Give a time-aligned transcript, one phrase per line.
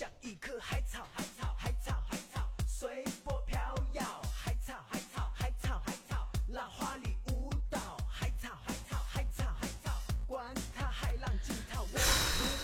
[0.00, 3.60] 像一棵海草海草海草海草随波飘
[3.92, 9.90] 摇海草海草海草海草浪花里舞蹈海草海草海草海草
[10.26, 10.42] 管
[10.74, 10.86] 它
[11.20, 12.00] 浪惊涛我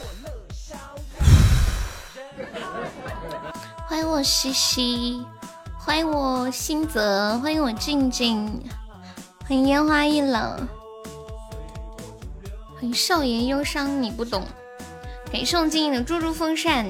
[0.01, 0.31] 我乐
[0.71, 0.79] 遥
[3.87, 5.23] 欢迎我西西
[5.79, 8.67] 欢迎我心泽欢迎我静静
[9.41, 10.67] 欢迎烟花易冷
[12.75, 14.43] 欢迎少爷忧伤你不懂
[15.31, 16.87] 给送静的猪猪风扇。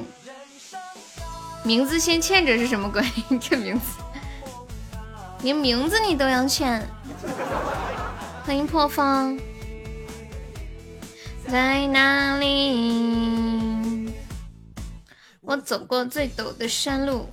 [1.66, 3.02] 名字先欠着是什么鬼？
[3.40, 3.98] 这名字，
[5.42, 6.88] 连名字你都要欠。
[8.44, 9.36] 欢迎破风，
[11.48, 14.14] 在哪里？
[15.40, 17.26] 我走过最陡的山路，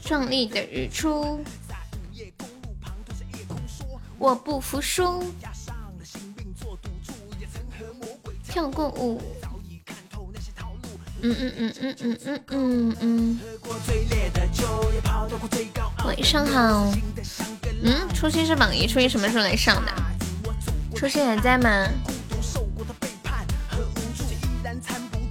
[0.00, 1.44] 壮丽的日出，
[4.16, 5.24] 我不服输，
[8.46, 9.20] 跳过舞，
[11.28, 13.40] 嗯嗯嗯嗯嗯嗯嗯嗯。
[16.04, 16.92] 晚上好，
[17.82, 19.92] 嗯，初心是榜一，初心什么时候来上的？
[20.94, 21.88] 初心还在吗？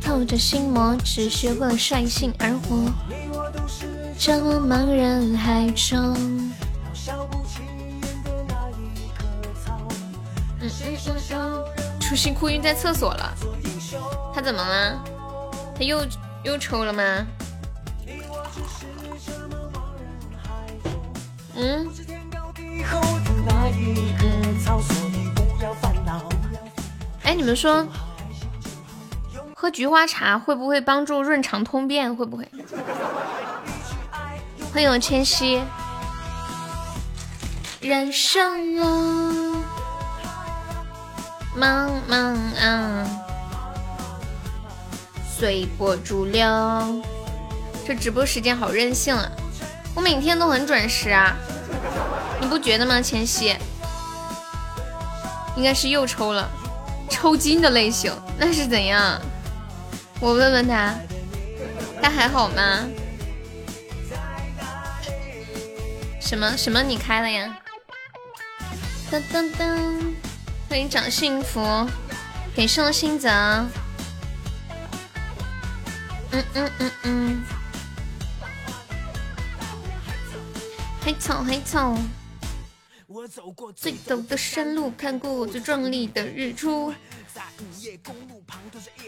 [0.01, 2.91] 透着心魔，只学会了率性而活。
[4.19, 6.13] 这茫人海中。
[10.59, 11.63] 嗯嗯嗯嗯。
[12.01, 13.33] 初心哭晕在厕所了，
[14.33, 15.03] 他怎么了？
[15.77, 16.05] 他又
[16.43, 17.27] 又抽了吗？
[21.55, 21.87] 嗯。
[27.23, 27.85] 哎，你们说？
[29.55, 32.15] 喝菊花茶会不会帮助润肠通便？
[32.15, 32.47] 会不会？
[34.73, 35.61] 欢迎我千玺。
[37.81, 39.63] 人生啊，
[41.57, 43.24] 茫茫啊，
[45.38, 46.44] 随波逐流。
[47.86, 49.30] 这直播时间好任性啊！
[49.94, 51.36] 我每天都很准时啊，
[52.39, 53.02] 你不觉得吗？
[53.02, 53.53] 千玺，
[55.57, 56.50] 应该是又抽了，
[57.09, 59.22] 抽筋的类型，那是怎样？
[60.22, 60.95] 我问问他，
[62.01, 62.85] 他还好吗？
[66.22, 67.57] 什么什么你开了呀？
[69.12, 70.13] 噔噔噔，
[70.69, 71.85] 欢迎长幸福，
[72.56, 73.29] 给上新泽。
[76.31, 77.46] 嗯嗯嗯嗯，
[81.02, 81.97] 黑草黑草，
[83.75, 86.94] 最陡的山路，看过最壮丽的日出。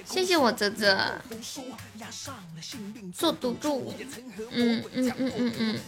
[0.05, 1.19] 谢谢我泽泽。
[3.13, 3.93] 做赌注，
[4.51, 5.79] 嗯嗯嗯嗯嗯，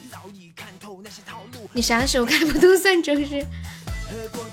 [1.73, 3.45] 你啥时候开播都算准时，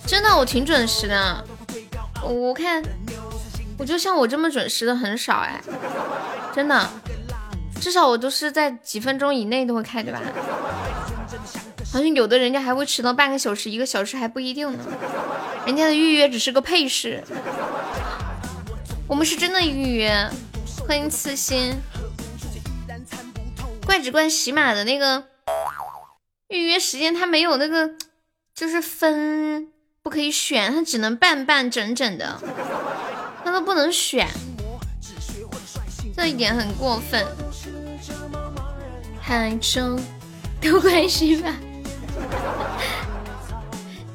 [0.07, 1.47] 真的我挺准时的，
[2.23, 2.83] 我看
[3.79, 5.61] 我就像我这么准时的很少哎，
[6.55, 6.91] 真的，
[7.81, 10.21] 至少我都是在几分钟以内都会开对吧？
[11.93, 14.79] 好像有的人家还会迟到半个小时一个小时还不一定呢，
[15.67, 17.23] 人家的预约只是个配饰。
[19.09, 20.29] 我们是真的预约，
[20.87, 21.75] 欢迎刺心。
[23.87, 25.23] 怪只怪喜马的那个
[26.49, 27.93] 预约时间，它没有那个
[28.53, 29.69] 就是分
[30.03, 32.41] 不可以选，它只能半半整整的，
[33.56, 34.28] 都不能选，
[36.15, 37.27] 这一点很过分。
[39.19, 39.99] 海中
[40.61, 41.55] 都怪喜马，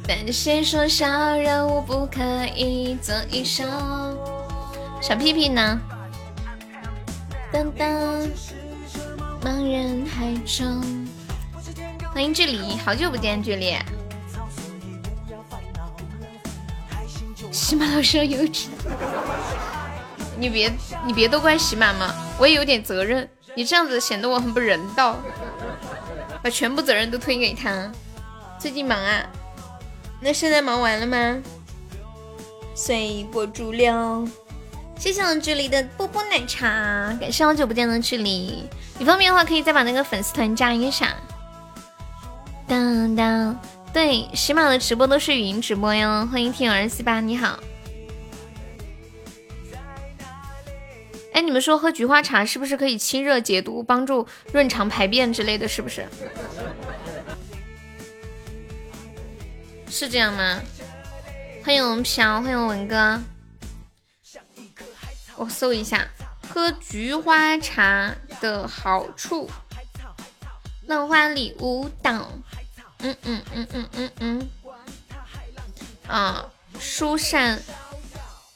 [0.08, 3.68] 但谁说小人物不可以做医生？
[5.02, 5.80] 小屁屁呢？
[7.52, 7.90] 当当，
[9.44, 10.84] 茫人海中，
[12.14, 13.76] 欢迎距离，好久不见距离。
[17.52, 18.68] 喜马老师幼稚，
[20.38, 20.72] 你别
[21.06, 23.30] 你别都怪喜马嘛，我也有点责任。
[23.54, 25.18] 你这样子显得我很不人道，
[26.42, 27.92] 把全部责任都推给他。
[28.58, 29.24] 最近忙啊？
[30.22, 31.42] 那现在忙完了吗？
[32.74, 34.26] 随波逐流。
[34.98, 36.68] 谢谢我距离的波波奶茶，
[37.20, 38.64] 感谢好久不见的距离。
[38.98, 41.14] 你方便的话，可以再把那个粉丝团加一下。
[42.68, 43.60] 当当，
[43.94, 46.26] 对，喜马的直播都是语音直播哟。
[46.32, 47.60] 欢迎听儿四八，你好。
[51.34, 55.68] 哎，你们说喝菊花茶是不是可以清热解毒、帮助润肠排便之类的？
[55.68, 56.08] 是不是？
[59.90, 60.62] 是这样吗？
[61.66, 63.22] 欢迎我们飘，欢迎文哥。
[65.36, 66.08] 我搜一下
[66.48, 69.50] 喝菊花茶的好处。
[70.88, 72.32] 浪花里舞蹈，
[73.04, 74.50] 嗯嗯嗯嗯嗯嗯，
[76.08, 77.62] 啊，疏散，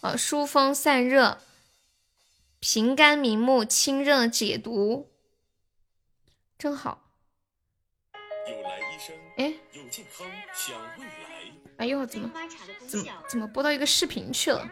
[0.01, 1.39] 呃，疏风散热，
[2.59, 5.09] 平肝明目、清热解毒，
[6.59, 7.01] 真好。
[9.38, 9.53] 哎，
[11.77, 12.31] 哎呦，怎么
[12.88, 14.69] 怎么怎么播到一个视频去了？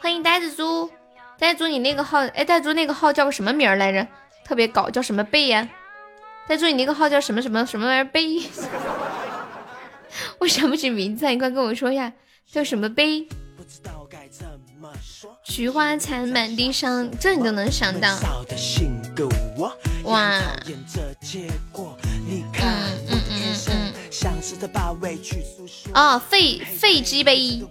[0.00, 0.90] 欢迎呆子猪，
[1.38, 4.06] 呆子猪，你那个号，哎，呆子猪那个号叫个什么名来着？
[4.44, 5.62] 特别搞，叫什么贝呀？
[5.62, 5.75] 呆
[6.48, 8.42] 子猪，你那个号叫什么什么什么玩意儿杯？
[10.38, 12.12] 我想不起名字，你快跟我说一下，
[12.50, 13.26] 叫什么杯？
[15.44, 18.16] 菊花残满地伤，这你都能想到？
[20.04, 20.40] 哇！
[20.66, 20.84] 嗯
[23.08, 23.92] 嗯嗯嗯。
[25.94, 27.62] 哦，废废机杯！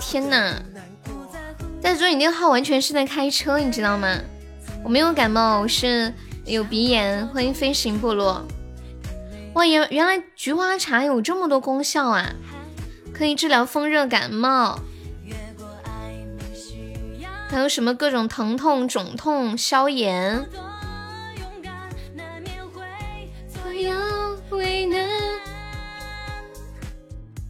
[0.00, 0.60] 天哪！
[1.82, 4.18] 但是说你那个号完全是在开车，你知道吗？
[4.82, 6.12] 我没有感冒，我是
[6.50, 7.26] 有鼻炎。
[7.28, 8.44] 欢迎飞行部落。
[9.54, 12.34] 哇，原原来菊花茶有这么多功效啊！
[13.12, 14.78] 可以治疗风热感冒，
[17.48, 20.46] 还有什么各种疼痛、肿痛、消炎。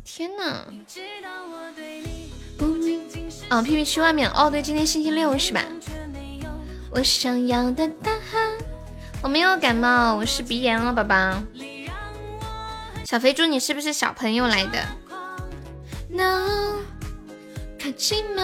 [0.05, 0.64] 天呐！
[3.49, 4.50] 啊，屁屁去外面哦。
[4.50, 5.64] 对，今天星期六是吧？
[6.91, 8.50] 我想要的答案。
[9.22, 11.43] 我没有感冒，我是鼻炎了，宝宝。
[13.05, 14.78] 小肥猪，你是不是小朋友来的
[16.08, 16.78] ？No，
[17.78, 18.43] 可气吗？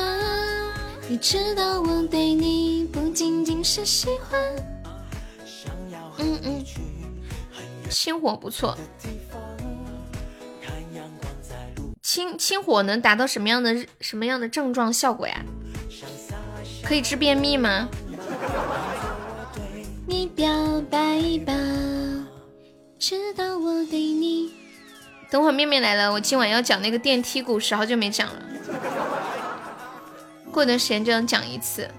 [1.09, 4.39] 你知道我对你不仅仅是喜欢。
[6.19, 6.65] 嗯嗯，
[7.89, 8.77] 清火不错。
[12.03, 15.43] 清清火能达到什么样的什么样的症状效果呀？
[16.83, 17.89] 可以治便秘吗？
[20.09, 20.49] 你表
[20.89, 21.53] 白吧，
[22.97, 24.55] 知道我对你。
[25.29, 28.41] 等会儿面面来了，我今晚要讲那个电梯故事，好久没讲了。
[30.53, 31.91] 过段时间就能讲一次。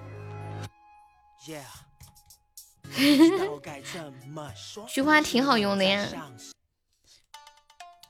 [4.87, 6.07] 菊花挺好用的呀。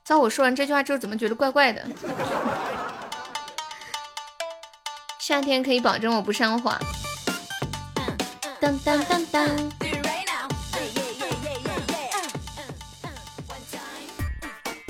[0.06, 1.84] 照我说完这句话之后，怎么觉得怪怪的？
[5.20, 6.78] 夏天可以保证我不上火。
[8.60, 9.72] 当当当当。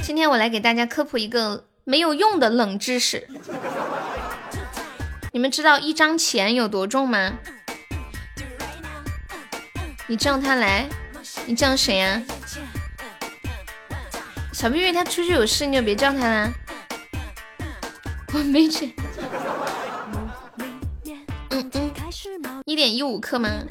[0.04, 3.28] 今天我来给大家科普一个没有用的冷知识。
[5.34, 7.34] 你们知道一张钱有多重吗？
[10.08, 10.88] 你叫他来，
[11.46, 12.22] 你叫谁呀？
[14.54, 16.52] 小屁屁他出去有事，你就别叫他啦。
[18.34, 18.92] 我没钱。
[22.68, 23.64] 一点一五克吗？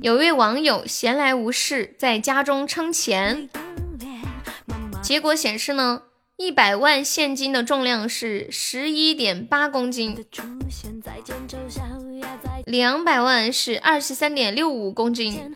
[0.00, 3.48] 有一位网友闲来无事，在家中称钱，
[5.02, 6.02] 结果显示呢，
[6.36, 10.24] 一百万现金的重量是十一点八公斤，
[12.64, 15.52] 两百万是二十三点六五公斤。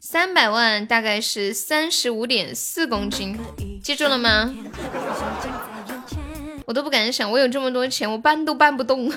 [0.00, 3.38] 三百万大概是三十五点四公斤，
[3.82, 4.54] 记住了吗？
[6.64, 9.12] 我都不敢想，我有这么多钱，我搬都搬不动，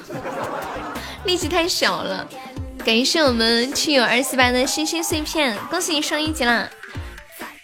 [1.25, 2.27] 力气太小了。
[2.85, 6.69] 感谢我们亲友二四八的星星碎片，恭喜你升一级啦！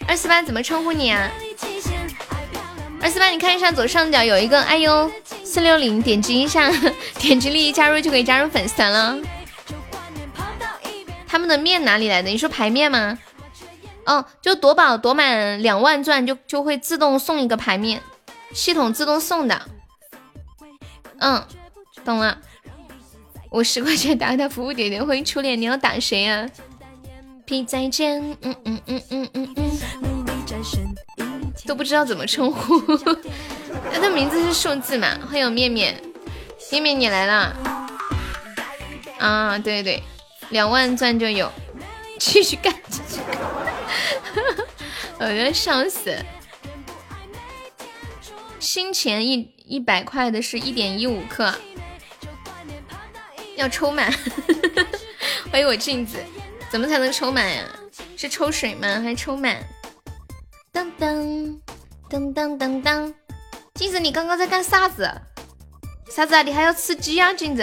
[0.08, 1.30] 二四八怎么称呼你啊？
[3.02, 5.10] 二四八，你看一下左上角有一个哎呦
[5.44, 6.70] 四六零，点击一下，
[7.20, 9.18] 点击立即加入就可以加入粉丝团了。
[11.26, 12.30] 他们的面哪里来的？
[12.30, 13.18] 你说牌面吗？
[14.06, 18.02] 哦，就夺宝夺满两万钻就就会自动送一个牌面，
[18.52, 19.62] 系统自动送的。
[21.18, 21.46] 嗯，
[22.04, 22.38] 懂了。
[23.50, 26.48] 我十块钱打他服务点点欢迎初恋，你要打谁呀
[27.44, 32.80] ？P 再见，嗯嗯嗯嗯嗯嗯，都不知道怎么称呼。
[33.92, 35.18] 他的名字是数字嘛？
[35.28, 36.00] 欢迎面面，
[36.70, 37.56] 面面你来了。
[39.18, 40.00] 啊，对对。
[40.50, 41.50] 两万钻就有，
[42.18, 43.38] 继续干，继续干，
[45.18, 46.16] 我要笑死。
[48.60, 51.54] 新钱一一百块的是一点一五克，
[53.60, 54.10] 要抽满。
[55.52, 56.16] 欢迎我镜子，
[56.70, 57.64] 怎么才能抽满呀？
[58.16, 58.88] 是抽水吗？
[59.02, 59.56] 还是抽满？
[60.72, 61.58] 噔噔
[62.08, 63.14] 噔噔噔噔，
[63.74, 65.10] 镜子你刚刚在干啥子？
[66.10, 66.42] 啥子啊？
[66.42, 67.62] 你还要吃鸡啊，镜子？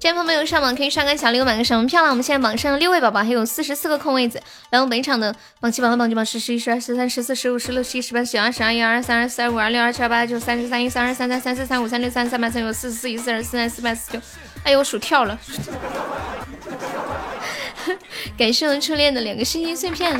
[0.00, 2.10] 今天没有上榜，可以刷个小礼物，买个什么票了？
[2.10, 4.40] 我们现在榜上六位宝宝，还有四十四个空位子。
[4.70, 14.20] 来，我们本场的榜七榜八榜九榜十十一十二十三十四十五十六十七十八十九二十二一二二三二四二五二六二七二八九三十三一三二三三三四三五三六三三八三九四十四一四二四三四百四九。
[14.62, 15.36] 哎呦，我数跳了。
[18.38, 20.14] 感谢我初恋的两个星星碎片。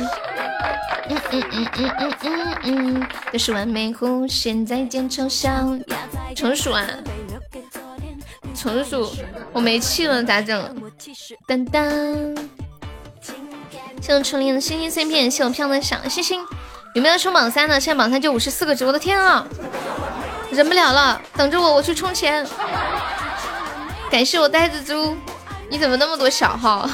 [1.09, 5.49] 嗯嗯嗯嗯嗯嗯嗯，这是完美弧线，再见丑小。
[6.35, 6.85] 重数啊。
[8.55, 9.11] 纯属
[9.51, 10.91] 我没气了咋整？
[11.47, 11.83] 当当，
[14.01, 16.45] 谢我初恋的星星碎片，谢我漂亮的小星星。
[16.95, 17.79] 有没有冲榜三的？
[17.79, 19.45] 现在榜三就五十四个值，我的天啊！
[20.51, 22.45] 忍不了了，等着我，我去充钱。
[24.09, 25.15] 感谢我呆子猪，
[25.69, 26.89] 你怎么那么多小号？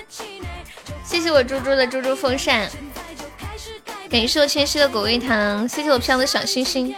[1.04, 2.68] 谢谢我猪猪的猪猪风扇。
[4.10, 6.94] 感谢我谦虚的果味糖，谢谢我漂亮的小星星。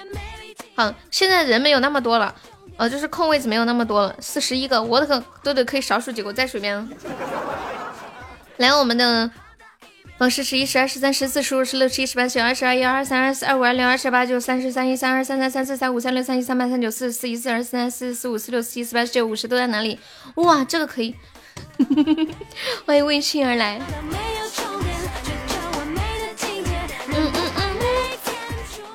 [0.76, 2.34] 好，现在人没有那么多了，
[2.76, 6.88] 呃，就是空位子没有那么多了，四十一个，我的可都得可以少数几个，我在水边。
[8.58, 9.30] 来，我们的。
[10.18, 20.00] 榜十十一十二十三十四十五十六十七十八十九二十二一二二三二四二五二六二十八九三十三一三二三三三四三五三六三七三八三九四十四一四二四三四四五四六四七四八四九五十都在哪里？
[20.36, 21.14] 哇，这个可以！
[22.86, 23.78] 欢迎为信而来。
[27.08, 27.76] 嗯嗯嗯。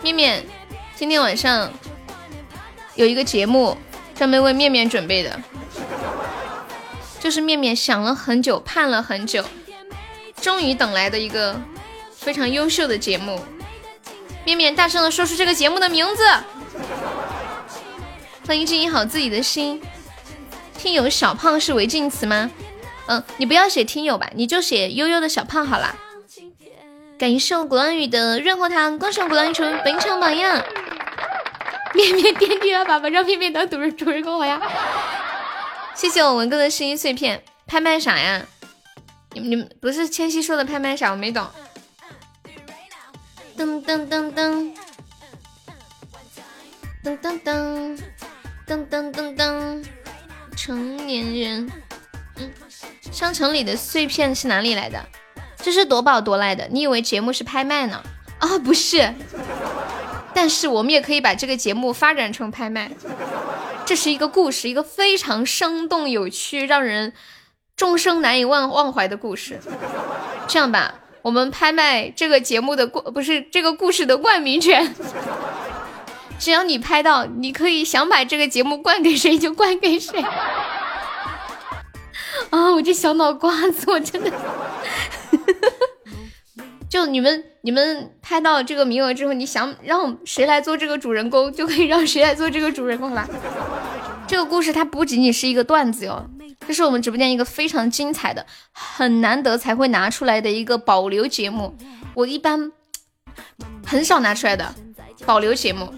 [0.02, 0.44] 面面，
[0.96, 1.72] 今天晚上
[2.96, 3.78] 有一个节目
[4.16, 5.40] 专门为面面准备的，
[7.20, 9.44] 就是面面想了很久，盼了很久。
[10.42, 11.60] 终于等来的一个
[12.16, 13.40] 非常优秀的节目，
[14.44, 16.24] 面面大声的说出这个节目的名字。
[18.48, 19.82] 欢迎经营好自己的心。
[20.78, 22.50] 听友小胖是违禁词吗？
[23.06, 25.96] 嗯，你不要写听友吧，你就写悠悠的小胖好啦。
[27.20, 30.64] 感谢我鼓浪屿的润喉糖，恭喜鼓浪屿成为本场榜样。
[31.96, 34.60] 面面点点啊，爸爸让面面当主人主人公好呀。
[35.94, 38.42] 谢谢我文哥的声音碎片，拍卖啥呀？
[39.34, 41.12] 你们你们不是千玺说的拍卖啥？
[41.12, 41.46] 我没懂。
[43.58, 44.74] 噔噔噔噔
[47.04, 47.98] 噔噔噔
[48.68, 49.86] 噔噔噔噔，
[50.56, 51.72] 成年人。
[52.38, 52.52] 嗯，
[53.12, 55.06] 商城里的碎片是哪里来的？
[55.58, 56.68] 这是夺宝夺来的。
[56.72, 58.02] 你以为节目是拍卖呢？
[58.40, 59.14] 啊，不是。
[60.34, 62.92] 但是我们也可以把这个节目发展成拍卖。
[63.86, 67.14] 这是一个故事，一个非常生动有趣，让人。
[67.78, 69.60] 终生难以忘忘怀的故事。
[70.48, 74.94] 这样吧，我们拍卖这个节目的冠，不是这个故事的冠名权。
[76.38, 80.22] 只要你拍到，你可以想把这个节目冠给谁就冠给谁。
[82.52, 84.32] 啊，我这小脑瓜子，我真的。
[86.92, 93.26] 就你们，你们拍到这个名额之后，你想让谁来做这个主人公，就可以让谁来做这个主人公了。
[94.28, 96.30] 这个故事它不仅仅是一个段子哟。
[96.68, 101.74] 这是我们直播间一个非常精彩的、很难得才会拿出来的一个保留节目，
[102.14, 102.74] 我一般
[103.86, 104.76] 很少拿出来的
[105.26, 105.94] 保留节目。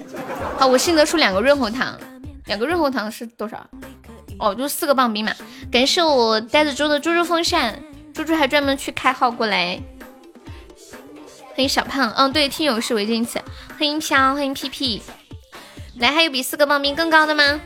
[0.59, 1.99] 好，我新得出两个润喉糖，
[2.45, 3.67] 两个润喉糖是多少？
[4.37, 5.33] 哦，就四个棒冰嘛。
[5.71, 7.81] 感谢我呆子猪的猪猪风扇，
[8.13, 9.81] 猪猪还专门去开号过来。
[11.55, 13.39] 欢迎小胖，嗯，对，听友是违禁词。
[13.77, 15.03] 欢迎飘，欢迎屁屁。
[15.99, 17.61] 来，还有比四个棒冰更高的吗？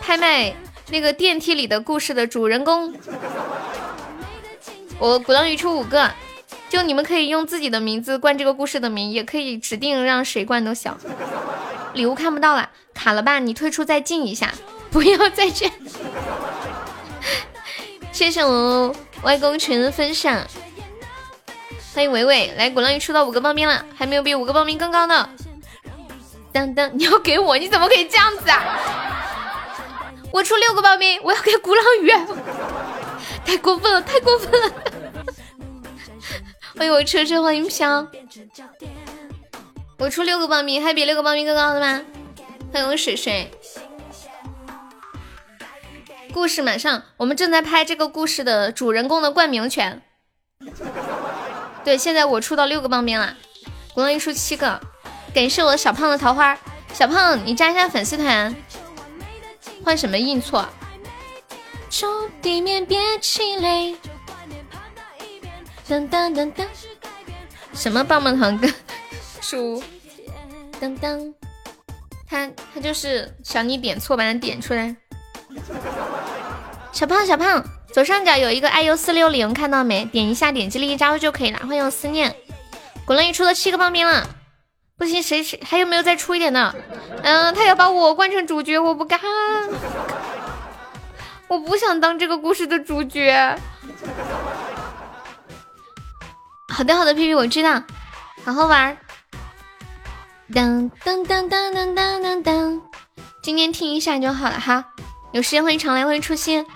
[0.00, 0.54] 拍卖。
[0.88, 2.94] 那个电梯里的故事的主人公，
[4.98, 6.10] 我鼓浪屿出五个，
[6.68, 10.94] 就你们可以用自己的名字冠这个故事的名，也可以指定让谁冠都行。
[11.94, 13.38] 礼物看不到了，卡了吧？
[13.38, 14.52] 你退出再进一下，
[14.90, 15.70] 不要再见。
[18.12, 20.46] 谢谢我外公群的分享，
[21.94, 25.28] 欢迎伟伟来鼓浪屿出到五个棒冰了，还没有比五个棒冰更高的。
[26.50, 27.56] 当当，你要给我？
[27.56, 28.58] 你怎么可以这样子啊？
[30.32, 32.10] 我出六个报名，我要给鼓浪屿，
[33.46, 34.72] 太过分了，太过分了！
[36.76, 38.04] 欢迎我车车，欢迎飘。
[39.98, 42.02] 我出六个报名，还比六个报名更高的吗？
[42.72, 43.48] 欢迎我水水。
[46.32, 50.02] 故事马上，我们正在拍这个故事的主人公的冠名权。
[51.84, 53.36] 对，现在我出到六个棒冰了，
[53.92, 54.80] 鼓浪一出七个。
[55.34, 56.56] 感谢我小胖的桃花，
[56.92, 58.54] 小胖你加一下粉丝团。
[59.84, 60.66] 换什么硬错？
[61.90, 62.08] 从
[62.40, 63.96] 地面别气馁
[65.86, 66.66] 噔噔噔噔，
[67.74, 68.72] 什么棒棒糖跟
[69.40, 69.82] 书？
[70.80, 71.34] 噔噔，
[72.26, 74.96] 他他就是想你点错，把它点出来。
[76.92, 77.62] 小胖小胖，
[77.94, 80.04] 左上角有一个 iu 四六零，看到没？
[80.06, 81.60] 点一下，点击立即加入就可以了。
[81.60, 82.34] 欢迎思念，
[83.04, 84.28] 滚了一出了七个棒冰了。
[84.98, 86.74] 不行，谁谁还有没有再出一点的？
[87.22, 89.20] 嗯，他要把我换成主角，我不干，
[91.46, 93.56] 我不想当这个故事的主角。
[96.70, 97.80] 好的好的，皮皮我知道，
[98.44, 98.98] 好好玩。
[100.52, 102.80] 噔噔噔噔噔噔噔噔，
[103.40, 104.84] 今天听一下就好了哈。
[105.30, 106.66] 有时间欢迎常来，欢迎初心。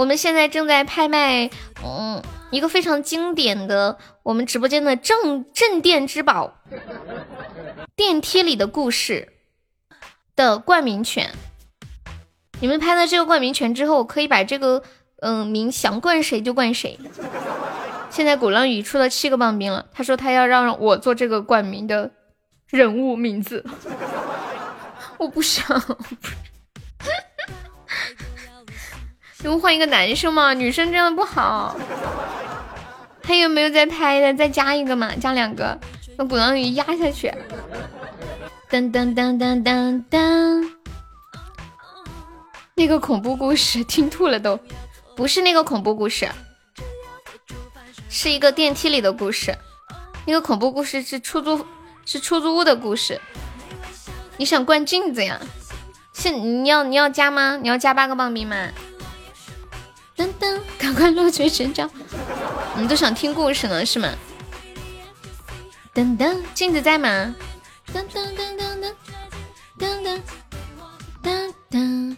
[0.00, 1.50] 我们现在正在拍卖，
[1.84, 2.22] 嗯。
[2.50, 6.54] 一个非常经典的我们直播间的镇镇店之宝，
[7.94, 9.28] 电梯里的故事。
[10.34, 11.30] 的冠名权。
[12.60, 14.82] 你们拍了这个冠名权之后，可以把这个
[15.20, 16.98] 嗯名想冠谁就冠谁。
[18.08, 22.10] 现在鼓浪屿出了七个棒冰了，他说他要让我做这个冠名的
[22.68, 23.64] 人物名字，
[25.18, 25.80] 我不想。
[29.42, 30.52] 能换一个男生吗？
[30.54, 31.76] 女生这样不好。
[33.22, 34.34] 还有没有在拍的？
[34.34, 35.78] 再加一个嘛，加两个，
[36.16, 37.32] 把鼓浪屿压下去。
[38.70, 40.70] 噔噔噔噔噔噔。
[42.74, 44.58] 那个恐怖故事听吐了都，
[45.14, 46.28] 不是那个恐怖故事。
[48.08, 49.56] 是一个电梯里的故事，
[50.26, 51.64] 那个恐怖故事是出租
[52.04, 53.20] 是出租屋的故事。
[54.38, 55.40] 你想灌镜子呀？
[56.12, 57.58] 现你要你要加吗？
[57.62, 58.68] 你要加八个棒冰吗？
[60.20, 61.90] 噔噔，赶快落锤成章！
[62.74, 64.10] 你们都想听故事呢是吗？
[65.94, 67.34] 噔噔，镜子在吗？
[67.86, 68.94] 噔噔噔噔噔
[69.78, 70.20] 噔噔
[71.22, 72.16] 噔噔。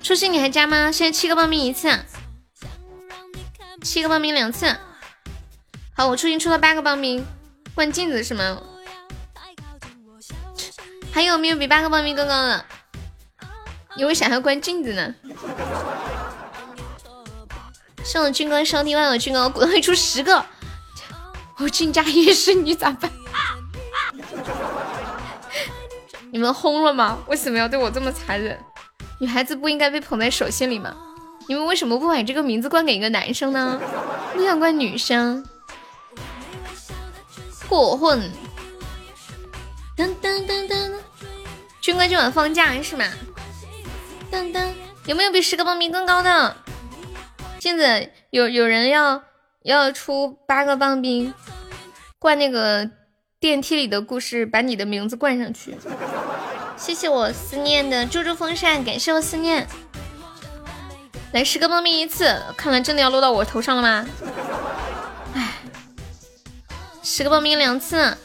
[0.00, 0.92] 初心你还加吗？
[0.92, 1.98] 现在七个报名一次，
[3.82, 4.76] 七个报名两次。
[5.96, 7.26] 好，我初心出了八个报名，
[7.74, 8.62] 换镜子是吗？
[11.10, 12.64] 还有没有比八个报名更高的？
[13.96, 15.12] 有没有想要关镜子呢？
[18.06, 20.46] 送我军哥收听，万我军哥，鼓浪屿出十个，
[21.58, 23.10] 我进家也是你咋办？
[26.30, 27.18] 你们轰了吗？
[27.26, 28.56] 为什么要对我这么残忍？
[29.18, 30.94] 女孩子不应该被捧在手心里吗？
[31.48, 33.80] 你们为什么不把这个名字冠给一个男生呢？
[34.34, 35.44] 不想冠女生？
[37.68, 38.30] 过混，
[39.96, 40.92] 噔噔噔噔，
[41.80, 43.04] 军哥今晚放假是吗？
[44.30, 44.68] 噔噔，
[45.06, 46.56] 有没有比十个棒冰更高的？
[47.66, 49.24] 镜子有有人要
[49.64, 51.34] 要出八个棒冰，
[52.16, 52.88] 灌那个
[53.40, 55.76] 电梯里的故事，把你的名字灌上去。
[56.76, 59.66] 谢谢我思念的猪猪风扇，感谢我思念。
[61.32, 64.06] 来十个棒冰一次，看来真的要落到我头上了吗？
[65.34, 65.54] 哎
[67.02, 68.16] 十个棒冰两次，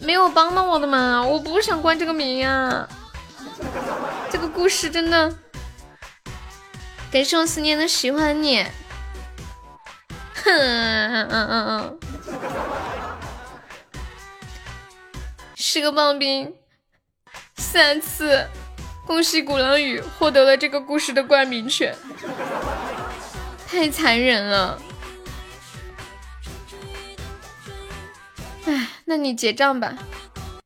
[0.00, 1.24] 没有帮到我的吗？
[1.24, 2.88] 我不想关这个名呀。
[4.28, 5.32] 这个故事真的，
[7.12, 8.64] 感谢我思念的喜欢你。
[10.34, 11.98] 哼，嗯嗯嗯。
[15.54, 16.54] 十个棒冰，
[17.56, 18.48] 三次，
[19.06, 21.94] 恭喜鼓浪屿获得了这个故事的冠名权，
[23.68, 24.80] 太残忍了。
[28.64, 29.94] 哎，那你结账吧。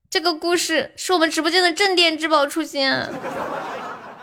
[0.09, 2.89] 这个故事是我们直播间的镇店之宝，初心，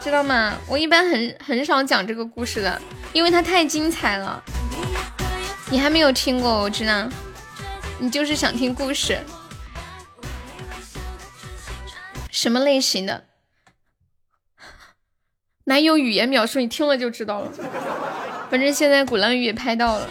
[0.04, 0.54] 知道吗？
[0.68, 2.82] 我一般很很少讲这个故事的，
[3.14, 4.44] 因为它太精彩了。
[5.72, 7.08] 你还没有听过，我知道。
[8.00, 9.18] 你就是想听故事，
[12.30, 13.24] 什么类型的？
[15.64, 17.50] 难用语言描述，你听了就知道了。
[18.50, 20.10] 反正现在鼓浪屿也拍到了。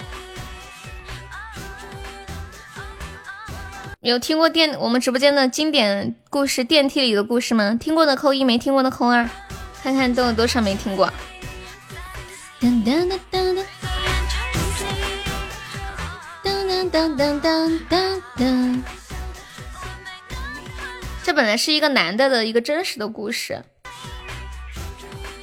[4.01, 7.77] 有听过电我们直播间的经典故事电梯里的故事吗？
[7.79, 9.29] 听过的扣一，没听过的扣二，
[9.83, 11.13] 看看都有多少没听过。
[12.61, 13.55] 噔噔噔噔
[16.45, 18.83] 噔噔噔噔噔噔噔噔。
[21.25, 23.65] 这本来是一个男的的一个真实的故事，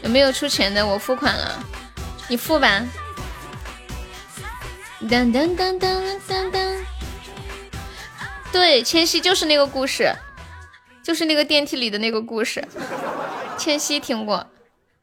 [0.03, 0.85] 有没有出钱的？
[0.87, 1.61] 我付款了，
[2.29, 2.81] 你付吧。
[5.01, 6.77] 噔噔噔噔噔噔，
[8.51, 10.13] 对，千玺就是那个故事，
[11.03, 12.65] 就是那个电梯里的那个故事。
[13.59, 14.47] 千玺听过，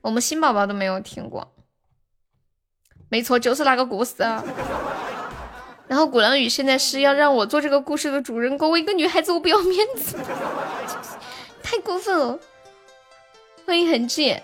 [0.01, 1.53] 我们新宝宝都没有听过。
[3.11, 4.23] 没错，就是那个故事。
[4.23, 4.43] 啊
[5.87, 10.17] 然后鼓浪屿现在是要让我做这个故事的主人公，我一个女孩子我不要面子，
[11.63, 12.41] 太过分了。
[13.65, 14.37] 欢迎痕迹，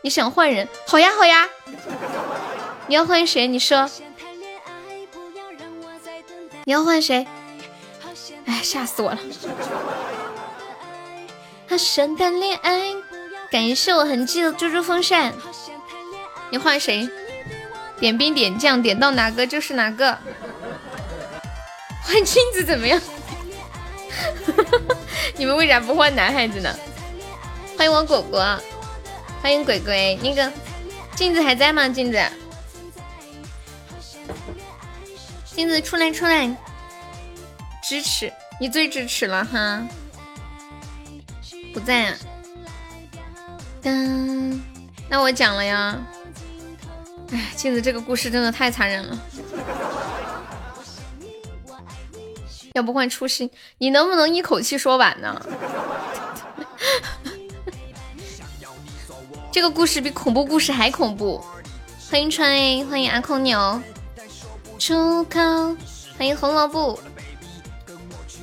[0.00, 0.66] 你想换人？
[0.86, 1.46] 好呀好呀，
[2.86, 3.46] 你要换谁？
[3.46, 3.86] 你说，
[6.64, 7.26] 你要换谁？
[8.46, 9.18] 哎，吓死我了！
[11.68, 12.94] 好想谈恋爱，
[13.52, 15.34] 感谢我痕迹的猪猪风扇。
[16.50, 17.06] 你换谁？
[18.00, 20.18] 点兵点将，点到哪个就是哪个。
[22.02, 22.98] 换镜子怎么样？
[25.36, 26.74] 你们为啥不换男孩子呢？
[27.76, 28.58] 欢迎我果果，
[29.42, 30.18] 欢迎鬼鬼。
[30.22, 30.50] 那个
[31.14, 31.86] 镜子还在吗？
[31.90, 32.18] 镜子，
[35.54, 36.56] 镜子出来出来。
[37.82, 39.86] 支持你最支持了哈，
[41.74, 42.16] 不在啊。
[43.82, 44.60] 噔，
[45.08, 45.98] 那我讲了呀。
[47.32, 49.18] 哎，镜子这个故事真的太残忍了。
[52.74, 53.50] 要不换初心？
[53.78, 55.40] 你能不能一口气说完呢？
[59.50, 61.44] 这个故事比恐怖故事还恐怖。
[62.10, 63.82] 欢迎川 A，，欢迎阿空牛，
[64.78, 65.40] 出口，
[66.18, 66.98] 欢迎红萝卜。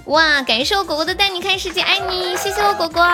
[0.10, 0.42] 哇！
[0.42, 3.08] 感谢我果果的带你看世界，爱你，谢谢我果果，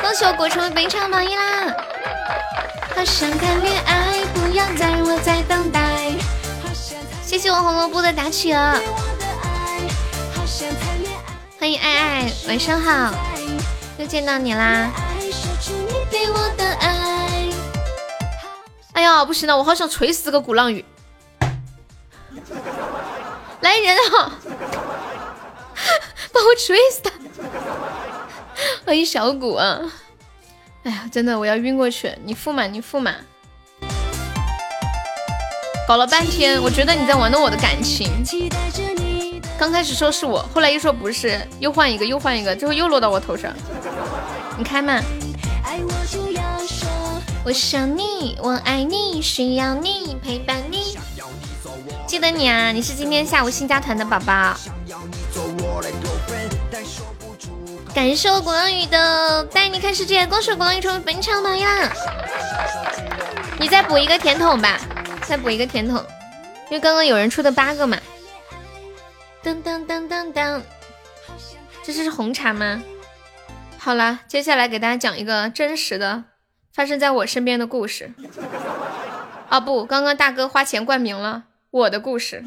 [0.00, 1.74] 恭喜我果成为本场榜一啦！
[2.94, 6.12] 好想谈恋爱，不要再让我再等待。
[7.20, 8.80] 谢谢我红萝卜的打企鹅，
[11.58, 13.12] 欢迎爱爱，晚上好，
[13.98, 14.88] 又见到你啦！
[18.92, 20.84] 哎呀，不行了，我好想锤死个鼓浪屿！
[23.62, 24.30] 来人啊！
[26.36, 27.10] 把我锤死他！
[28.84, 29.80] 欢迎小谷啊！
[30.82, 32.12] 哎呀，真的我要晕过去！
[32.24, 33.14] 你付嘛，你付嘛！
[35.88, 38.10] 搞了半天，我觉得你在玩弄我的感情。
[39.58, 43.50] 刚开始说是我，后来又说不是，又换一个，又换一个，最后又落到我头上。
[44.58, 45.00] 你开嘛！
[47.44, 50.98] 我想你，我爱你，需要你陪伴你。
[52.06, 54.54] 记得你啊，你是今天下午新加团的宝宝。
[57.96, 61.90] 感谢我鼓浪屿的带你看世界，恭喜鼓浪屿成为本场榜一啦！
[63.58, 64.78] 你再补一个甜筒吧，
[65.22, 65.96] 再补一个甜筒，
[66.68, 67.96] 因为刚刚有人出的八个嘛。
[69.42, 70.60] 噔噔噔噔噔，
[71.82, 72.82] 这是红茶吗？
[73.78, 76.24] 好了，接下来给大家讲一个真实的
[76.74, 78.12] 发生在我身边的故事。
[79.48, 82.44] 啊不，刚刚大哥花钱冠名了我的故事。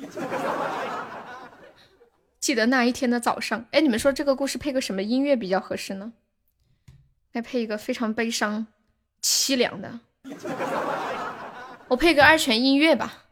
[2.49, 6.13] 记得那一天的早上，哎，你们说这个故事配个什么音乐比较合适呢？
[7.31, 8.65] 该配一个非常悲伤、
[9.21, 9.99] 凄凉的。
[11.89, 13.25] 我配个二泉音乐吧。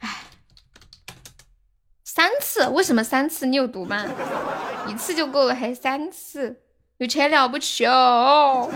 [0.00, 0.24] 哎，
[2.02, 2.66] 三次？
[2.70, 3.46] 为什么三次？
[3.46, 4.04] 你有毒吗？
[4.88, 6.64] 一次就够了，还三次？
[6.96, 8.68] 有钱了不起哦！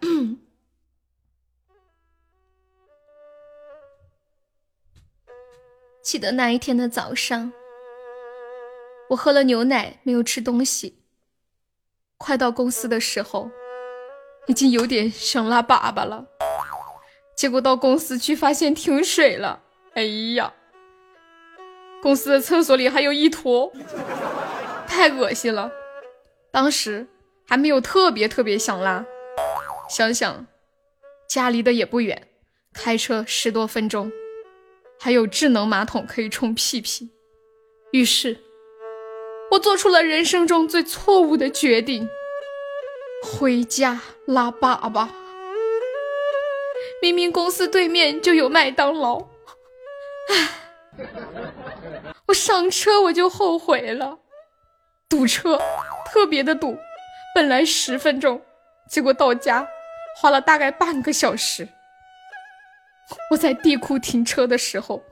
[6.02, 7.52] 记得那一天的早上，
[9.10, 10.98] 我喝了牛奶，没有吃东西。
[12.18, 13.50] 快到公司的时候，
[14.46, 16.26] 已经有点想拉粑粑了。
[17.36, 19.62] 结果到公司去，发现停水了。
[19.94, 20.02] 哎
[20.34, 20.52] 呀，
[22.02, 23.72] 公司的厕所里还有一坨，
[24.88, 25.70] 太恶心了。
[26.50, 27.06] 当时
[27.46, 29.06] 还没有特别特别想拉，
[29.88, 30.46] 想想
[31.28, 32.26] 家离的也不远，
[32.74, 34.10] 开车十多分钟。
[35.04, 37.10] 还有智能马桶可以冲屁屁，
[37.90, 38.38] 于是，
[39.50, 42.08] 我做出了人生中最错误的决定，
[43.20, 45.08] 回家拉粑粑。
[47.02, 49.18] 明明公司对面就有麦当劳，
[50.28, 50.48] 唉，
[52.28, 54.20] 我上车我就后悔了，
[55.08, 55.60] 堵车，
[56.12, 56.78] 特别的堵，
[57.34, 58.40] 本来十分钟，
[58.88, 59.66] 结果到家
[60.20, 61.66] 花了大概半个小时。
[63.30, 65.02] 我在地库停车的时候，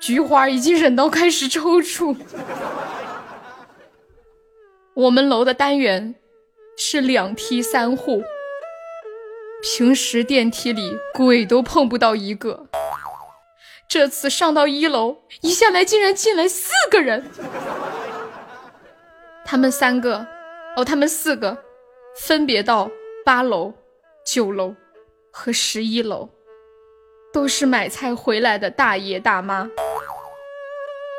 [0.00, 2.16] 菊花已经忍到开始抽搐。
[4.94, 6.14] 我们楼的单元
[6.76, 8.22] 是两梯三户，
[9.62, 12.66] 平时电梯里鬼都碰不到一个，
[13.88, 17.30] 这次上到一楼，一下来竟然进来四个人。
[19.44, 20.26] 他们三个，
[20.76, 21.56] 哦，他们四个，
[22.16, 22.90] 分别到
[23.24, 23.72] 八楼、
[24.26, 24.74] 九楼
[25.30, 26.28] 和十一楼。
[27.32, 29.68] 都是买菜回来的大爷大妈，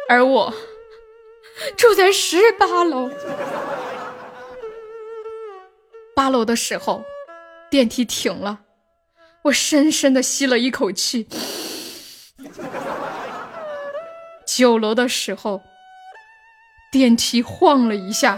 [0.08, 0.54] 而我
[1.76, 3.10] 住在十八楼。
[6.16, 7.04] 八楼的时候，
[7.72, 8.60] 电梯停了，
[9.42, 11.28] 我深深的吸了一口气。
[14.46, 15.62] 九楼的时候，
[16.92, 18.38] 电梯晃了一下，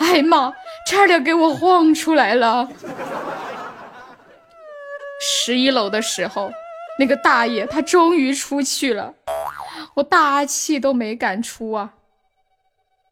[0.00, 0.52] 哎妈，
[0.88, 2.68] 差点给我晃出来了。
[5.20, 6.50] 十一楼的时候。
[6.98, 9.14] 那个大爷他终于出去了，
[9.94, 11.94] 我大气都没敢出啊。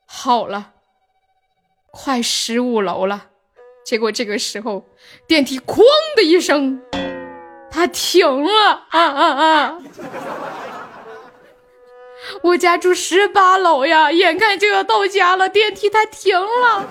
[0.07, 0.73] 好了，
[1.91, 3.27] 快十五楼了，
[3.85, 4.87] 结果这个时候
[5.27, 5.83] 电梯哐
[6.17, 6.81] 的一声，
[7.71, 9.79] 它停了啊啊啊！
[12.43, 16.89] 我家住十八楼呀，眼看就要到家了，电梯它停了。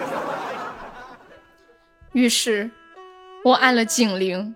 [2.12, 2.70] 于是，
[3.46, 4.56] 我按了警铃。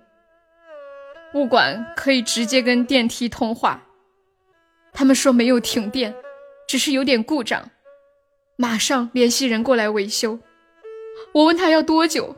[1.38, 3.84] 物管可以直接跟电梯通话，
[4.92, 6.16] 他们说没有停电，
[6.68, 7.70] 只是有点故障，
[8.56, 10.40] 马上联系人过来维修。
[11.34, 12.36] 我问他要多久，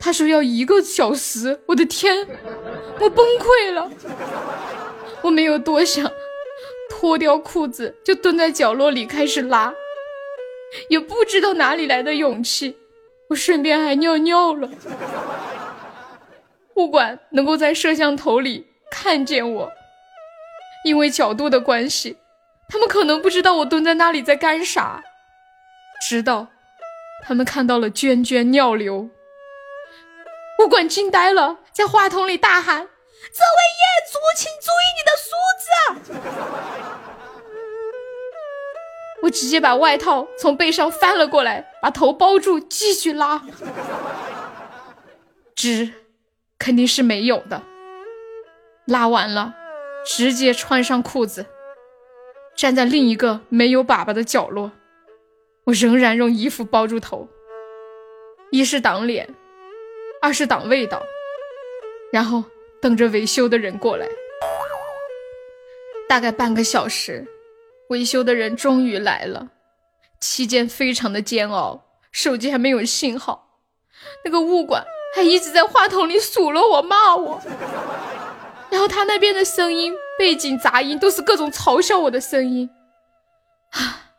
[0.00, 1.60] 他说要一个小时。
[1.66, 2.26] 我的天，
[2.98, 3.88] 我崩溃了，
[5.22, 6.10] 我没有多想，
[6.90, 9.72] 脱掉裤子就蹲在角落里开始拉，
[10.88, 12.76] 也不知道哪里来的勇气，
[13.28, 14.68] 我顺便还尿尿了。
[16.78, 19.72] 物管能够在摄像头里看见我，
[20.84, 22.18] 因为角度的关系，
[22.68, 25.02] 他们可能不知道我蹲在那里在干啥，
[26.08, 26.46] 直到
[27.24, 29.10] 他们看到了涓涓尿流。
[30.60, 32.78] 物管惊呆了，在话筒里大喊
[33.34, 35.66] ：“这位业主，请注意你的梳子！”
[39.22, 43.42] 我直接把外套从背上翻了过来，把头包住，继续拉。
[45.56, 45.97] 纸
[46.58, 47.62] 肯定是没有的。
[48.86, 49.54] 拉完了，
[50.04, 51.46] 直接穿上裤子，
[52.56, 54.72] 站在另一个没有粑粑的角落。
[55.64, 57.28] 我仍然用衣服包住头，
[58.50, 59.28] 一是挡脸。
[60.20, 61.00] 二是挡味道，
[62.10, 62.42] 然后
[62.82, 64.08] 等着维修的人过来。
[66.08, 67.24] 大概半个小时，
[67.90, 69.50] 维修的人终于来了。
[70.18, 73.60] 期间非常的煎熬，手机还没有信号，
[74.24, 77.40] 那个物管还一直在话筒里数落我、骂我。
[78.70, 82.68] 然后他那边的声音，背景杂音都是各种嘲笑我的声音。
[83.70, 84.12] 啊！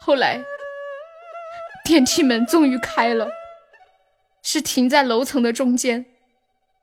[0.00, 0.42] 后来
[1.84, 3.28] 电梯门终于开了。
[4.40, 6.06] 是停在楼层的中间，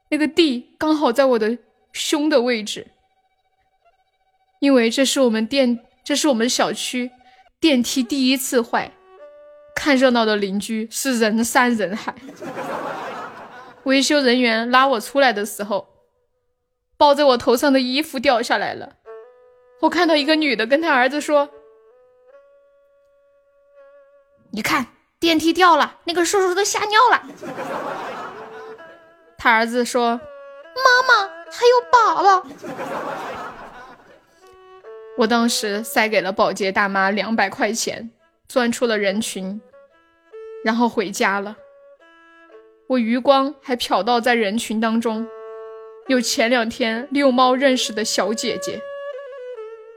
[0.10, 1.58] 那个地刚好在我的
[1.93, 2.86] 胸的位置，
[4.60, 7.10] 因为这是我们电，这是我们小区
[7.60, 8.91] 电梯第一次坏，
[9.75, 12.13] 看热闹的邻居是人山人海。
[13.86, 15.88] 维修人员拉我出来的时候，
[16.98, 18.98] 包在我头上的衣服掉下来了，
[19.82, 21.50] 我看到一个女的跟她儿子说
[24.52, 27.24] ：“你看。”电梯掉了，那个叔叔都吓尿了。
[29.39, 30.21] 他儿子说
[30.76, 32.43] ：“妈妈还有爸爸。
[35.17, 38.12] ”我当时塞给了保洁大妈两百块钱，
[38.48, 39.60] 钻出了人群，
[40.63, 41.58] 然后回家了。
[42.88, 45.28] 我余光还瞟到在人群当中
[46.08, 48.80] 有前两天遛猫认识的小姐姐。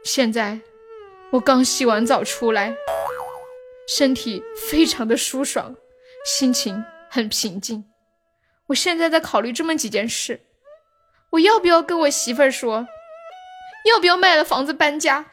[0.05, 0.59] 现在
[1.31, 2.75] 我刚洗完澡出来。
[3.91, 5.75] 身体非常的舒爽，
[6.23, 7.87] 心情很平静。
[8.67, 10.43] 我现在在考虑这么几件事：
[11.31, 12.87] 我要不要跟我媳妇儿说？
[13.87, 15.25] 要不要卖了房子搬家？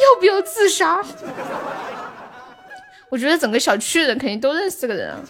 [0.00, 1.04] 要不要自杀？
[3.10, 5.20] 我觉得整个小区的人肯定都认识这个人啊！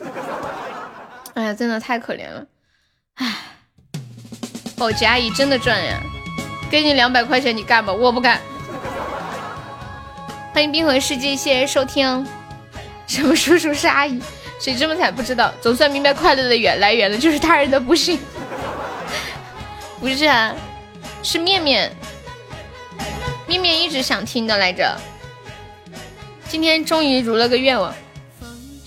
[1.34, 2.44] 哎呀，真的太可怜了！
[3.14, 3.34] 哎，
[4.76, 5.98] 保洁阿姨真的赚呀！
[6.70, 7.92] 给你两百块钱，你干吧？
[7.92, 8.38] 我不干。
[10.52, 12.26] 欢迎冰河世界，谢谢收听。
[13.06, 14.20] 什么叔叔是阿姨？
[14.60, 15.52] 谁这么惨不知道？
[15.60, 18.18] 总算明白快乐的源来源了，就是他人的不幸。
[19.98, 20.54] 不是啊，
[21.22, 21.90] 是面面，
[23.46, 25.00] 面面一直想听的来着。
[26.48, 27.94] 今天终于如了个愿望，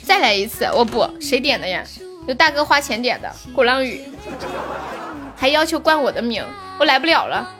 [0.04, 0.66] 再来一次。
[0.66, 1.84] 我不，谁点的呀？
[2.28, 4.02] 有大哥花钱点的鼓浪屿，
[5.36, 6.44] 还要求冠我的名，
[6.80, 7.52] 我来不了了。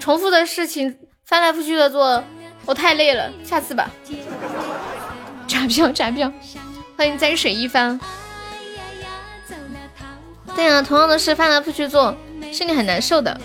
[0.00, 2.22] 重复的事情翻来覆去的做，
[2.64, 3.90] 我太累了，下次吧。
[5.46, 6.32] 炸票炸票！
[6.96, 7.98] 欢迎沾水一方。
[10.54, 12.16] 对呀，同样的事翻来覆去做，
[12.50, 13.38] 心里很难受的。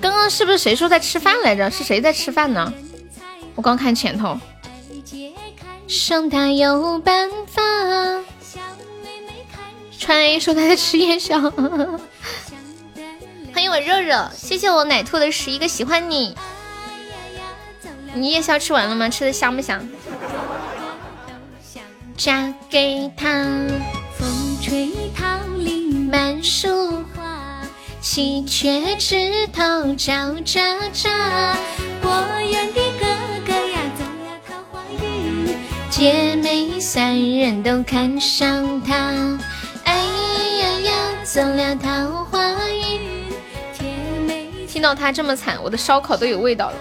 [0.00, 1.70] 刚刚是不是谁说在吃饭来着？
[1.70, 2.72] 是谁在吃饭呢？
[3.54, 4.38] 我刚看前头。
[5.92, 7.60] 上他有办法。
[9.98, 11.38] 川 A 说他在吃夜宵。
[13.52, 16.34] 欢迎我热热，谢谢我奶兔的十一个喜欢你。
[18.14, 19.10] 你夜宵吃完了吗？
[19.10, 19.86] 吃的香不香？
[22.16, 23.28] 嫁给他，
[24.18, 25.26] 风吹桃
[25.58, 27.60] 林满树花，
[28.00, 29.60] 喜鹊枝头
[29.96, 31.54] 叫喳喳。
[32.02, 32.80] 我园的
[36.02, 38.92] 姐妹三人都看上他。
[39.84, 42.40] 哎呀呀，走了桃花
[42.72, 43.30] 运，
[44.66, 46.74] 听到他这么惨，我的烧烤都有味道了。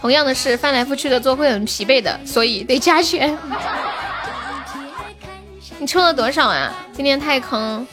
[0.00, 3.38] 同样的事，翻来覆去的做会很疲惫的，所以得加钱。
[5.78, 6.74] 你抽了多少啊？
[6.92, 7.86] 今天太坑，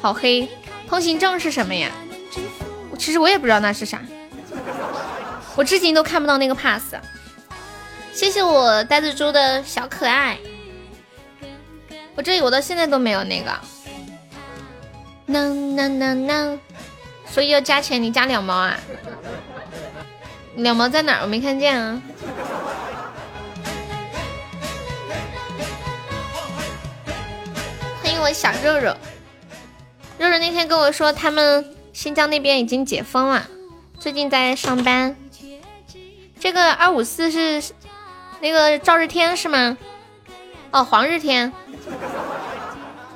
[0.00, 0.48] 好黑。
[0.88, 1.90] 通行证是什么呀？
[2.98, 4.00] 其实我也不知道那是啥，
[5.54, 6.94] 我至今都看不到那个 pass。
[8.16, 10.38] 谢谢我呆子猪的小可爱，
[12.14, 13.52] 我这里我到现在都没有那个。
[15.26, 16.58] no no no no，
[17.28, 18.74] 所以要加钱，你加两毛啊？
[20.54, 21.20] 两毛在哪？
[21.20, 22.00] 我没看见啊！
[28.02, 28.96] 欢迎我小肉肉，
[30.18, 33.46] 肉肉那天跟我说他们新疆那边已经解封了，
[34.00, 35.14] 最近在上班。
[36.40, 37.74] 这个二五四是
[38.40, 39.76] 那个赵日天是吗？
[40.70, 41.52] 哦，黄日天。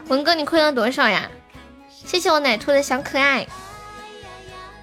[0.09, 1.31] 文哥，你亏了多少呀？
[1.89, 3.47] 谢谢我奶兔的小可爱。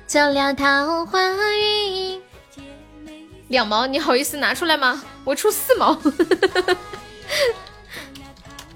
[0.05, 1.19] 走了桃花
[1.53, 2.21] 运，
[3.49, 5.03] 两毛，你好意思拿出来吗？
[5.25, 5.95] 我出四毛。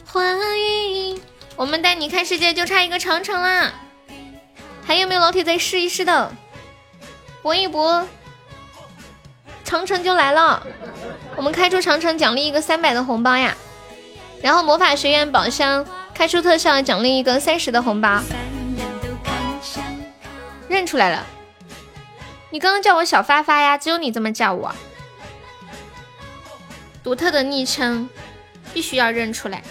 [0.06, 0.21] 花
[0.56, 1.21] 运，
[1.56, 3.71] 我们带你看世界，就差一个长城啦。
[4.86, 6.32] 还有没有老铁再试一试的？
[7.41, 8.06] 搏一搏，
[9.63, 10.67] 长城就来了。
[11.41, 13.58] 我们开出长城，奖励一个三百的红包呀。
[14.43, 18.21] 然后魔法学院宝箱开出特效，奖励一个三十的红包。
[20.69, 21.25] 认出来了，
[22.51, 24.71] 你刚刚叫我小发发呀，只有你这么叫我。
[27.04, 28.08] 独特的昵称，
[28.71, 29.63] 必须要认出来。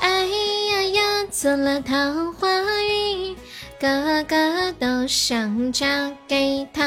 [0.00, 1.94] 哎呀呀，做了桃
[2.32, 2.48] 花
[2.82, 3.36] 运。
[3.78, 6.82] 个个都想嫁给他。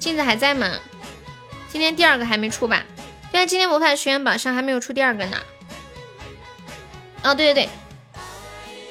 [0.00, 0.68] 镜子还在吗？
[1.76, 2.82] 今天第二个还没出吧？
[3.30, 5.36] 对啊，今天魔法学院榜上还没有出第二个呢。
[7.22, 7.68] 哦，对对对，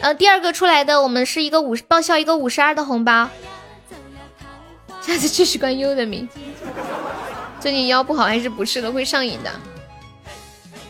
[0.02, 3.28] 呃，第二个出来的我们是一个五报销一个五十二的红包。
[5.02, 6.30] 下次继续关优的名。
[7.60, 9.52] 最近腰不好还是不吃的会上瘾的。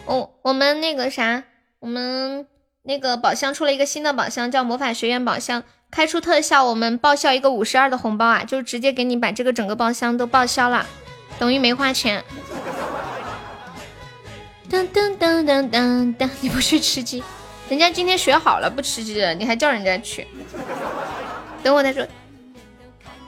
[0.05, 1.45] 哦，我们那个啥，
[1.79, 2.45] 我们。
[2.87, 10.85] 那个宝箱出了一个新的宝箱，叫魔法学院宝箱，开出特效，我们报销一个五十二的红包啊，就直接给你把这个整个包厢都报销了，
[11.37, 12.23] 等于没花钱。
[14.69, 17.23] 噔噔噔噔噔噔，你不去吃鸡，
[17.69, 20.27] 人家今天学好了不吃鸡了，你还叫人家去？
[21.63, 22.05] 等我再说，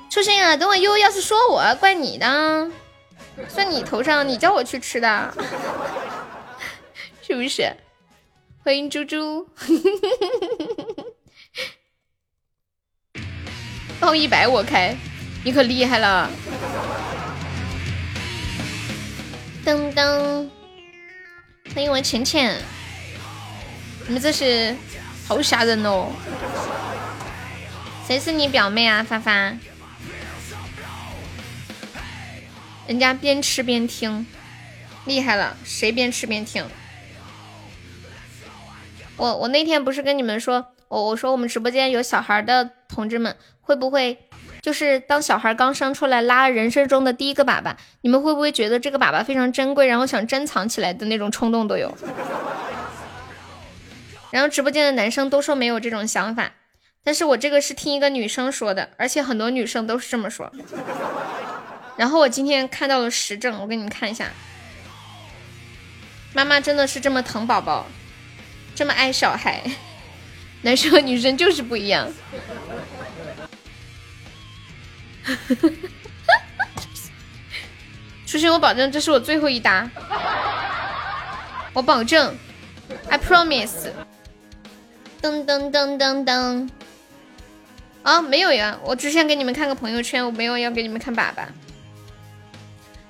[0.10, 2.70] 初心啊，等我悠要是说我，怪你的，
[3.48, 5.34] 算你头上，你叫我去吃的，
[7.22, 7.72] 是不是？
[8.63, 9.48] 欢迎猪猪，
[14.02, 14.96] 报一百我开，
[15.46, 16.30] 你可厉害了！
[19.67, 20.49] 噔噔，
[21.75, 22.58] 欢迎我浅浅，
[24.08, 24.73] 你们这是
[25.27, 26.08] 好吓人哦！
[28.08, 29.03] 谁是你表妹啊？
[29.03, 29.53] 发发，
[32.88, 34.25] 人家边吃边听，
[35.03, 35.58] 厉害了！
[35.65, 36.65] 谁边吃边听？
[39.17, 44.26] 我我那天不是跟你们说，我我说我们直播间有小孩的同志们，会不会
[44.67, 51.97] 就是当小孩刚生出来拉人生中的第一个粑粑，你们会不会觉得这个粑粑非常珍贵，然后想珍藏起来的那种冲动都有？
[54.30, 56.51] 然后直播间的男生都说没有这种想法，
[57.01, 60.51] 但是我这个是听一个女生说的，而且很多女生都是这么说。
[61.95, 64.25] 然后我今天看到了实证，我给你们看一下，
[66.34, 67.86] 妈妈真的是这么疼宝宝。
[68.75, 69.63] 这么爱小孩，
[70.63, 72.10] 男生和女生就是不一样。
[78.25, 79.89] 初心，我保证这是我最后一单，
[81.73, 82.35] 我保证
[83.09, 83.89] ，I promise。
[85.21, 86.69] 噔噔噔噔噔，
[88.03, 91.45] 啊，没有呀，我只想给你们看个朋友圈，我没有要给你们看粑粑，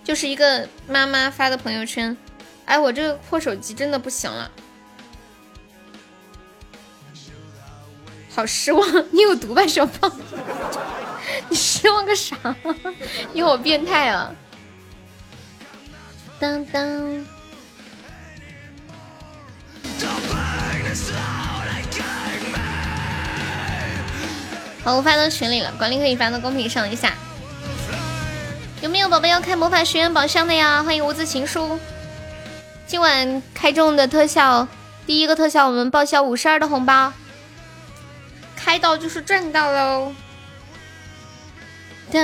[0.03, 2.15] 就是一个妈妈发的朋友圈。
[2.65, 4.49] 哎，我这个破手机真的不行了。
[8.38, 10.12] 好失望，你有毒吧，小胖？
[11.50, 12.38] 你失望个啥？
[13.34, 14.32] 你好变态啊！
[16.39, 17.26] 当当。
[24.84, 27.15] 好，我发到群里了，管理可以发到公屏上一下。
[28.82, 30.84] 有没有宝宝要开魔法学院宝箱的呀？
[30.84, 31.80] 欢迎无字情书。
[32.86, 34.67] 今晚开中的特效，
[35.08, 37.12] 第一个特效我们报销五十二的红包。
[38.67, 40.13] 开到就是赚到喽！
[42.12, 42.19] 哒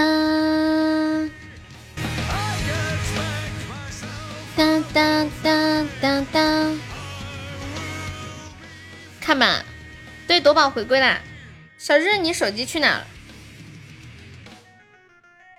[4.58, 6.70] 哒哒哒哒哒，
[9.22, 9.64] 看吧，
[10.28, 11.22] 对，夺宝回归啦！
[11.78, 13.08] 小日，你手机去哪了？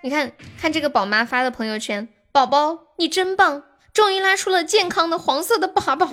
[0.03, 3.62] 你看看这个宝妈发的朋友圈，宝宝你真棒。
[3.95, 6.11] 终于拉出了健康的黄色的粑粑，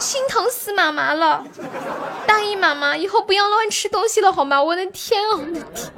[0.00, 1.44] 心疼死妈妈了！
[2.26, 4.62] 答应妈妈以后不要乱吃东西了，好吗？
[4.62, 5.92] 我的天啊，我的天！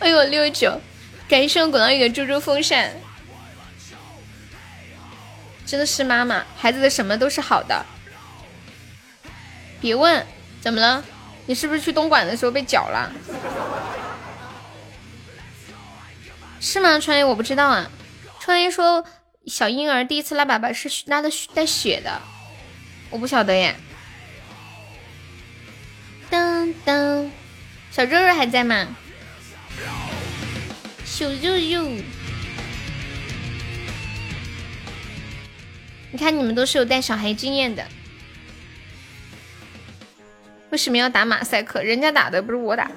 [0.00, 0.80] 哎呦，六九，
[1.28, 2.92] 感谢我滚浪雨的猪猪风扇，
[5.64, 7.86] 真的是妈妈，孩子的什么都是好的。
[9.80, 10.26] 别问
[10.60, 11.04] 怎么了，
[11.46, 13.12] 你是不是去东莞的时候被绞了？
[16.58, 16.98] 是吗？
[16.98, 17.88] 川爷，我不知道啊。
[18.40, 19.04] 川爷说。
[19.46, 22.20] 小婴儿第一次拉粑粑是拉的带血的，
[23.10, 23.76] 我不晓得耶。
[26.30, 27.28] 噔噔，
[27.90, 28.86] 小肉肉还在吗？
[31.04, 31.90] 小肉肉，
[36.10, 37.86] 你看你们都是有带小孩经验的，
[40.70, 41.82] 为什么要打马赛克？
[41.82, 42.90] 人家打的不是我打，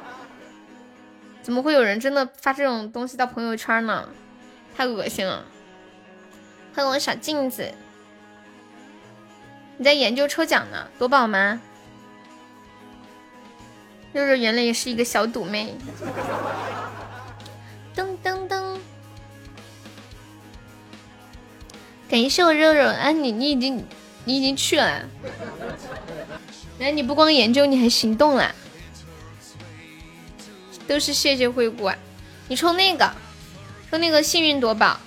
[1.42, 4.08] 怎么会有人真的发这种东西到朋友圈呢？
[4.76, 5.42] 太恶心了！
[6.74, 7.72] 欢迎我小镜子，
[9.78, 10.86] 你在研究抽奖呢？
[10.98, 11.62] 夺宝吗？
[14.12, 15.74] 肉肉原来也是一个小赌妹，
[17.94, 18.78] 噔噔噔！
[22.10, 23.82] 感谢我肉肉啊，你你已经
[24.26, 25.08] 你已经去了，
[26.78, 28.54] 来你不光研究你还行动了，
[30.86, 31.96] 都是谢谢惠顾啊！
[32.48, 33.10] 你抽那个，
[33.88, 35.00] 说那个幸运夺宝，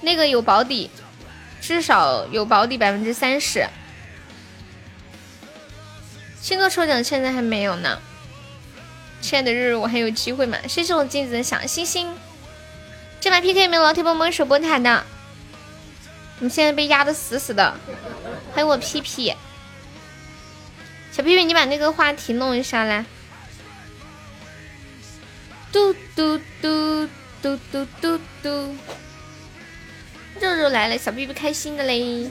[0.00, 0.90] 那个有保底，
[1.60, 3.68] 至少有保底百分之三十。
[6.40, 8.00] 星座抽奖现在还没有呢，
[9.20, 10.58] 亲爱的日日，我还有机会吗？
[10.68, 12.14] 谢谢我镜子的小星星。
[13.20, 15.04] 这把 PK 没有老铁帮忙守波塔的，
[16.38, 17.74] 我们现在被压的死死的。
[18.52, 19.34] 欢迎我屁屁，
[21.10, 23.04] 小屁屁，你把那个话题弄一下来。
[25.72, 27.08] 嘟嘟嘟
[27.46, 28.76] 嘟嘟嘟嘟，
[30.40, 32.28] 肉肉来了，小 B 不开心的嘞。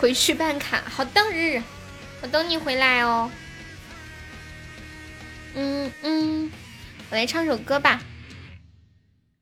[0.00, 1.62] 回去办卡，好的，日日，
[2.22, 3.30] 我等你回来哦。
[5.56, 6.50] 嗯嗯，
[7.10, 8.00] 我来唱首歌吧。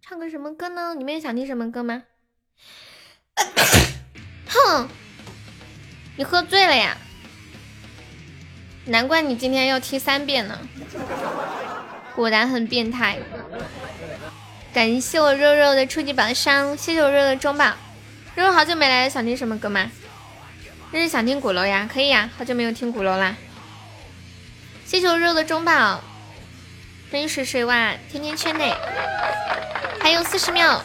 [0.00, 0.94] 唱个什么歌呢？
[0.96, 2.02] 你们想听什么歌吗？
[4.48, 4.88] 哼，
[6.16, 6.96] 你喝醉了呀？
[8.86, 10.58] 难怪你今天要听三遍呢。
[12.14, 13.18] 果然很变态。
[14.72, 17.76] 感谢我肉肉的初级榜上，谢谢我肉肉的中榜。
[18.34, 19.90] 肉肉好久没来了，想听什么歌吗？
[20.92, 23.36] 这是想听鼓楼呀，可以呀，好久没有听鼓楼啦。
[24.84, 26.00] 谢谢我肉肉的中宝，
[27.10, 28.72] 欢迎水水哇，甜甜圈内，
[30.00, 30.82] 还有四十秒。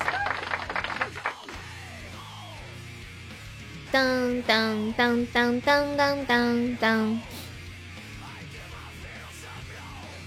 [3.91, 7.21] 当当当当当当当当，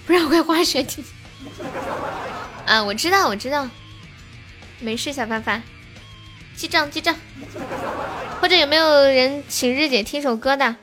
[0.05, 1.03] 不然我滑雪听。
[2.65, 3.69] 啊，我知道，我知道，
[4.79, 5.61] 没事，小凡凡，
[6.55, 7.15] 记账记账。
[8.41, 10.75] 或者有没有人请日姐听首歌的？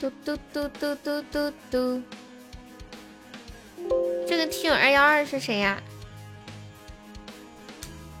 [0.00, 2.02] 嘟嘟嘟嘟嘟嘟嘟。
[4.26, 5.80] 这个听友二幺二是谁呀？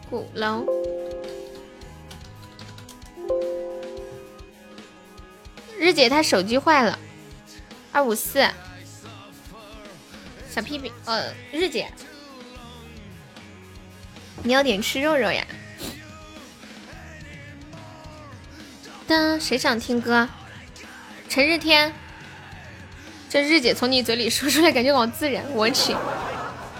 [0.08, 0.66] 鼓楼。
[5.78, 6.98] 日姐她手机坏了。
[7.92, 8.48] 二五四。
[10.58, 11.86] 小屁屁，呃，日姐，
[14.42, 15.46] 你要点吃肉肉呀？
[19.06, 20.28] 的谁想听歌？
[21.28, 21.92] 陈日天，
[23.30, 25.44] 这日姐从你嘴里说出来，感觉好自然。
[25.52, 25.94] 我去，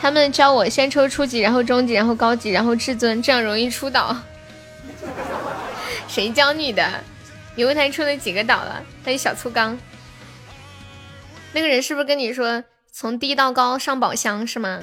[0.01, 4.17] 他们教我先抽初级，然后中级，然后高级，然后至尊，这样容易出岛。
[6.09, 7.05] 谁教你的？
[7.55, 8.85] 你问他出了几个岛了？
[9.05, 9.79] 他是小粗缸。
[11.53, 12.65] 那个人是不是跟你说
[13.01, 14.83] 从低到高上宝箱是吗？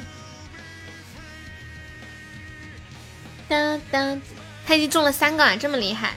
[3.50, 4.22] 当当，
[4.66, 6.14] 他已经中了三个啊，这么厉害。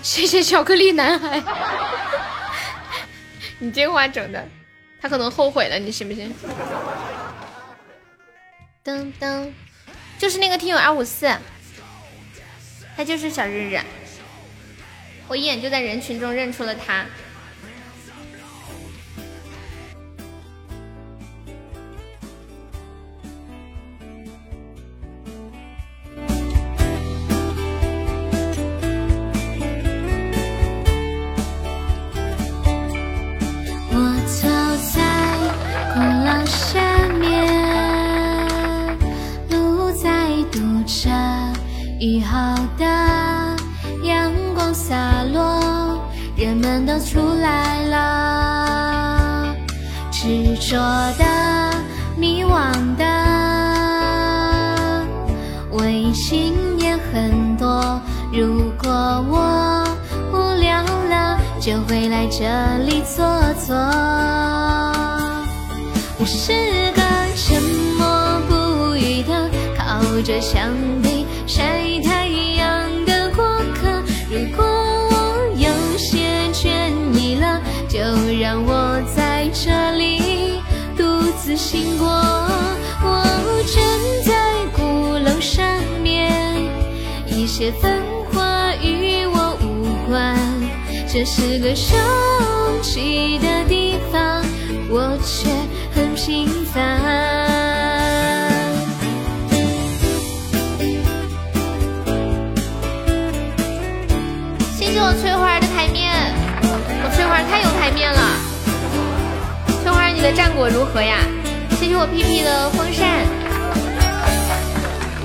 [0.00, 1.42] 谢谢巧克力男孩，
[3.58, 4.46] 你这话整的，
[5.02, 6.32] 他可能后悔了，你信不信？
[8.84, 9.52] 噔噔，
[10.20, 11.36] 就是那个听友二五四，
[12.96, 13.80] 他就是小日日，
[15.26, 17.04] 我一眼就在人群中认出了他。
[42.00, 42.84] 一号的
[44.02, 46.02] 阳光洒落，
[46.36, 49.54] 人们都出来了。
[50.10, 50.76] 执着
[51.16, 51.24] 的、
[52.16, 53.04] 迷惘的，
[55.70, 58.00] 微信也很多。
[58.32, 58.90] 如果
[59.30, 59.84] 我
[60.32, 62.44] 无聊了，就会来这
[62.84, 63.24] 里坐
[63.64, 63.76] 坐。
[66.18, 66.52] 我是
[66.92, 67.00] 个
[67.36, 67.62] 沉
[67.96, 70.68] 默不语的，靠着墙
[81.60, 82.08] 醒过。
[82.08, 83.22] 我
[83.66, 83.84] 站
[84.24, 84.32] 在
[84.74, 85.62] 鼓楼上
[86.02, 86.56] 面，
[87.26, 88.02] 一切繁
[88.32, 90.34] 华与我无关。
[91.06, 91.98] 这是个生
[92.82, 94.42] 气的地方，
[94.88, 95.50] 我却
[95.94, 96.80] 很平凡。
[104.78, 106.10] 谢谢我翠花的台面，
[106.62, 108.20] 我翠花太有台面了。
[109.82, 111.18] 翠花，你的战果如何呀？
[111.90, 113.26] 谢我屁屁的风扇。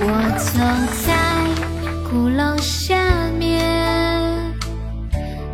[0.00, 0.04] 我
[0.36, 0.58] 坐
[1.06, 1.14] 在
[2.10, 2.96] 鼓楼下
[3.38, 3.62] 面，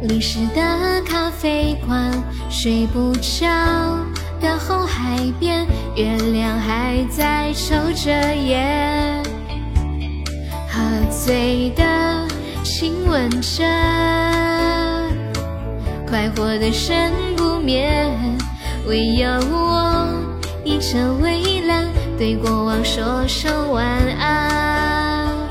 [0.08, 2.10] 淋湿的咖啡馆，
[2.48, 3.46] 睡不着
[4.40, 9.22] 的红海边，月亮还在抽着烟，
[10.66, 11.84] 喝醉的。
[12.64, 13.62] 亲吻着，
[16.08, 18.10] 快活的神不眠，
[18.86, 20.08] 唯有我
[20.80, 21.86] 车微亮，
[22.18, 23.86] 对过往说声晚
[24.18, 25.48] 安。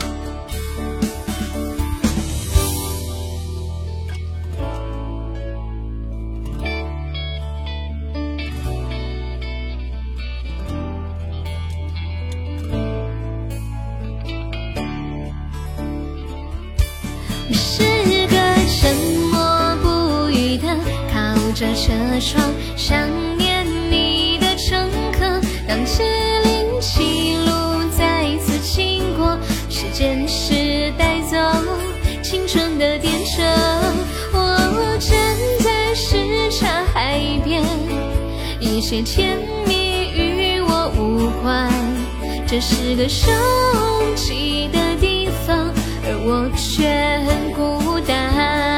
[17.48, 17.84] 我是
[18.28, 18.36] 个
[18.68, 18.96] 沉
[19.32, 20.68] 默不语的，
[21.12, 22.44] 靠着车窗。
[38.82, 41.72] 些甜蜜与我无关。
[42.48, 43.32] 这是个收
[44.16, 45.72] 集的地方，
[46.04, 46.90] 而我却
[47.26, 48.71] 很孤单。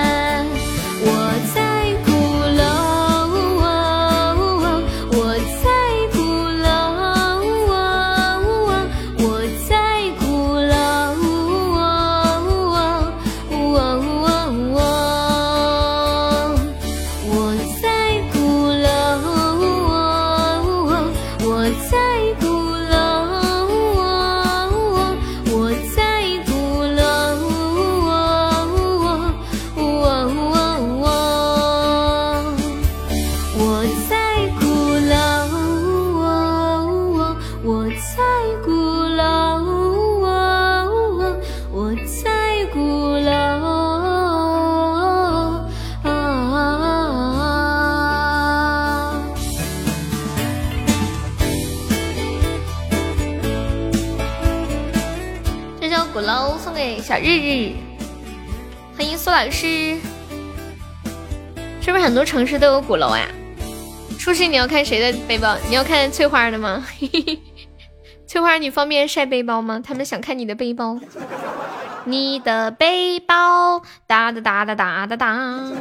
[59.43, 59.99] 老师。
[61.81, 63.27] 是不是很多城市都有鼓楼呀？
[64.17, 65.57] 初心，你要看谁的背包？
[65.67, 66.81] 你要看翠花的吗？
[68.25, 69.81] 翠花，你方便晒背包吗？
[69.83, 70.97] 他们想看你的背包。
[72.05, 75.71] 你的背包哒哒哒哒哒哒哒。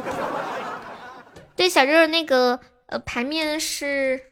[1.55, 4.23] 对，小肉那个呃牌面是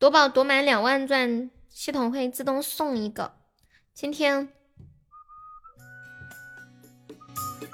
[0.00, 3.34] 夺宝夺满两万钻，系统会自动送一个。
[3.94, 4.48] 今天。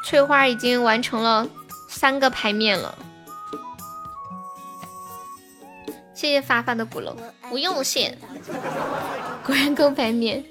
[0.05, 1.49] 翠花已经完成了
[1.89, 2.97] 三个牌面了，
[6.14, 7.16] 谢谢发发的鼓楼，
[7.49, 8.16] 不用谢。
[9.45, 10.45] 果然够牌面。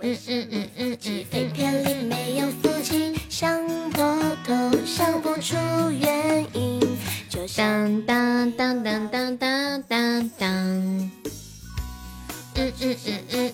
[0.00, 1.54] 嗯嗯嗯嗯嗯。
[7.56, 10.48] 当当当当当当当当。
[10.48, 11.10] 嗯
[12.56, 13.52] 嗯嗯嗯嗯嗯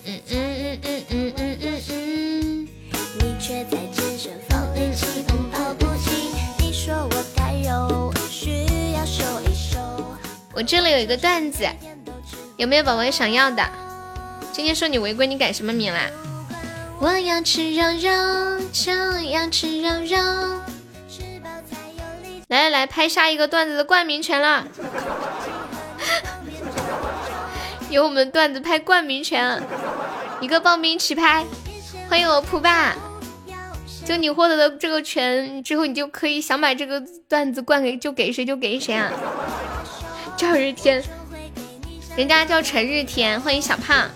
[10.61, 11.67] 我这里有一个段子，
[12.55, 13.67] 有没有宝宝想要的？
[14.51, 16.01] 今天说你违规，你改什么名啦？
[16.99, 18.91] 我要吃肉肉，就
[19.31, 20.61] 要吃肉肉。
[22.49, 24.67] 来来来，拍下一个段子的冠名权了，
[27.89, 29.59] 有我们段子拍冠名权，
[30.41, 31.43] 一个报名起拍，
[32.07, 32.95] 欢迎我扑爸。
[34.05, 39.11] 就你获得的这个权之后，你就可以想把这个段子冠给就给谁就给谁啊！
[40.41, 41.03] 赵日天，
[42.17, 44.09] 人家叫陈日天，欢迎小胖。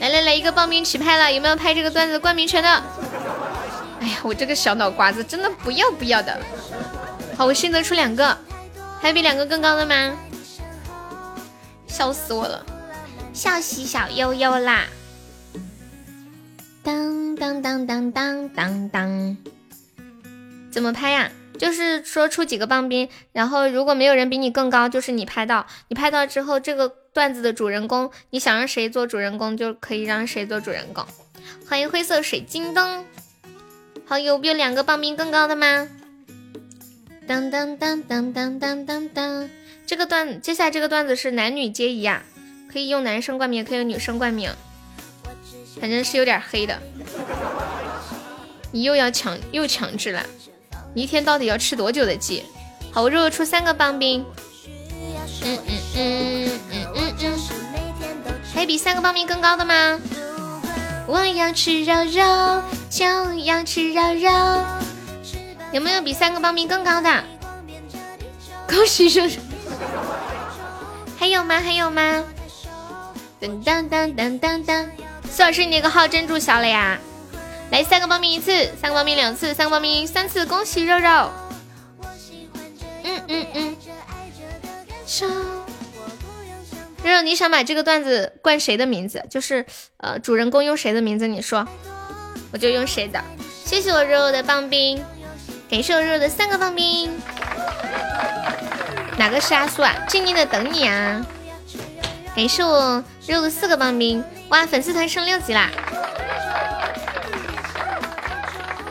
[0.00, 2.82] 来来来，一个报名起拍了，有没有拍这个段子冠名权的？
[4.00, 6.40] 哎呀，我这个小脑瓜子真的不要不要的。
[7.36, 8.34] 好，我新得出两个，
[8.98, 10.16] 还有比两个更高的吗？
[11.86, 12.64] 笑死我了，
[13.34, 14.86] 笑死小悠悠啦！
[16.82, 19.36] 当当当当当当当，
[20.70, 21.30] 怎么拍呀？
[21.58, 25.66] 就是说出几个棒冰，然后如果没有人比你更高，就是你拍到。
[25.88, 31.06] 你拍到之后，这个段子的主人公，你想让谁做主人公，就可以让谁做主人公。
[31.68, 33.04] 欢迎灰色水晶灯，
[34.04, 35.88] 好，有有两个棒冰更高的吗？
[37.26, 39.50] 当当当当当当当当，
[39.86, 42.22] 这个段接下来这个段子是男女皆宜啊，
[42.70, 44.50] 可以用男生冠名，可以用女生冠名，
[45.80, 46.80] 反正是有点黑的。
[48.72, 50.24] 你又要强又强制了，
[50.96, 52.42] 一天到底要吃多久的鸡？
[52.90, 54.24] 好，我肉肉出三个棒冰。
[55.44, 57.38] 嗯嗯嗯嗯嗯嗯，
[58.54, 60.00] 还有比三个棒冰更高的吗？
[61.06, 63.04] 我要吃肉肉，就
[63.44, 64.30] 要吃肉肉。
[65.70, 67.24] 有没有比三个棒冰更高的？
[68.66, 69.32] 恭喜肉肉！
[71.18, 71.60] 还有吗？
[71.60, 72.24] 还有吗？
[73.38, 74.86] 噔噔噔噔噔噔！
[75.30, 76.98] 苏老师，你那个号真注销了呀？
[77.70, 78.50] 来三个棒冰一次，
[78.80, 81.30] 三个棒冰两次，三个棒冰三次，恭喜肉肉！
[83.02, 83.76] 嗯嗯嗯。
[87.02, 89.24] 肉肉，你想把这个段子冠谁的名字？
[89.30, 89.64] 就是
[89.98, 91.26] 呃，主人公用谁的名字？
[91.26, 91.66] 你说，
[92.52, 93.22] 我就用谁的。
[93.64, 95.04] 谢谢我肉肉的棒冰，
[95.68, 97.10] 感谢我肉肉的三个棒冰。
[99.18, 99.94] 哪个是阿苏啊？
[100.08, 101.24] 静静的等你啊！
[102.34, 105.70] 感谢我肉的四个棒冰，哇，粉丝团升六级啦！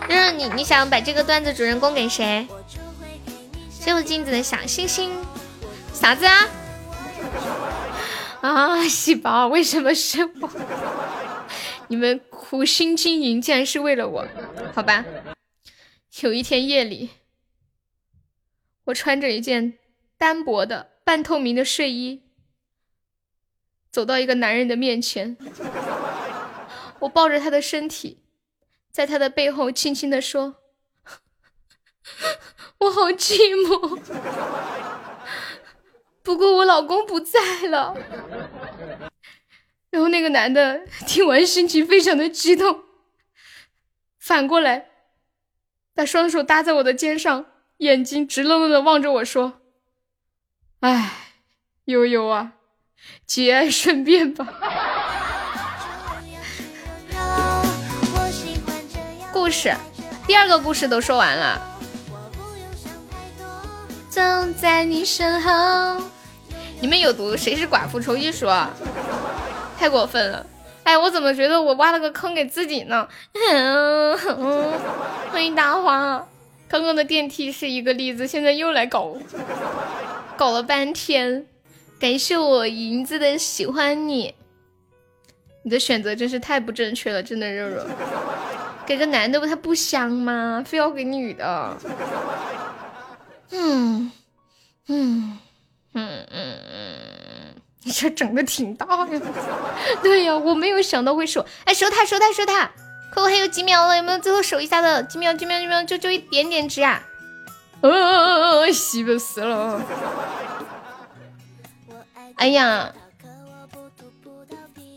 [0.08, 2.47] 肉肉，你你想把这个段子主人公给谁？
[3.70, 5.12] 谢我镜子的小星星。
[5.93, 6.49] 啥子啊？
[8.41, 8.88] 啊！
[8.88, 10.49] 细胞，为什么是我？
[11.88, 14.28] 你们苦心经营，竟然是为了我？
[14.74, 15.06] 好吧。
[16.22, 17.10] 有一天夜里，
[18.86, 19.74] 我穿着一件
[20.18, 22.24] 单薄的半透明的睡衣，
[23.91, 25.38] 走到一个男人的面前，
[26.99, 28.20] 我抱着他的身体，
[28.96, 30.56] 在他的背后轻轻的说
[32.80, 33.36] ：“我好寂
[33.68, 34.00] 寞。”
[36.24, 37.93] 不过我老公不在了，
[39.89, 42.86] 然后那个男的听完心情非常的激动，
[44.18, 44.91] 反过来
[45.93, 47.48] 把双手搭在我的肩上，
[47.80, 49.60] 眼睛直愣愣的望着我说
[50.80, 51.34] ：“哎，
[51.84, 52.54] 悠悠啊，
[53.26, 54.54] 节哀顺变吧。”
[59.46, 59.72] 故事，
[60.26, 61.62] 第二个故事都说完了，
[64.10, 64.20] 走
[64.60, 66.04] 在你身后。
[66.82, 68.00] 你们有毒，谁是寡妇？
[68.00, 68.68] 重新说，
[69.78, 70.43] 太过分了！
[70.82, 73.08] 哎，我怎么觉得我挖了个坑给自己呢？
[75.30, 76.28] 欢迎大花，
[76.68, 79.16] 刚刚的电梯是一个例子，现在又来搞，
[80.36, 81.46] 搞了半天。
[82.00, 84.34] 感谢我银子的喜欢你，
[85.62, 87.86] 你的选择真是太不正确了，真的肉肉，
[88.86, 90.63] 给个男的不他不香吗？
[90.65, 91.77] 非要给女的？
[93.51, 94.11] 嗯
[94.88, 95.39] 嗯。
[95.97, 99.21] 嗯嗯嗯，你这整的挺大呀！
[100.03, 102.69] 对呀，我没有想到会守，哎，守塔守塔守塔！
[103.13, 105.01] 可我还有几秒了，有没有最后守一下的？
[105.03, 107.01] 几秒几秒几秒，就就一点点值啊！
[107.79, 109.81] 呃，死不死了！
[112.36, 112.93] 哎呀，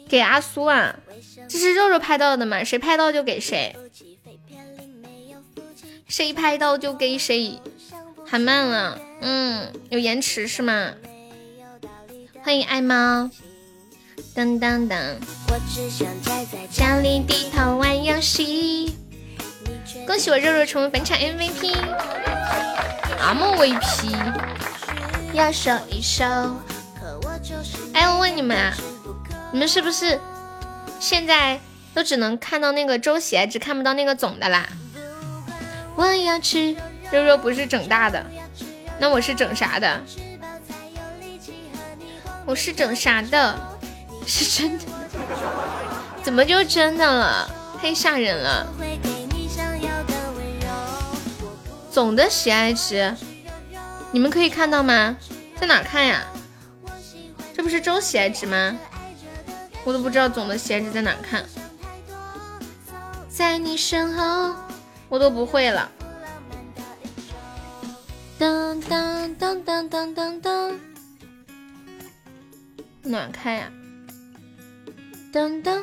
[0.08, 0.96] 给阿苏啊！
[1.48, 2.62] 这是肉肉拍到的吗？
[2.64, 3.74] 谁拍到就给谁，
[6.06, 7.60] 谁拍到就给谁。
[8.26, 10.92] 喊慢了，嗯，有延迟是吗？
[12.42, 13.30] 欢迎爱猫，
[14.34, 15.16] 噔噔噔。
[16.70, 18.94] 家里低头玩游戏。
[20.06, 21.74] 恭喜我肉肉成为本场 MVP，MVP。
[25.32, 26.24] 要收一收。
[27.92, 28.74] 哎，我问你们啊，
[29.52, 30.18] 你们是不是
[31.00, 31.60] 现在
[31.94, 34.66] 都只能看到那个周喜，只看不到那个总的啦？
[35.96, 36.76] 我要吃。
[37.10, 38.22] 肉肉不是整大的，
[38.98, 39.98] 那我是整啥的？
[42.44, 43.58] 我是整啥的？
[44.26, 44.84] 是真的？
[46.22, 47.50] 怎么就真的了？
[47.80, 48.66] 太吓人了！
[51.90, 53.16] 总的喜爱值，
[54.12, 55.16] 你们可以看到吗？
[55.58, 56.26] 在哪看呀？
[57.56, 58.76] 这不是周喜爱值吗？
[59.88, 61.42] 我都不知道总的喜爱值在哪看。
[63.26, 64.54] 在你身后，
[65.08, 65.90] 我都不会了。
[68.38, 70.74] 噔噔噔噔噔噔噔，
[73.02, 73.72] 暖开呀！
[75.32, 75.82] 噔噔，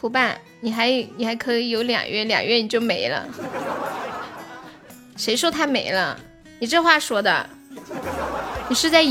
[0.00, 3.28] 胡爸，你还你还可以有俩月，俩月你就没了。
[5.16, 6.18] 谁说他没了？
[6.58, 7.48] 你这话说的，
[8.68, 9.02] 你是在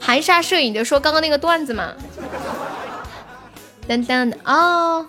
[0.00, 1.94] 含沙射影的说刚刚那个段子嘛？
[3.88, 5.06] 噔噔的哦，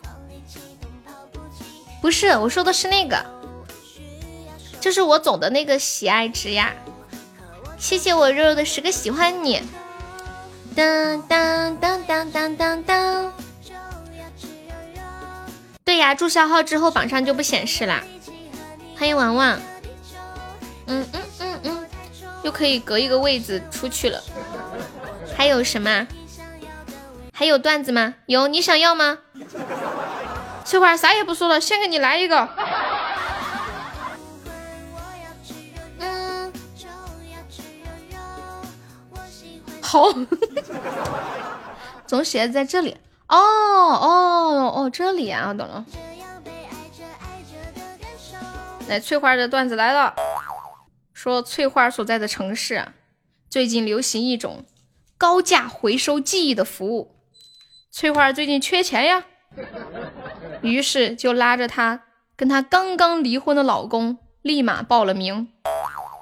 [2.01, 3.23] 不是，我说的是那个。
[4.79, 6.71] 就是我总的那个喜爱值呀，
[7.77, 9.61] 谢谢我肉肉的十个喜欢你。
[10.75, 13.33] 当当当当当当当。
[15.83, 18.03] 对对呀，注销号之后榜上就不显示啦。
[18.95, 19.59] 欢迎王王，
[20.85, 21.85] 嗯嗯嗯嗯，
[22.43, 24.23] 又可以隔一个位子出去了。
[25.37, 26.07] 还有什么？
[27.31, 28.15] 还有段子吗？
[28.25, 29.19] 有，你想要吗？
[30.65, 32.49] 翠花啥也不说了，先给你来一个。
[35.99, 36.51] 嗯，
[39.79, 40.11] 好，
[42.07, 42.97] 总写在这里。
[43.27, 45.85] 哦哦哦，这里啊，我懂了。
[48.87, 50.15] 来，翠花的段子来了，
[51.13, 52.87] 说翠花所在的城市
[53.49, 54.65] 最近流行一种
[55.17, 57.15] 高价回收记忆的服务，
[57.91, 59.25] 翠花最近缺钱呀，
[60.61, 62.03] 于是就拉着她
[62.35, 65.49] 跟她刚刚离婚的老公立马报了名，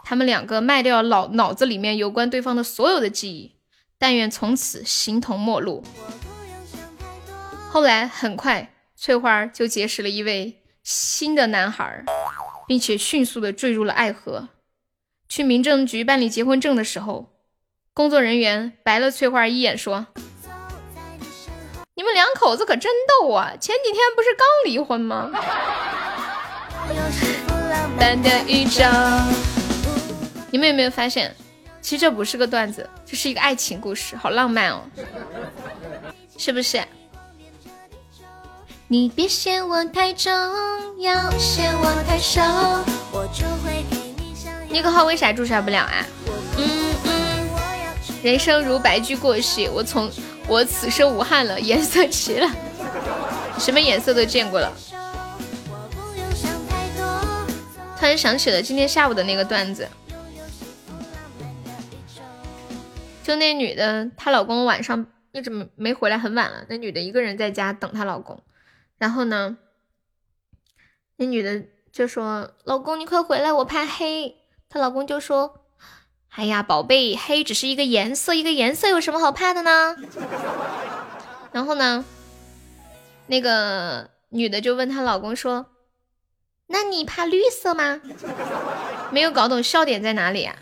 [0.05, 3.57] 他们两个卖掉脑脑子里面有关对方的所有的记忆，
[3.99, 5.83] 但愿从此形同陌路。
[7.69, 12.05] 后来很快，翠花就结识了一位新的男孩，
[12.65, 14.47] 并且迅速的坠入了爱河。
[15.27, 17.34] 去民政局办理结婚证的时候，
[17.95, 20.05] 工作人员白了翠花一眼，说
[21.95, 23.53] ：“你们两口子可真逗啊！
[23.57, 25.31] 前几天不是刚离婚吗？
[30.51, 31.33] ”你们有没有发现，
[31.81, 34.81] 其实这不是个段子，这是一个爱情故事，好浪漫哦，
[36.37, 36.83] 是不是？
[38.89, 40.33] 你别嫌我太重，
[40.99, 42.41] 要嫌我太瘦，
[43.13, 44.59] 我就会给你想要。
[44.69, 46.05] 那个号为啥注册不了啊？
[46.57, 46.84] 嗯嗯。
[48.25, 50.09] 人生如白驹过隙，我从
[50.47, 52.49] 我此生无憾了，颜色齐了，
[53.59, 54.73] 什么颜色都见过了。
[57.99, 59.87] 突然想起了今天下午的那个段子，
[63.23, 68.41] 就那女的，她老公晚上一直没回来，很晚了，那女的一个人在家等她老公。
[68.97, 69.55] 然后呢，
[71.17, 71.61] 那女的
[71.91, 74.35] 就说：“老公，你快回来，我怕黑。”
[74.67, 75.61] 她老公就说
[76.35, 79.95] ：“哎呀，宝贝，黑只是一个颜色，一个颜色有什么好怕的呢？”
[81.53, 82.03] 然后呢，
[83.27, 85.67] 那个女的就问她老公说
[86.67, 88.01] ：“那你怕绿色吗？”
[89.11, 90.57] 没有搞懂笑点在哪里啊？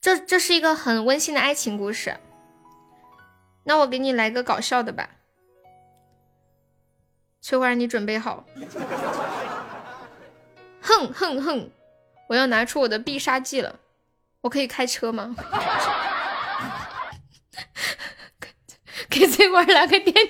[0.00, 2.16] 这这是一个很温馨的爱情故事。
[3.64, 5.10] 那我给你来个搞笑的吧。
[7.42, 8.44] 翠花，你准备好？
[10.80, 11.70] 哼哼哼！
[12.28, 13.80] 我要拿出我的必杀技了。
[14.42, 15.36] 我可以开车吗？
[19.08, 20.22] 给翠花来个电梯。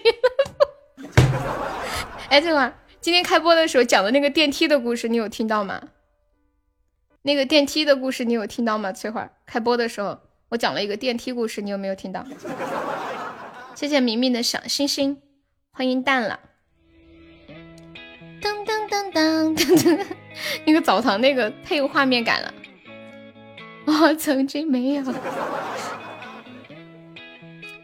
[2.29, 5.81] 哎，翠花，今天开播的时候讲的那个电梯的故事，你有听到吗？
[7.23, 8.93] 那个电梯的故事，你有听到吗？
[8.93, 12.25] 翠花，开播的时候我讲了一个电梯故事，你有没有听到？
[13.75, 15.21] 谢谢明明的小星星，
[15.71, 16.41] 欢迎淡了。
[18.41, 20.07] 噔噔噔噔噔噔，
[20.65, 22.55] 那个澡堂那个太有画面感了。
[23.91, 25.03] 我曾经没有。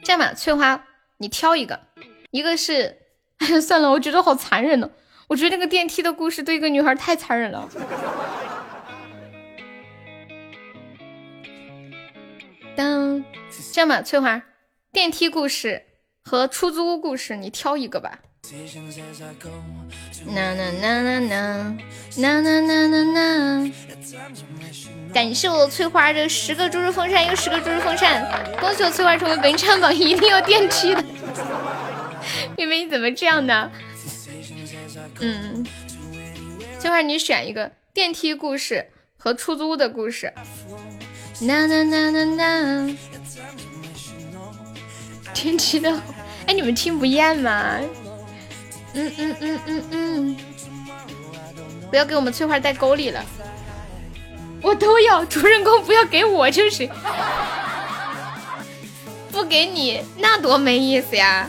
[0.04, 0.84] 这样吧，翠花，
[1.18, 1.80] 你挑一个，
[2.30, 2.98] 一个是……
[3.38, 4.90] 哎， 算了，我觉得好残忍呢。
[5.28, 7.68] 我觉得那个电梯的故事对一个女孩太残忍了。
[12.76, 13.24] 当
[13.72, 14.42] 这样吧，翠花，
[14.92, 15.84] 电梯故事
[16.22, 18.20] 和出租屋故事，你挑一个吧。
[20.26, 21.76] 呐呐呐呐呐
[22.16, 23.72] 呐呐呐呐呐！
[25.12, 28.24] 感谢我翠花的十个猪猪风扇，又十个猪猪风扇！
[28.60, 31.04] 恭喜我翠花成为本场榜一定要电梯的。
[32.56, 33.70] 妹妹你怎么这样呢？
[35.20, 35.66] 嗯，
[36.78, 38.86] 翠花你选一个电梯故事
[39.16, 40.32] 和出租的故事。
[41.40, 42.96] 呐呐呐呐呐！
[45.34, 45.90] 电梯的，
[46.46, 47.80] 哎，你们听不厌吗？
[48.98, 50.36] 嗯嗯嗯嗯嗯，
[51.90, 53.22] 不要给我们翠花带沟里了，
[54.62, 56.88] 我都要主人公不要给我就是，
[59.30, 61.46] 不给你那多没意思呀！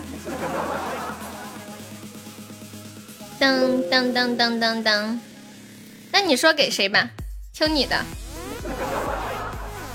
[3.39, 5.21] 当当当当当当，
[6.11, 7.09] 那你说给谁吧，
[7.53, 8.03] 听你的，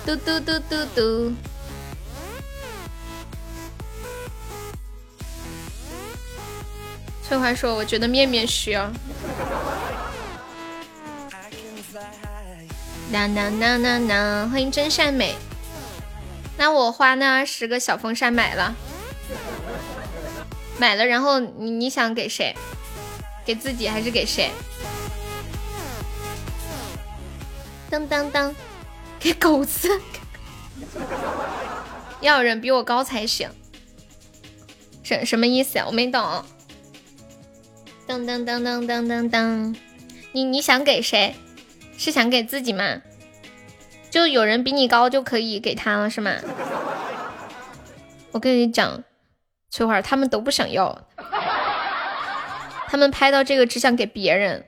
[0.07, 1.33] 嘟嘟嘟嘟嘟。
[7.33, 8.93] 翠花说：“我觉得面面需要。
[13.11, 14.51] ”当当当当当！
[14.51, 15.35] 欢迎真善美。
[16.59, 18.77] 那我花那二十个小风扇买了，
[20.79, 21.07] 买了。
[21.07, 22.55] 然后你你想给谁？
[23.47, 24.51] 给自己还是给谁？
[27.89, 28.55] 当当当，
[29.19, 29.89] 给狗子。
[32.21, 33.49] 要有人比我高才行。
[35.03, 35.85] 什什么意思呀？
[35.87, 36.45] 我没懂。
[38.13, 39.75] 噔噔噔噔噔噔噔，
[40.33, 41.35] 你你想给谁？
[41.97, 43.01] 是想给自己吗？
[44.11, 46.33] 就有人比你高就可以给他了是吗？
[48.33, 49.03] 我跟你讲，
[49.71, 51.07] 翠花他们都不想要，
[52.89, 54.63] 他们拍到这个只想给别人。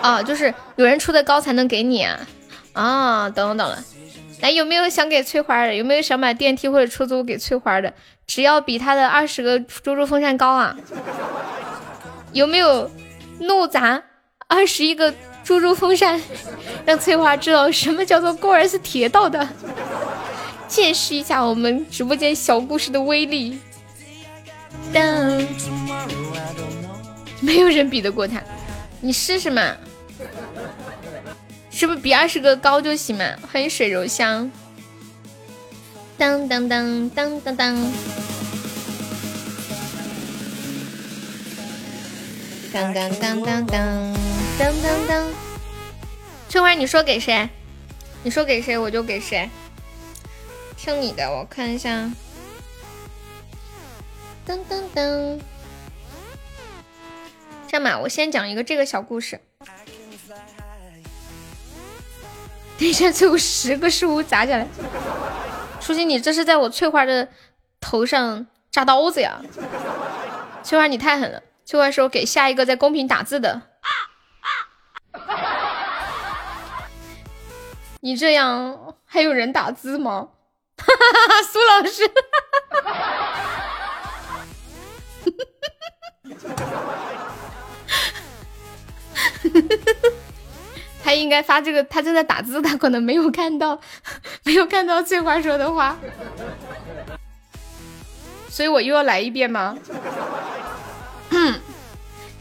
[0.00, 2.26] 啊，就是有人出的高才能给你啊！
[2.72, 3.84] 啊，懂了懂了。
[4.40, 5.74] 来，有没有想给翠花的？
[5.74, 7.92] 有没有想买电梯或者出租给翠花的？
[8.26, 10.74] 只要比他的二十个猪猪风扇高啊！
[12.36, 12.90] 有没有
[13.40, 14.02] 怒砸
[14.46, 15.12] 二十一个
[15.42, 16.20] 猪猪风扇，
[16.84, 19.48] 让翠花知道什么叫做过儿是铁道的？
[20.68, 23.58] 见识一下我们直播间小故事的威力。
[24.92, 25.02] 当，
[27.40, 28.42] 没有人比得过他，
[29.00, 29.74] 你试试嘛。
[31.70, 33.24] 是不是比二十个高就行嘛？
[33.50, 34.50] 欢迎水柔香。
[36.18, 37.92] 当当当当当当。
[42.76, 44.14] 当当当当当
[44.58, 45.32] 当当当。
[46.46, 47.48] 翠花，你说给谁？
[48.22, 49.48] 你说给谁，我就给谁。
[50.76, 52.10] 听你的，我看一下。
[54.46, 55.40] 噔噔噔。
[57.66, 59.40] 这样吧，我先讲一个这个小故事。
[62.78, 64.68] 等一下，最后十个失误砸下来。
[65.80, 67.26] 初心，你这是在我翠花的
[67.80, 69.40] 头上扎刀子呀！
[70.62, 71.42] 翠花，你太狠了！
[71.66, 73.62] 翠花说给下一个在公屏打字的。
[78.00, 80.28] 你这样还有人打字吗？
[80.78, 80.92] 哈哈
[81.28, 82.08] 哈，苏老师。
[91.02, 93.80] 他应该发这个，他正在打字，他可能没有看到，
[94.44, 95.96] 没有看到翠花说的话，
[98.48, 99.76] 所以我又要来一遍吗？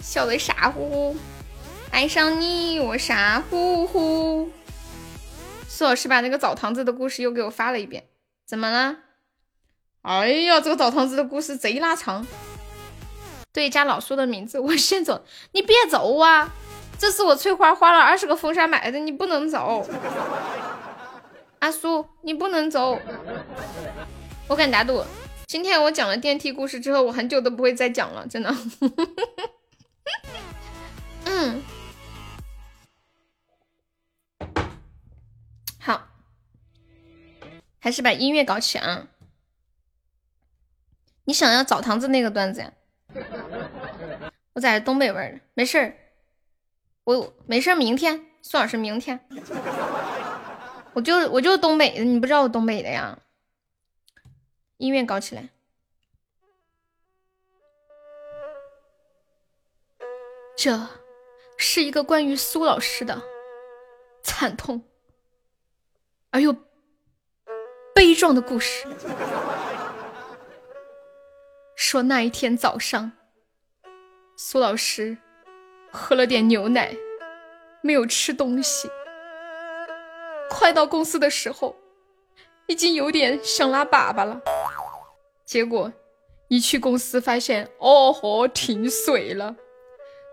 [0.05, 1.17] 笑的傻乎乎，
[1.89, 4.51] 爱上你我傻乎乎。
[5.67, 8.05] 苏老师把那个澡堂子的故事又给我发了一遍，
[8.45, 8.97] 怎么了？
[10.03, 12.25] 哎呀，这个澡堂子的故事贼拉长。
[13.51, 16.53] 对，加老苏的名字，我先走，你别走啊！
[16.99, 19.89] 这是我翠花花了二十个风扇买的，你不能走。
[21.59, 22.99] 阿苏，你不能走。
[24.47, 25.03] 我敢打赌，
[25.47, 28.55] 今天我讲了电梯故事之后，我很久都不会再讲了，真的。
[31.25, 31.63] 嗯，
[35.79, 36.07] 好，
[37.79, 39.07] 还是把音乐搞起啊。
[41.25, 42.71] 你想要澡堂子那个段子呀？
[44.53, 45.97] 我在东北味的，没事儿。
[47.03, 49.19] 我没事，明天宋老师明天，
[50.93, 53.19] 我就我就东北的，你不知道我东北的呀？
[54.77, 55.49] 音乐搞起来，
[60.55, 60.87] 这
[61.57, 63.21] 是一个关于苏老师的
[64.23, 64.83] 惨痛
[66.31, 66.55] 而又
[67.93, 68.87] 悲壮的故事。
[71.75, 73.11] 说那一天早上，
[74.35, 75.17] 苏老师。
[75.97, 76.93] 喝了点牛奶，
[77.81, 78.89] 没有吃东西。
[80.49, 81.73] 快到公司的时候，
[82.67, 84.41] 已经有点想拉粑粑了。
[85.45, 85.93] 结果
[86.49, 89.55] 一去公司，发现哦豁，停水了。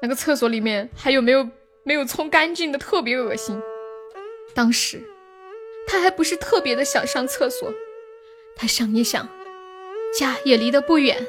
[0.02, 1.48] 那个厕所里面还有没有
[1.84, 3.62] 没有冲干净的，特别恶心。
[4.52, 5.00] 当时
[5.86, 7.72] 他还不是特别的想上厕所，
[8.56, 9.28] 他想一想，
[10.18, 11.24] 家也离得不远，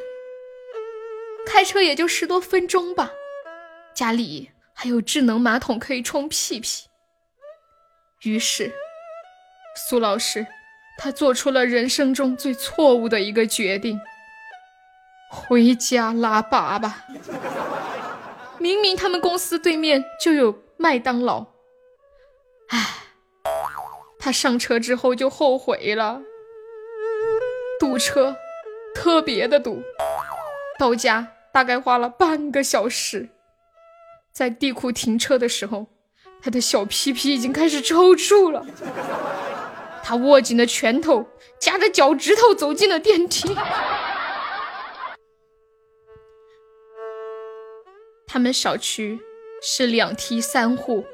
[1.45, 3.11] 开车也就十多分钟吧。
[3.93, 6.88] 家里还有智能马桶可以冲屁屁，
[8.24, 8.71] 于是
[9.88, 10.47] 苏老师
[10.97, 13.99] 他做出了人生中最错误的一个决定：
[15.30, 16.91] 回家拉粑粑。
[18.64, 21.47] 明明他们公司对面就有麦当劳，
[22.70, 22.80] 唉，
[24.18, 26.22] 他上车之后就后悔了，
[27.78, 28.38] 堵车，
[28.95, 29.84] 特别的堵，
[30.80, 33.28] 到家大概花了半个小时。
[34.32, 35.88] 在地库停车的时候，
[36.41, 38.66] 他的小屁屁已经开始抽搐了。
[40.01, 41.28] 他握紧了拳头，
[41.59, 43.53] 夹着脚趾头走进了电梯。
[48.34, 49.21] 他们小区
[49.61, 51.05] 是两梯三户，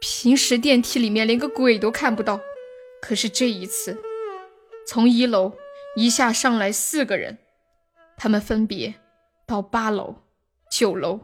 [0.00, 2.40] 平时电梯里面连个鬼都看不到。
[3.02, 4.00] 可是这一次，
[4.86, 5.52] 从一楼
[5.94, 7.36] 一下上来四个人，
[8.16, 8.94] 他们分别
[9.46, 10.22] 到八楼、
[10.70, 11.20] 九楼。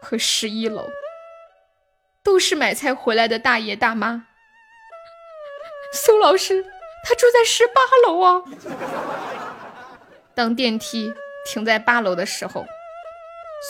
[0.00, 0.88] 和十一楼
[2.24, 4.26] 都是买菜回来的大爷大妈。
[5.92, 6.64] 苏老师
[7.04, 8.44] 他住在十八楼啊。
[10.34, 11.12] 当电梯
[11.46, 12.64] 停在八楼的时候，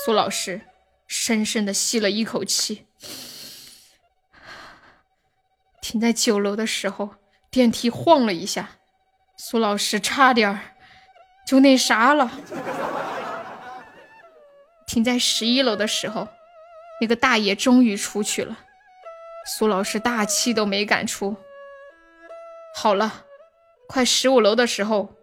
[0.04, 0.60] 苏老师
[1.14, 2.86] 深深的吸了一口气。
[5.82, 7.16] 停在九楼的时候，
[7.50, 8.78] 电梯晃了一下，
[9.36, 10.74] 苏老师差点儿
[11.46, 12.32] 就那啥了。
[14.86, 16.28] 停在十一楼的时候，
[17.02, 18.60] 那个大爷终于出去了，
[19.46, 21.36] 苏老师大气都没敢出。
[22.74, 23.26] 好了，
[23.86, 25.14] 快十五楼的时候，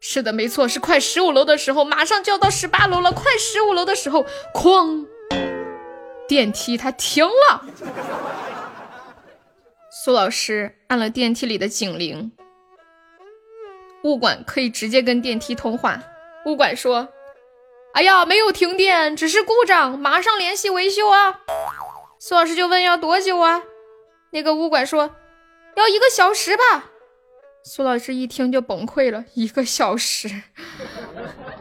[0.00, 3.10] 是的，没错，是快十五楼的时候，马上就要到十八楼了。
[3.10, 4.24] 快十五楼的时候，
[4.54, 5.06] 哐，
[6.28, 7.64] 电梯它停了。
[9.90, 12.30] 苏老师按了电梯里的警铃，
[14.04, 16.00] 物管可以直接跟电梯通话。
[16.46, 17.08] 物管说
[17.92, 21.40] ：“哎呀，没有停电，只是故障，马上联系维修啊。”
[22.20, 23.62] 苏老师就问：“要多久啊？”
[24.30, 25.10] 那个物管说
[25.74, 26.92] ：“要一个小时吧。”
[27.64, 30.28] 苏老师一听就崩溃了，一个小时。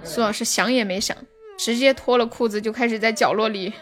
[0.03, 1.17] 苏老师想也没想，
[1.57, 3.73] 直接脱了裤子就开始在角落里，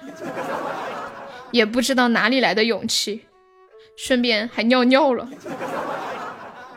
[1.52, 3.26] 也不知道哪里来的勇气。
[3.96, 5.30] 顺便还尿尿了。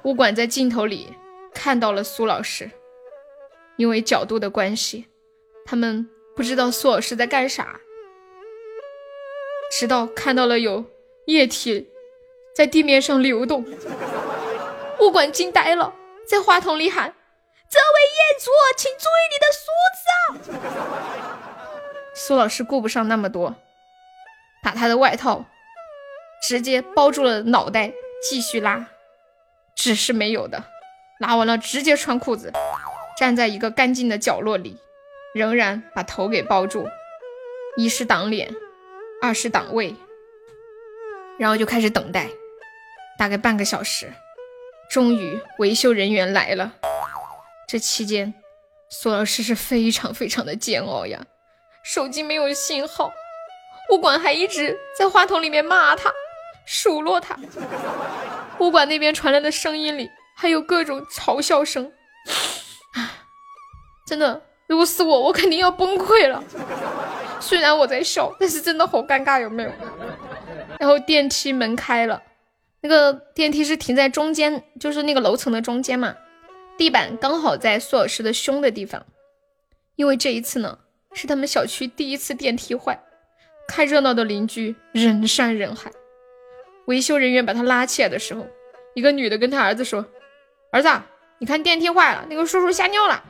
[0.05, 1.09] 物管在镜头里
[1.53, 2.71] 看到了苏老师，
[3.77, 5.07] 因为角度的关系，
[5.65, 7.81] 他们不知道苏老师在干啥，
[9.73, 10.85] 直到看到了有
[11.27, 11.89] 液体
[12.55, 13.65] 在地面上流动，
[15.01, 15.95] 物管惊呆了，
[16.29, 17.15] 在话筒里喊
[17.69, 19.71] ：“这位业主，请注意你的梳
[20.01, 21.29] 子。”
[22.15, 23.55] 苏老师顾不上那么多，
[24.63, 25.45] 把他的外套。
[26.41, 27.93] 直接包住了脑袋，
[28.23, 28.87] 继续拉，
[29.75, 30.63] 纸是没有的。
[31.19, 32.53] 拉完了，直接穿裤子，
[33.19, 34.79] 站在一个干净的角落里，
[35.35, 36.89] 仍然把头给包住，
[37.77, 38.55] 一是挡脸，
[39.21, 39.97] 二是挡胃，
[41.41, 42.29] 然后就开始等待，
[43.19, 44.13] 大概半个小时，
[44.91, 46.73] 终于维修人员来了。
[47.69, 48.33] 这期间，
[48.89, 51.27] 苏老师是非常非常的煎熬呀，
[51.85, 53.13] 手机没有信号，
[53.91, 56.13] 物管还一直在话筒里面骂他。
[56.71, 57.35] 数落他，
[58.59, 61.91] 物管那边传来的声音里还有各种嘲笑声，
[64.07, 66.45] 真的，如果是我，我肯定要崩溃了。
[67.41, 69.71] 虽然我在笑，但是真的好尴尬，有没有？
[70.79, 72.23] 然后电梯门开了，
[72.81, 76.17] 那个电梯是停在中间，就是那个楼层的中间嘛，
[76.77, 79.05] 地板刚好在苏老师的胸的地方。
[79.97, 80.79] 因为这一次呢，
[81.13, 83.03] 是他们小区第一次电梯坏，
[83.67, 85.91] 看热闹的邻居人山人海。
[86.87, 88.47] 维修人员把他拉起来的时候，
[88.95, 90.07] 一个女的跟他儿子说
[90.73, 90.89] ：“儿子，
[91.39, 93.25] 你看电梯坏了，那个叔叔吓尿了。”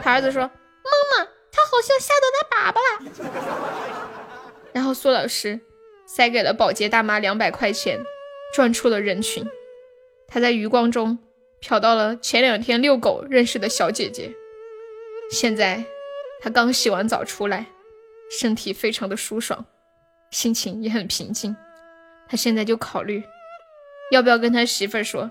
[0.00, 4.08] 他儿子说：“妈妈，他好像吓到他爸爸了。
[4.72, 5.60] ”然后苏老师
[6.06, 8.00] 塞给了保洁大妈两百块钱，
[8.54, 9.46] 转出了人群。
[10.26, 11.18] 他在余光中
[11.62, 14.32] 瞟到了前两天遛狗认识的小姐姐。
[15.30, 15.84] 现在
[16.40, 17.66] 他刚洗完澡出来，
[18.38, 19.64] 身体非常的舒爽，
[20.30, 21.56] 心情也很平静。
[22.28, 23.22] 他现在就考虑，
[24.10, 25.30] 要不要跟他媳妇儿说，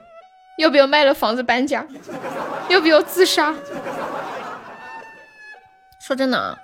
[0.57, 1.87] 要不要卖了房子搬家，
[2.69, 3.55] 要不要自杀？
[6.01, 6.57] 说真的啊，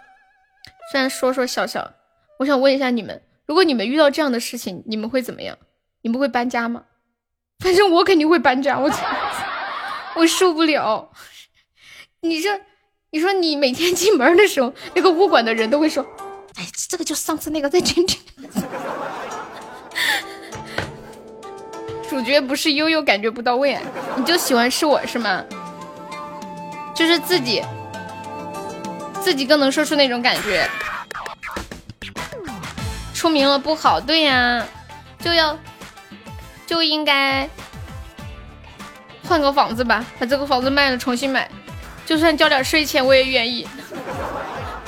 [0.91, 1.93] 虽然说说笑笑，
[2.39, 5.58] 我想问一下你们，如果你们遇到这样的事情，你们会怎么样？
[6.04, 6.84] 你们会搬家吗？
[7.64, 8.91] 反正我肯定会搬家，我
[10.16, 11.10] 我受不了。
[12.22, 12.62] 你这，
[13.12, 16.06] 你说你每天进门的时候，那个物管的人都会说，
[16.56, 18.20] 哎，这个就上次那个在进去。
[22.10, 23.80] 主角不是悠悠，感觉不到位，
[24.16, 25.43] 你就喜欢是我是吗？
[26.93, 27.64] 就是自己，
[29.20, 30.70] 自己更能说出那种感觉。
[33.16, 34.64] 出名了不好，对呀，
[35.20, 35.58] 就要
[36.74, 37.47] 就应该
[39.24, 41.47] 换个房子吧，把这个房子卖了重新买，
[42.03, 43.67] 就算交点税钱我也愿意。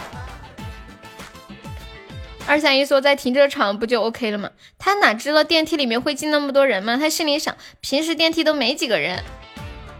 [2.47, 4.49] 二三一说在停车场不就 OK 了吗？
[4.79, 6.97] 他哪知道电梯里面会进那么多人吗？
[6.97, 9.23] 他心里想，平时电梯都没几个人，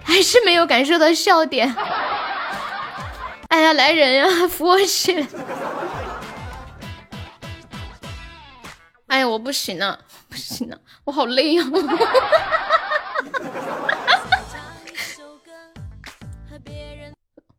[0.04, 1.70] 还是没有感受到笑点。
[3.50, 5.28] 哎呀，来人呀， 扶我起来！
[9.06, 11.64] 哎呀，我不行了，不行了，我好累呀！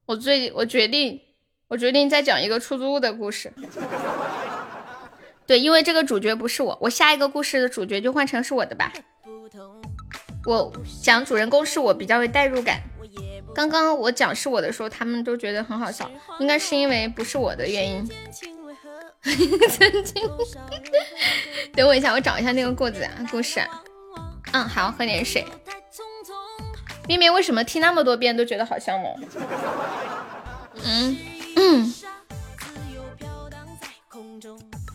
[0.05, 1.21] 我最我决定，
[1.69, 3.53] 我决定再讲一个出租屋的故事。
[5.47, 8.93] 对，因为这个主角不是我，我下一个故事的主角就换成是我的吧。
[10.45, 10.73] 我
[11.03, 12.81] 讲主人公是我，比较有代入感。
[13.55, 18.09] 刚刚我讲是我的时候，他们都觉得很好笑，应该是因为不是我的原因。
[19.71, 20.23] 曾经
[21.73, 23.83] 等我一下，我找一下那个故事啊，故事啊。
[24.53, 25.45] 嗯，好，喝点水。
[27.09, 29.09] 咩咩为什么听那么多遍都觉得好笑呢？
[30.85, 31.17] 嗯
[31.57, 31.95] 嗯。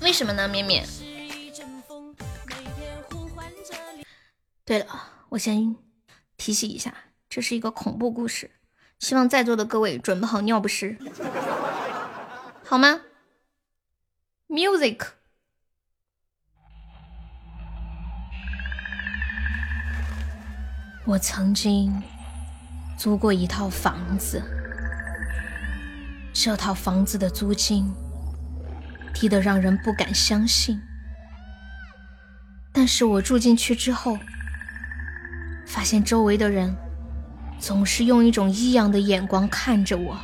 [0.02, 0.86] 为什么呢，绵绵？
[4.66, 4.86] 对了，
[5.30, 5.76] 我先
[6.38, 6.94] 提醒一下，
[7.30, 8.52] 这是一个恐怖故事，
[9.00, 10.98] 希望在座的各位准备好尿不湿，
[12.64, 13.02] 好吗
[14.52, 15.08] ？Music。
[21.06, 22.04] 我曾经
[22.98, 24.44] 租过一套房子，
[26.34, 27.92] 这套房子的租金。
[29.14, 30.82] 低得让人不敢相信，
[32.72, 34.18] 但是我住进去之后，
[35.68, 36.76] 发现周围的人
[37.60, 40.18] 总是用一种异样的眼光看着我，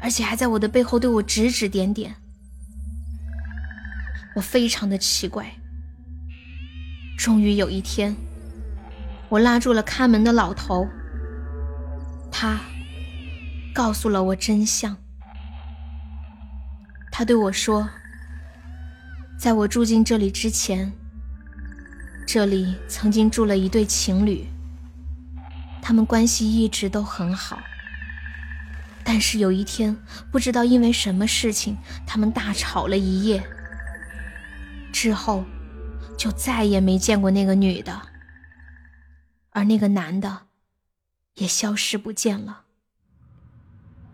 [0.00, 2.16] 而且还在我的背后对我指指点点，
[4.40, 5.52] 非常的奇怪。
[7.18, 8.16] 终于有一天，
[9.28, 10.88] 我拉住了看门的老头，
[12.32, 12.58] 他
[13.74, 14.96] 告诉了我真相。
[17.12, 17.90] 他对我说
[19.38, 20.90] ：“在我住进这里之前，
[22.26, 24.46] 这里曾经住了一对情侣，
[25.82, 27.58] 他们关系一直都很好。
[29.04, 29.94] 但是有一天，
[30.30, 31.76] 不知道因为什么事情，
[32.06, 33.42] 他们大吵了一夜，
[34.92, 35.44] 之后
[36.16, 38.02] 就再也没见过那个女的，
[39.50, 40.46] 而那个男的
[41.34, 42.62] 也消失不见了。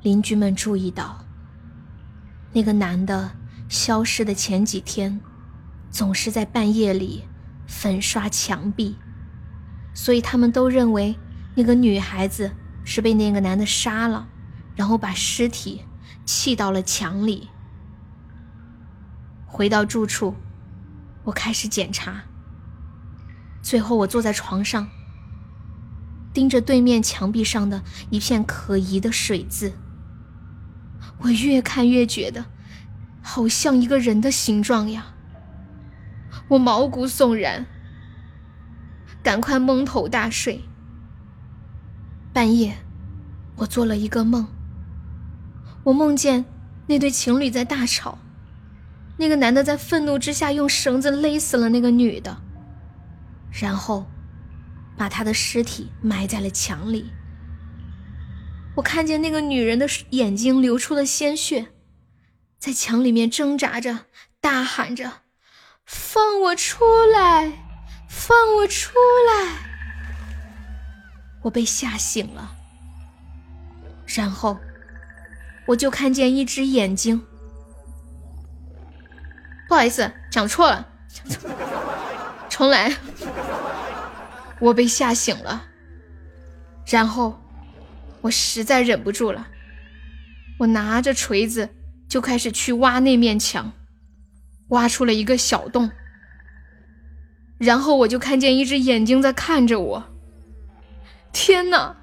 [0.03, 1.25] 邻居们注意到。”
[2.53, 3.33] 那个男的
[3.69, 5.21] 消失的前几天，
[5.91, 7.25] 总是在半夜里
[7.67, 8.97] 粉刷墙壁，
[9.93, 11.19] 所以他们都认为
[11.55, 12.51] 那个女孩子
[12.83, 14.27] 是被那个男的杀了，
[14.75, 15.83] 然后把尸体
[16.25, 17.51] 砌到了墙里。
[19.45, 20.35] 回到住处，
[21.27, 22.23] 我开始检查，
[23.61, 24.89] 最后我坐在床上，
[26.33, 29.73] 盯着对面墙壁上的一片可疑的水渍。
[31.19, 32.47] 我越看越觉得，
[33.21, 35.15] 好像一个人的形状呀！
[36.49, 37.67] 我毛骨悚然，
[39.23, 40.63] 赶快蒙头大睡。
[42.33, 42.77] 半夜，
[43.57, 44.47] 我做了一个梦，
[45.85, 46.45] 我梦见
[46.87, 48.19] 那对情侣在大吵，
[49.19, 52.37] 那个男的在愤怒之下用绳子勒死了那个女的，
[53.51, 54.07] 然后
[54.97, 57.11] 把她的尸体埋在了墙里。
[58.75, 61.69] 我看见那个女人的眼睛流出了鲜血，
[62.59, 64.01] 在墙里面挣扎着，
[64.41, 65.23] 大喊着
[65.87, 67.53] ：“放我出来，
[68.07, 68.93] 放我出
[69.27, 69.65] 来！”
[71.45, 72.55] 我被吓醒了，
[74.05, 74.59] 然后
[75.69, 77.25] 我就看见一只眼睛。
[79.69, 80.89] 不好意思，讲错了，
[82.49, 82.97] 重来。
[84.61, 85.67] 我被吓醒了，
[86.87, 87.43] 然后。
[88.23, 89.47] 我实在忍不住了，
[90.59, 91.69] 我拿着锤子
[92.09, 93.73] 就开始去挖那面墙，
[94.71, 95.93] 挖出了一个小洞，
[97.59, 100.05] 然后我就看见一只眼睛在看着我。
[101.33, 101.97] 天哪，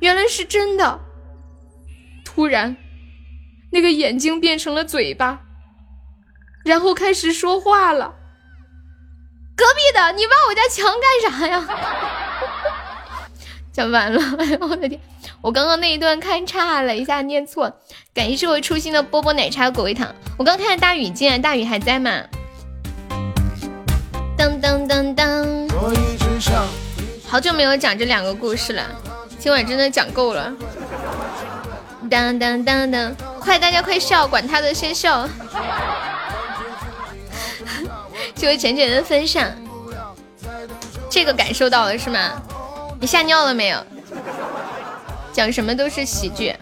[0.00, 1.00] 原来是真的！
[2.22, 2.76] 突然，
[3.70, 5.42] 那个眼睛变成了嘴巴，
[6.64, 8.14] 然后开始说话了。
[9.54, 11.68] 隔壁的，你挖我家墙干啥呀？
[13.72, 15.00] 讲完了，哎 呦我的天！
[15.40, 17.72] 我刚刚那一段看差了一下，念错。
[18.14, 20.14] 感谢我初心的波波奶茶果味糖。
[20.38, 22.10] 我刚看见大雨进来，大雨还在吗？
[24.36, 25.70] 噔噔噔噔。
[27.26, 28.84] 好久没有讲这两个故事了，
[29.38, 30.52] 今晚真的讲够了。
[32.10, 35.26] 当当当当，快大家快笑，管他的，先笑。
[38.42, 39.48] 谢谢浅浅的分享，
[41.08, 42.42] 这个感受到了是吗？
[43.00, 43.86] 你吓尿了没有？
[45.32, 46.52] 讲什么都是喜剧。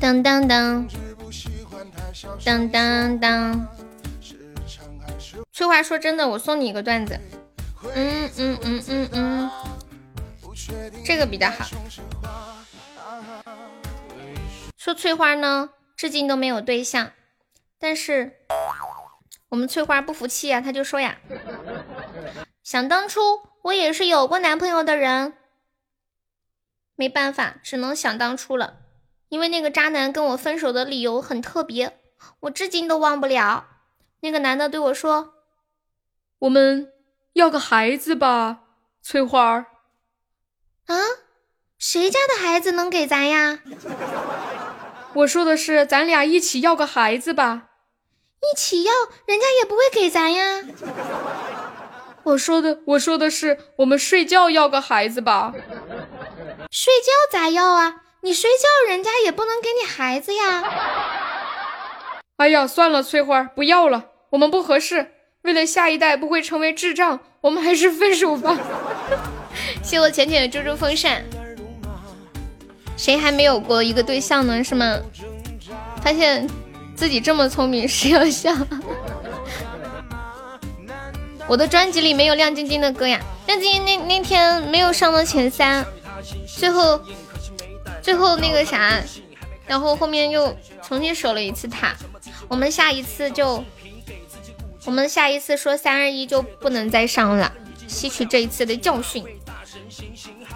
[0.00, 0.84] 当当当，
[2.44, 3.68] 当当当。
[5.52, 7.16] 翠花说真的，我送你一个段子。
[7.94, 9.50] 嗯嗯嗯嗯嗯，
[11.04, 11.64] 这个比较好。
[14.76, 17.12] 说翠花呢，至今都没有对象，
[17.78, 18.38] 但是
[19.52, 21.18] 我们翠花不服气呀，她就说呀，
[22.62, 23.20] 想当初
[23.64, 25.34] 我也是有过男朋友的人。
[26.96, 28.78] 没办法，只能想当初了。
[29.28, 31.98] 因为那个渣男跟我分手的理由很特别，
[32.40, 33.66] 我至今都忘不了。
[34.20, 35.34] 那个男的对我说
[36.40, 36.90] ：“我们
[37.34, 38.60] 要个孩子吧，
[39.02, 39.66] 翠花儿。”
[40.88, 40.96] 啊，
[41.76, 43.60] 谁家的孩子能给咱呀？
[45.12, 47.68] 我说的是咱俩一起要个孩子吧。
[48.42, 48.92] 一起要，
[49.26, 50.60] 人家也不会给咱呀。
[52.24, 55.52] 我说的，我说的是我们睡觉要个孩子吧。
[56.70, 58.02] 睡觉咋要啊？
[58.22, 60.62] 你睡觉，人家也不能给你孩子呀。
[62.38, 65.12] 哎呀，算了，翠花，不要了，我们不合适。
[65.42, 68.56] 为了下一代不会成为智障，我们还是分手吧。
[69.82, 71.24] 谢我浅浅的猪猪风扇。
[72.96, 74.62] 谁还没有过一个对象呢？
[74.62, 74.98] 是吗？
[76.02, 76.48] 发现
[77.02, 78.56] 自己这么聪明，是要笑。
[81.48, 85.84] 我的专辑里没有亮晶晶的歌呀，亮晶晶那那天没有上到前三，
[86.46, 87.00] 最后
[88.00, 89.02] 最后那个啥，
[89.66, 91.96] 然后后面又重新守了一次塔。
[92.46, 93.64] 我们下一次就，
[94.84, 97.52] 我们下一次说三二一就不能再上了，
[97.88, 99.24] 吸取这一次的教训。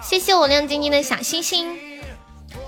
[0.01, 1.77] 谢谢我亮晶晶的小星星。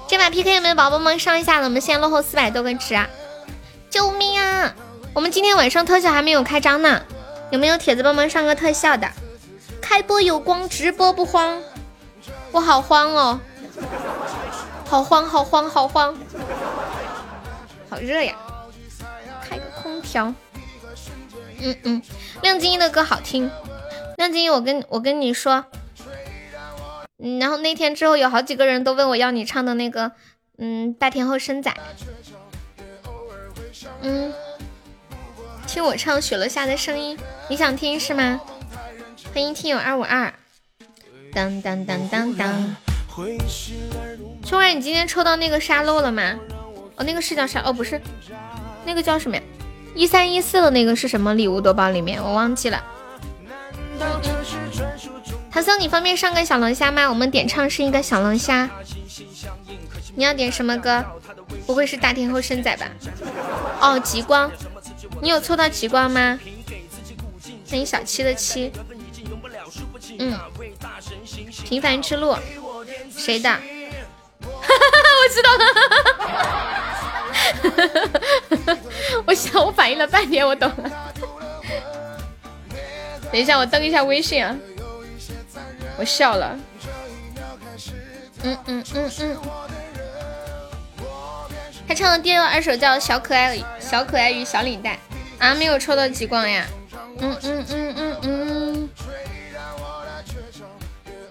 [0.09, 1.67] 这把 PK 有没有宝宝们上一下了？
[1.67, 3.09] 我们现在落后四百多个值啊！
[3.89, 4.73] 救命啊！
[5.13, 7.01] 我们今天晚上特效还没有开张呢，
[7.51, 9.09] 有没有铁子帮忙上个特效的？
[9.81, 11.61] 开播有光，直播不慌。
[12.51, 13.39] 我好慌哦，
[14.85, 16.17] 好慌，好慌，好慌，
[17.89, 18.35] 好热呀！
[19.47, 20.33] 开个空调。
[21.61, 22.01] 嗯嗯，
[22.41, 23.51] 亮晶晶的歌好听。
[24.17, 25.65] 亮晶晶，我跟我跟你说。
[27.17, 30.11] 嗯，然后那天之后有好几个人都问我要你唱的那个，
[30.57, 31.73] 嗯，大天后生仔，
[34.01, 34.33] 嗯，
[35.67, 37.17] 听我唱雪落下的声音，
[37.49, 38.39] 你想听是吗？
[39.33, 40.33] 欢迎听友二五二，
[41.33, 42.75] 当当当当当，
[44.43, 46.39] 秋儿，你今天抽到那个沙漏了吗？
[46.95, 48.01] 哦，那个是叫沙，哦不是，
[48.85, 49.43] 那个叫什么呀？
[49.95, 52.23] 一三一四的那个是什么礼物多包里面？
[52.23, 52.81] 我忘记了。
[55.51, 57.09] 唐僧，你方便上个小龙虾吗？
[57.09, 58.69] 我们点唱是一个小龙虾。
[60.15, 61.03] 你要点什么歌？
[61.65, 62.87] 不会是大天后生仔吧？
[63.81, 64.51] 哦，极光，
[65.21, 66.39] 你有抽到极光吗？
[67.69, 68.71] 欢迎小七的七。
[70.17, 70.37] 嗯，
[71.65, 72.35] 平凡之路，
[73.15, 73.49] 谁的？
[74.41, 75.65] 我知道了。
[79.27, 80.91] 我想，我反应了半天，我懂了。
[83.31, 84.55] 等一下，我登一下微信啊。
[85.97, 86.57] 我笑了，
[88.43, 89.37] 嗯嗯嗯嗯。
[91.89, 94.99] 他唱的第二首叫《小可爱小可爱与小领带》
[95.43, 96.67] 啊，没有抽到极光呀。
[97.17, 98.89] 嗯嗯嗯嗯嗯。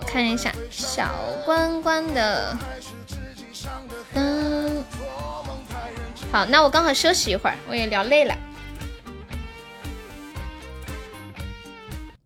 [0.05, 1.15] 看一下小
[1.45, 2.59] 关关的。
[4.15, 4.85] 嗯。
[6.33, 8.37] 好，那我刚好休息一会儿，我也聊累了。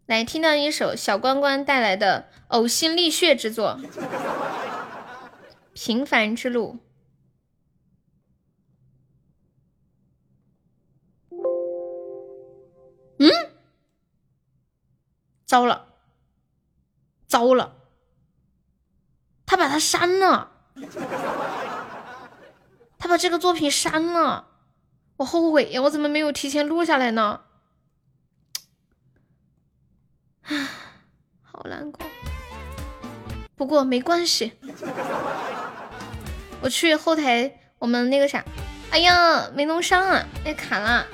[0.06, 3.78] 来听到一首小关关带来的呕心沥血之作
[5.74, 6.78] 《平凡之路》。
[15.52, 15.84] 糟了，
[17.26, 17.76] 糟了，
[19.44, 20.50] 他把它删了，
[22.96, 24.48] 他把这个作品删了，
[25.18, 27.42] 我后悔呀，我怎么没有提前录下来呢？
[30.44, 30.68] 唉，
[31.42, 32.06] 好难过。
[33.54, 34.54] 不过没关系，
[36.62, 38.42] 我去后台，我们那个啥，
[38.90, 41.06] 哎呀，没弄上啊，被卡了。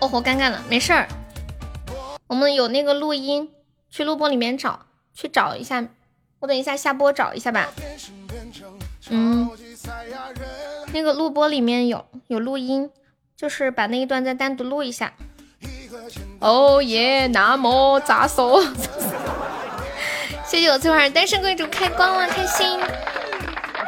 [0.00, 1.08] 哦吼，尴尬了，没事儿。
[2.26, 3.50] 我们有那个录音，
[3.90, 5.86] 去录播里面找，去找一下。
[6.40, 7.68] 我等一下下播找一下吧。
[9.10, 9.50] 嗯，
[10.92, 12.90] 那个录播里面有有录音。
[13.36, 15.14] 就是把那一段再单独录一下。
[16.40, 18.62] 哦耶，那么咋说？
[20.44, 22.78] 谢谢我翠花单身贵族开光了，开心。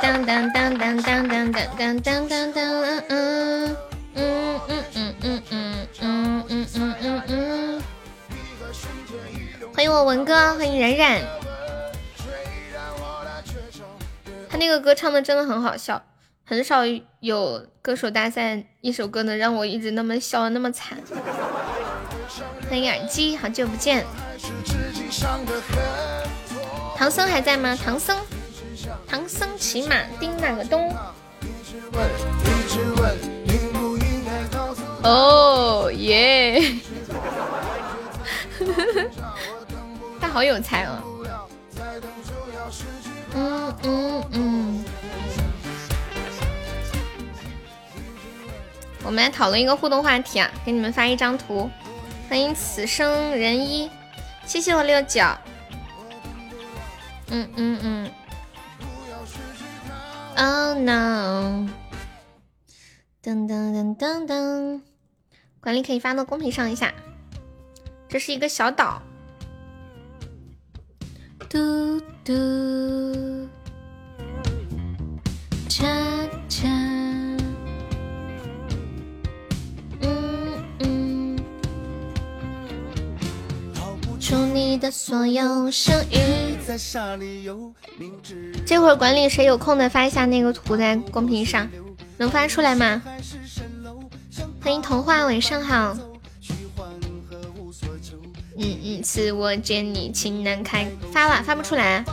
[0.01, 2.65] 当当当当当当当当当当，
[3.09, 3.77] 嗯嗯
[4.15, 5.42] 嗯嗯嗯嗯嗯嗯
[10.05, 11.21] 文哥，欢迎冉冉。
[14.49, 16.03] 他那个歌唱的真的很好笑。
[16.45, 16.83] 很少
[17.21, 20.99] 有歌手大赛一首歌能让我一直那么笑的那么惨。
[22.69, 24.05] 欢迎耳机，好久不见。
[26.97, 27.79] 唐僧还在吗？
[27.83, 28.19] 唐僧，
[29.07, 30.95] 唐僧骑马叮那个咚。
[35.05, 36.61] 哦耶！
[40.33, 41.03] 好有才哦。
[43.35, 44.85] 嗯嗯嗯。
[49.05, 51.71] 我们来讨论一个互动话题啊，给你们发一张图。
[52.31, 53.91] 欢迎此生人一，
[54.47, 55.21] 谢谢我六九。
[57.29, 58.11] 嗯嗯嗯。
[60.35, 61.69] Oh no！
[63.23, 64.81] 噔噔噔噔噔，
[65.61, 66.95] 管理可以发到公屏上一下。
[68.09, 69.03] 这是一个小岛。
[71.53, 72.33] 嘟嘟。
[75.69, 75.87] 恰
[76.49, 76.67] 恰。
[80.01, 81.39] 嗯嗯。
[84.19, 86.21] 出你的所有声音。
[88.65, 91.69] 这会儿管理谁有空的发一下那个图在公屏上，
[92.17, 93.03] 能发出来吗？
[94.63, 95.95] 欢迎童话，晚上好。
[98.63, 102.05] 嗯嗯，此我见你情难开，发了发不出来。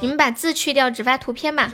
[0.00, 1.70] 你们把字去掉，只发图片吧。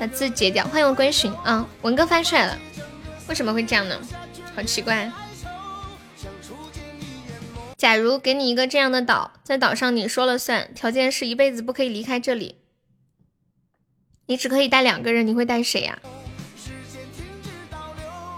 [0.00, 0.66] 把字截掉。
[0.66, 2.58] 欢迎我归寻，嗯，文哥发出来了。
[3.28, 4.00] 为什么会这样呢？
[4.56, 5.12] 好奇怪。
[7.76, 12.56] 假如给你一个这样的岛，在岛上你说了算，条件是一辈子不可以离开这里。
[14.26, 15.98] 你只可以带两个人，你会带谁呀？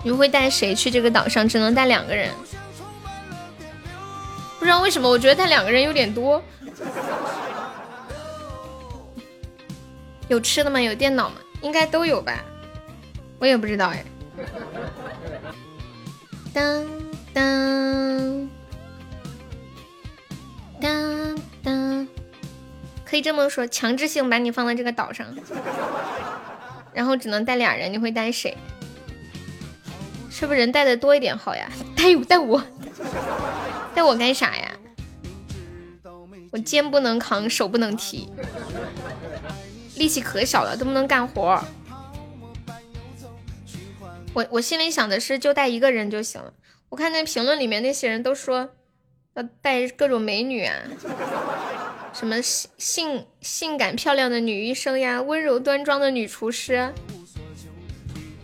[0.06, 1.48] 你会带谁去这个岛上？
[1.48, 2.30] 只能带两个人。
[4.56, 6.40] 不知道为什么，我觉得带两个人有点多。
[10.28, 10.80] 有吃的吗？
[10.80, 11.34] 有电脑吗？
[11.60, 12.40] 应该都有吧。
[13.40, 14.04] 我也不知道哎。
[16.54, 16.86] 当
[17.34, 18.48] 当
[20.80, 22.08] 当当，
[23.04, 25.26] 可以这么说，强制性把你放在这个岛上，
[26.94, 28.56] 然后只能带俩人，你会带谁？
[30.38, 31.66] 是不是人带的多一点好呀？
[31.96, 32.62] 带带我，
[33.94, 34.70] 带我干啥呀？
[36.52, 38.28] 我肩不能扛，手不能提，
[39.94, 41.58] 力气可小了，都不能干活。
[44.34, 46.52] 我我心里想的是，就带一个人就行了。
[46.90, 48.68] 我看那评论里面那些人都说
[49.32, 50.74] 要带各种美女啊，
[52.12, 56.92] 什么性性性感漂亮的女医生呀，温柔端庄的女厨师，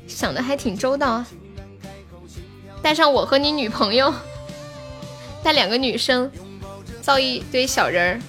[0.08, 1.28] 想的还挺周到啊。
[2.82, 4.12] 带上我和你女朋友，
[5.42, 6.30] 带两个女生，
[7.00, 8.20] 造一堆小人儿。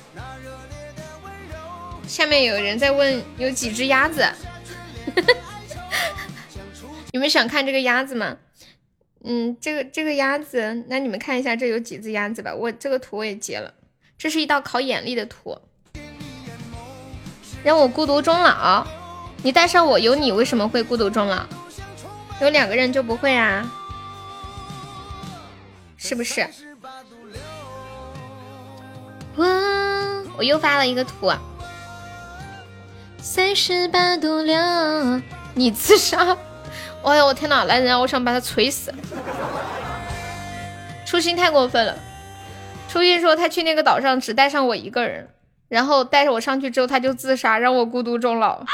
[2.08, 4.26] 下面有人在问有几只鸭子，
[7.12, 8.38] 你们想看这个鸭子吗？
[9.24, 12.54] 嗯，这个这个鸭子，那你们看一下这有几只鸭子吧。
[12.54, 13.74] 我这个图我也截了，
[14.18, 15.58] 这是一道考眼力的图。
[17.64, 18.86] 让我孤独终老，
[19.42, 21.44] 你带上我有你为什么会孤独终老？
[22.42, 23.68] 有两个人就不会啊。
[26.04, 26.42] 是不是？
[29.38, 29.48] 哇！
[30.38, 31.32] 我又发了一个图。
[33.20, 34.58] 三十八度六，
[35.54, 36.38] 你自杀？
[37.04, 37.64] 哎呀，我天哪！
[37.64, 37.98] 来人啊！
[37.98, 38.94] 我想把他锤死。
[41.06, 41.98] 初心太过分了。
[42.90, 45.30] 初心说他去那个岛上只带上我一个人，
[45.70, 48.66] 然后带着我上去之后他就自杀，让我孤独终老。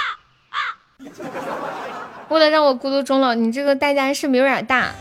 [2.29, 4.95] 为了让我孤独终老，你这个代价是不是有点大？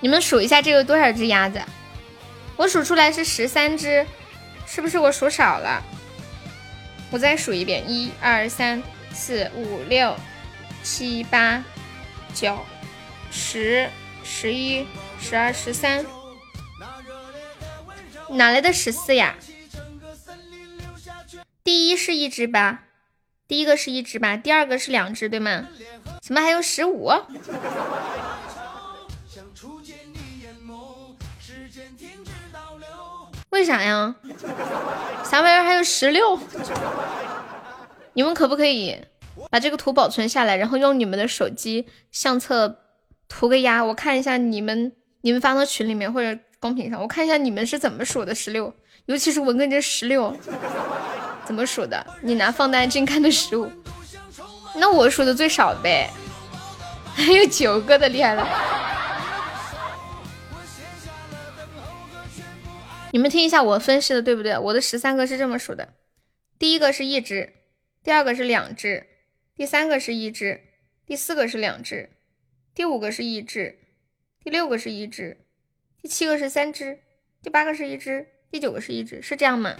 [0.00, 1.60] 你们数一下，这有多少只鸭子？
[2.56, 4.06] 我数出来是十三只，
[4.66, 5.82] 是不是我数少了？
[7.10, 8.82] 我再数一遍：一二三
[9.12, 10.16] 四五六
[10.82, 11.62] 七八
[12.34, 12.58] 九
[13.30, 13.88] 十
[14.24, 14.86] 十一
[15.20, 16.04] 十二十三，
[18.30, 19.36] 哪来的十四呀？
[21.62, 22.84] 第一是一只吧？
[23.48, 24.36] 第一个是一只吧？
[24.36, 25.66] 第二个是两只对吗？
[26.20, 27.12] 怎么还有十五？
[33.56, 34.14] 为啥呀？
[35.24, 36.38] 啥玩意儿还有十六？
[38.12, 38.94] 你们可不可以
[39.50, 42.80] 把这个图保存下来，然后用你们的手机相册
[43.30, 44.92] 涂个鸭，我看一下你们
[45.22, 48.70] 你们发到群里面或者公屏上，我看一下你们是怎么数的十六，
[49.06, 50.36] 尤其是文哥这十六
[51.46, 52.06] 怎么数的？
[52.20, 53.72] 你拿放大镜看的十五，
[54.74, 56.10] 那我数的最少呗，
[57.14, 58.46] 还有九个的厉害了。
[63.16, 64.58] 你们听一下我分析的对不对？
[64.58, 65.94] 我的十三个是这么数的：
[66.58, 67.54] 第一个是一只，
[68.04, 69.06] 第二个是两只，
[69.54, 70.60] 第三个是一只，
[71.06, 72.10] 第四个是两只，
[72.74, 73.78] 第五个是一只，
[74.44, 75.46] 第六个是一只，
[76.02, 76.98] 第七个是三只，
[77.42, 79.74] 第八个是一只，第九个是一只，是这样吗？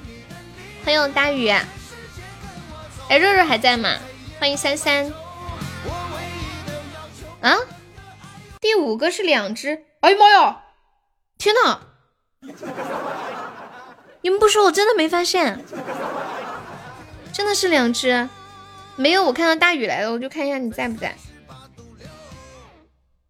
[0.83, 3.99] 欢迎大雨，哎，肉肉还在吗？
[4.41, 5.13] 欢迎三三。
[7.43, 7.55] 啊？
[8.63, 9.85] 第五个是两只？
[10.01, 10.65] 哎呀妈呀！
[11.37, 11.83] 天呐！
[14.23, 15.65] 你们不说，我真的没发现，
[17.33, 18.29] 真的是两只，
[18.97, 19.25] 没有。
[19.25, 21.15] 我看到大雨来了，我就看一下你在不在。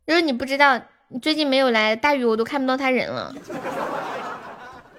[0.07, 3.35] 如果你不知道，你最近没有来，大雨我都看不到他人了。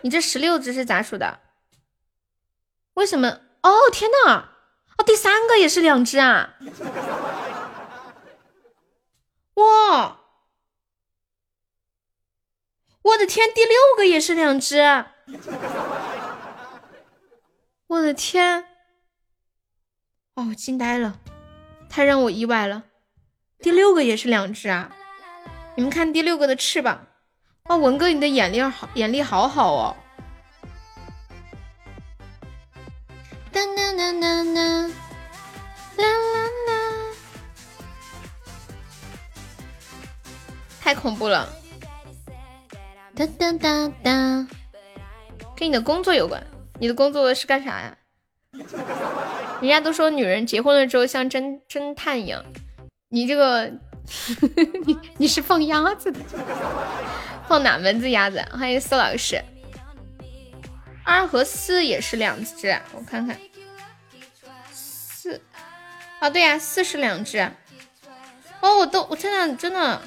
[0.02, 1.40] 你这十六只是咋数的？
[2.94, 3.40] 为什么？
[3.64, 4.50] 哦天呐！
[4.98, 6.56] 哦，第三个也是两只啊！
[9.56, 10.18] 哇！
[13.08, 14.82] 我的天，第六个也是两只！
[17.88, 18.66] 我的天！
[20.36, 21.18] 哦，惊呆了，
[21.90, 22.84] 太让我意外了。
[23.60, 24.94] 第六个也是两只啊！
[25.78, 27.08] 你们看第六个的翅膀。
[27.70, 29.96] 哦，文哥，你的眼力好，眼力好好哦。
[33.54, 34.90] 当当当当当，
[35.96, 36.74] 啦啦啦！
[40.82, 41.57] 太恐怖了。
[43.18, 44.48] 当当当当，
[45.56, 46.46] 跟你的工作有关。
[46.80, 47.98] 你的工作是干啥呀？
[49.60, 52.46] 人家都说女人结婚了之后像侦侦探一样，
[53.10, 53.72] 你这个，
[54.86, 56.20] 你你是放鸭子的？
[57.48, 58.40] 放哪门子鸭子？
[58.52, 59.44] 欢迎苏老师。
[61.04, 63.36] 二和四也是两只，我看看。
[64.72, 65.42] 四，
[66.20, 67.40] 啊对呀，四是两只。
[68.62, 70.00] 哦，我都我真的真的，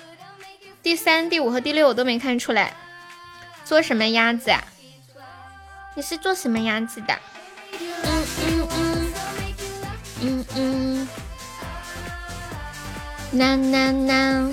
[0.81, 2.77] 第三、第五和第六我都没看出来。
[3.71, 4.65] 做什么鸭子啊？
[5.95, 7.17] 你是做什么鸭子的？
[7.79, 9.13] 嗯嗯嗯
[10.23, 11.09] 嗯嗯。
[13.31, 14.53] 呐呐呐。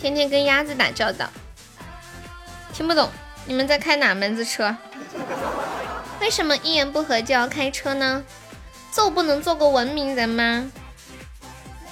[0.00, 1.28] 天天跟鸭子打交道，
[2.72, 3.10] 听不懂
[3.44, 4.74] 你们在开哪门子车？
[6.22, 8.24] 为什么一言不合就要开车呢？
[8.90, 10.72] 就不能做个文明人吗？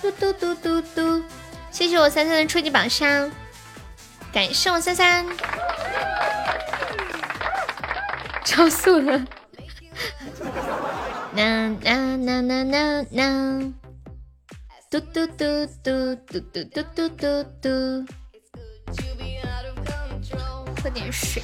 [0.00, 1.22] 嘟嘟嘟嘟嘟！
[1.70, 3.30] 谢谢我三三的初级宝箱，
[4.32, 5.26] 感谢我三三，
[8.44, 9.18] 超速了！
[11.34, 13.74] 呐呐呐呐呐呐！
[14.88, 18.06] 嘟嘟嘟嘟嘟嘟嘟嘟嘟嘟，
[20.82, 21.42] 喝点水。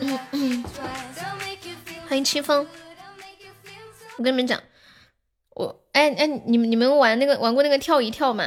[0.00, 0.64] 嗯嗯，
[2.08, 2.66] 欢迎清风。
[4.16, 4.62] 我跟你们讲，我
[5.98, 8.44] 哎哎，你们你们玩那个玩过那个跳一跳吗？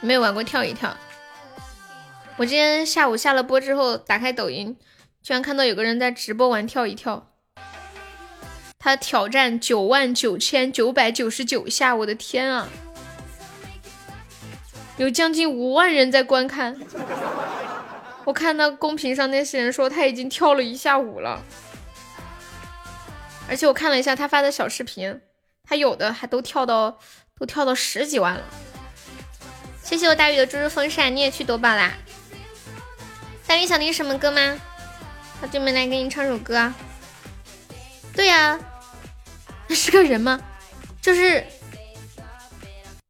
[0.00, 0.96] 没有玩过跳一跳。
[2.36, 4.76] 我今天下午下了播之后，打开抖音，
[5.22, 7.30] 居然看到有个人在直播玩跳一跳。
[8.80, 12.68] 他挑战九万九千九百九十九下，我的天啊！
[14.96, 16.80] 有将近五万人在观看。
[18.24, 21.44] 我看到公屏上那些人说他已经跳了一下午了，
[23.48, 25.20] 而且我看了一下他发的小视频，
[25.64, 26.98] 他有的还都跳到
[27.38, 28.44] 都跳到十几万了。
[29.82, 31.92] 谢谢我大鱼的猪猪风扇，你也去夺宝啦！
[33.46, 34.58] 大鱼想听什么歌吗？
[35.40, 36.72] 好久没来给你唱首歌。
[38.14, 38.58] 对呀。
[39.68, 40.40] 那 是个人吗？
[41.00, 41.44] 就是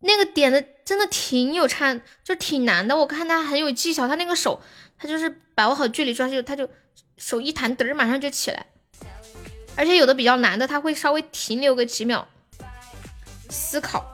[0.00, 2.96] 那个点的，真的挺有差，就挺难的。
[2.96, 4.62] 我看他很有技巧，他那个手，
[4.98, 6.68] 他就是把握好距离抓，就他就
[7.16, 8.66] 手一弹，嘚儿马上就起来。
[9.76, 12.28] 而且有的比较难的，他会稍微停留个几秒
[13.52, 14.04] 思考，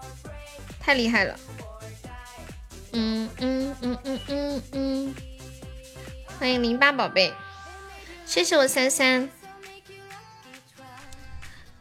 [0.79, 1.39] 太厉害了。
[2.93, 5.15] 嗯嗯嗯嗯嗯嗯，
[6.39, 7.33] 欢迎零八宝贝，
[8.27, 9.31] 谢谢我三三。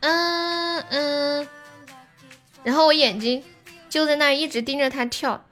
[0.02, 1.48] 嗯嗯，
[2.64, 3.44] 然后我眼睛
[3.90, 5.44] 就在那一直盯着他跳，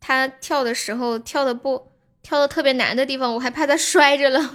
[0.00, 1.92] 他跳的时候跳的不
[2.22, 4.54] 跳的特别难的地方，我还怕他摔着了。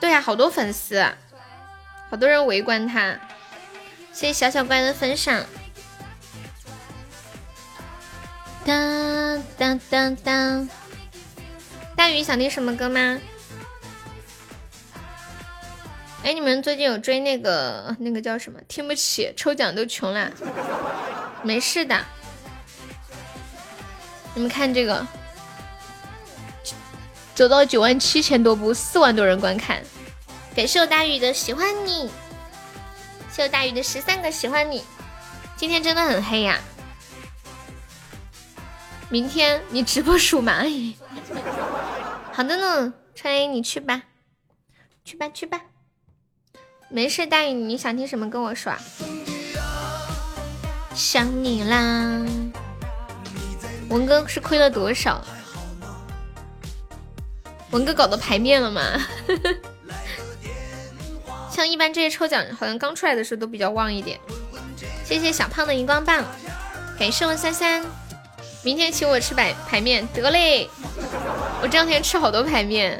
[0.00, 1.04] 对呀，好多粉丝，
[2.10, 3.16] 好多人围观他，
[4.12, 5.44] 谢谢小小乖的分享。
[8.64, 10.68] 当当当当，
[11.94, 13.20] 大鱼想听什么歌吗？
[16.24, 18.60] 哎，你们最近有追那个那个叫什么？
[18.66, 20.32] 听不起，抽奖都穷了。
[21.44, 22.04] 没事的，
[24.34, 25.06] 你们看这个，
[27.36, 29.80] 走到九万七千多部，四万多人观看。
[30.60, 32.10] 感谢我大宇的喜欢你，
[33.32, 34.84] 谢我大宇的十三个喜欢你。
[35.56, 36.60] 今天真的很黑呀，
[39.08, 40.98] 明天你直播数蚂蚁。
[42.34, 44.02] 好的呢，川 A 你去吧，
[45.02, 45.62] 去吧去吧。
[46.90, 48.70] 没事，大宇，你想听什么跟我说。
[50.94, 52.22] 想你啦，
[53.88, 55.24] 文哥是亏了多少？
[57.70, 58.82] 文哥搞到牌面了吗？
[61.60, 64.18] 像一般这些抽奖，好像刚出来的时候都比较旺一点。
[65.04, 66.24] 谢谢小胖的荧光棒，
[66.98, 67.84] 感谢我三三。
[68.62, 70.70] 明天请我吃白排面，得嘞。
[71.60, 72.98] 我这两天吃好多排面。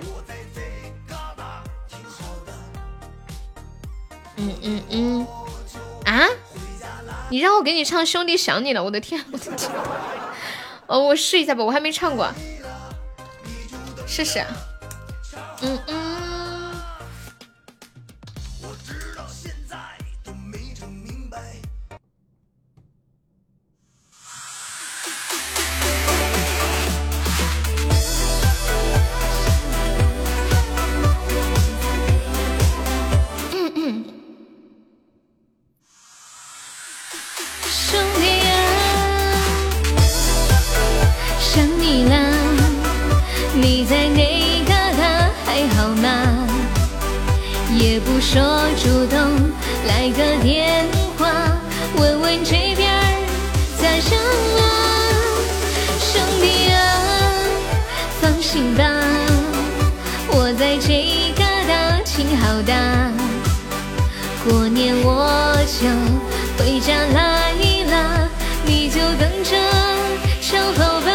[4.37, 5.27] 嗯嗯嗯，
[6.05, 6.28] 啊！
[7.31, 9.70] 你让我给你唱《兄弟想你了》，我的天，我的天！
[10.87, 12.31] 哦，我试一下吧，我还没唱过，
[14.07, 14.45] 试试。
[15.62, 16.40] 嗯嗯。
[65.81, 65.86] 就
[66.59, 68.28] 回家来了，
[68.66, 69.57] 你就等着
[70.43, 71.11] 瞧好吧。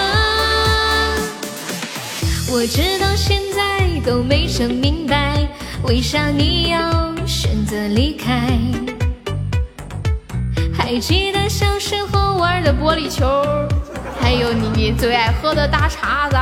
[2.50, 5.48] 我知道现在都没整明白。
[5.84, 8.58] 为啥你要选择离开？
[10.76, 13.46] 还记得小时候玩的玻璃球，
[14.20, 16.38] 还有你最爱喝的大碴子。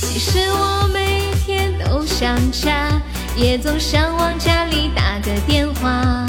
[0.00, 3.02] 其实我每天都想家，
[3.40, 6.26] 也总想往家里打个电话。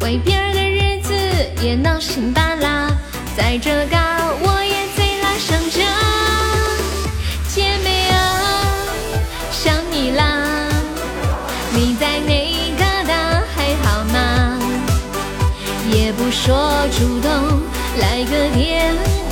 [0.00, 1.14] 外边的日子
[1.62, 2.90] 也闹心巴拉，
[3.36, 5.82] 在这嘎我也贼拉想家。
[7.48, 8.16] 姐妹啊，
[9.52, 10.24] 想你啦，
[11.74, 14.58] 你在哪嘎达还好吗？
[15.92, 17.60] 也不说主动
[18.00, 19.23] 来个电话。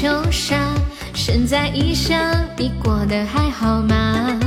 [0.00, 0.54] 秋沙，
[1.12, 1.44] 身。
[1.44, 2.16] 在异乡，
[2.56, 4.38] 你过得还好吗？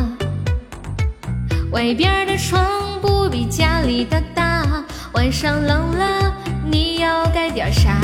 [1.72, 2.66] 外边的窗
[3.02, 4.66] 不比家里的大，
[5.12, 6.34] 晚上冷了，
[6.66, 8.00] 你要盖点啥？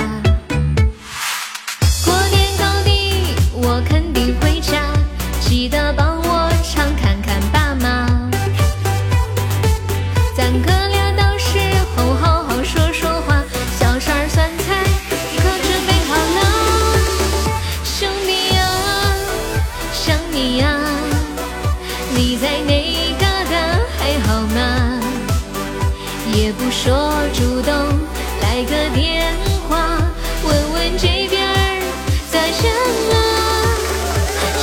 [2.03, 4.06] 过年高低，我肯
[26.83, 27.73] 说主动
[28.39, 29.33] 来个电
[29.67, 29.97] 话，
[30.43, 31.41] 问问这边
[32.31, 32.71] 咋样
[33.11, 33.15] 啊？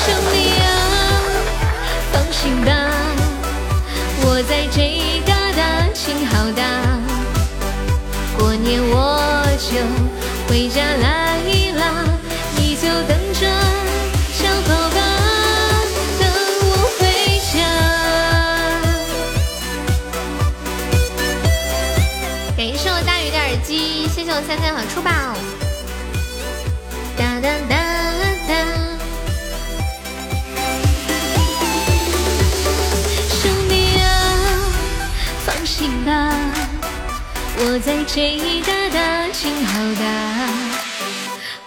[0.07, 0.65] 兄弟啊，
[2.13, 2.71] 放心吧，
[4.23, 5.93] 我在这嘎达。
[5.93, 6.63] 心好大，
[8.39, 9.83] 过年我就
[10.49, 10.94] 回家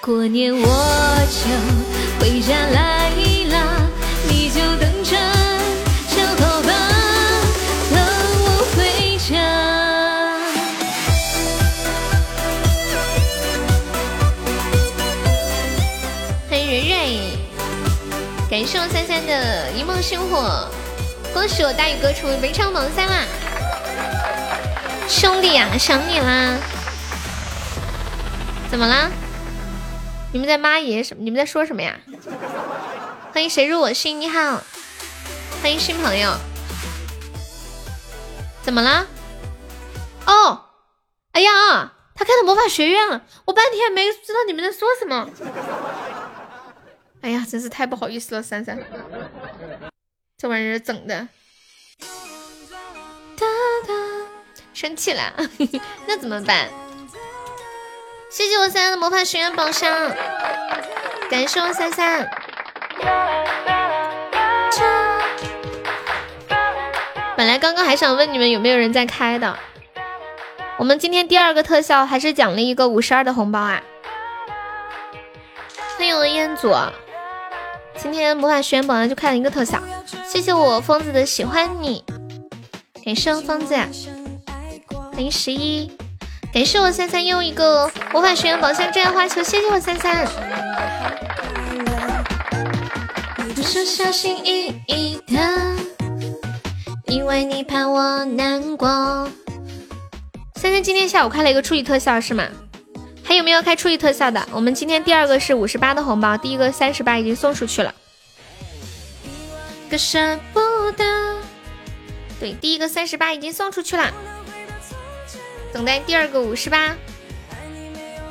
[0.08, 0.66] 过年我
[1.28, 1.50] 就
[2.18, 3.10] 回家来
[3.52, 3.82] 啦，
[4.30, 5.18] 你就等着
[6.08, 6.70] 瞧好吧，
[7.92, 8.00] 等
[8.40, 9.36] 我回家。
[16.50, 17.38] 欢迎蕊蕊，
[18.50, 20.70] 感谢我三三的一梦星火，
[21.34, 23.26] 恭喜我大宇哥成为本场榜三啦！
[25.10, 26.58] 兄弟呀，想你啦！
[28.72, 29.12] 怎么啦？
[30.38, 31.24] 你们在骂爷什么？
[31.24, 32.00] 你们在说什么呀？
[33.34, 34.22] 欢迎谁入我心？
[34.22, 34.62] 你好，
[35.64, 36.32] 欢迎新朋友。
[38.62, 39.08] 怎么啦？
[40.28, 40.66] 哦，
[41.32, 45.28] 哎呀，他开的魔法学院了，我半天没知道你们在说什么。
[47.22, 48.78] 哎呀，真是太不好意思了，珊珊，
[50.38, 51.28] 这玩意儿整的。
[53.36, 53.48] 哒
[53.88, 53.94] 哒。
[54.76, 55.34] 生气了，
[56.06, 56.70] 那怎么办？
[58.38, 59.92] 谢谢我三三的魔法学院宝箱，
[61.28, 62.30] 感谢我三三。
[67.36, 69.58] 本来刚刚还想问你们有没有人在开的，
[70.78, 73.82] 我们今天第二个特效还是奖励一个五十二的红包啊！
[75.98, 76.72] 欢迎我彦祖，
[77.98, 79.82] 今天魔法学院宝箱就开了一个特效，
[80.28, 82.04] 谢谢我疯子的喜欢你，
[83.04, 83.74] 感谢我疯子。
[83.74, 85.92] 欢迎十一，
[86.54, 90.26] 感谢我三三又一个魔法学院宝箱镇花球，谢谢我三三。
[93.56, 95.76] 你说小心翼翼的，
[97.08, 99.30] 因为你怕我难过。
[100.56, 102.48] 三三今天下午开了一个初级特效是吗？
[103.24, 104.48] 还有没有开初级特效的？
[104.52, 107.94] 我们今天第二个是五十八的红包，第一个三十八已经送出去了。
[109.90, 110.60] 个舍不
[110.94, 111.06] 得，
[112.40, 114.12] 对，第一个三十八已经送出去了，
[115.74, 116.96] 等待第二个五十八。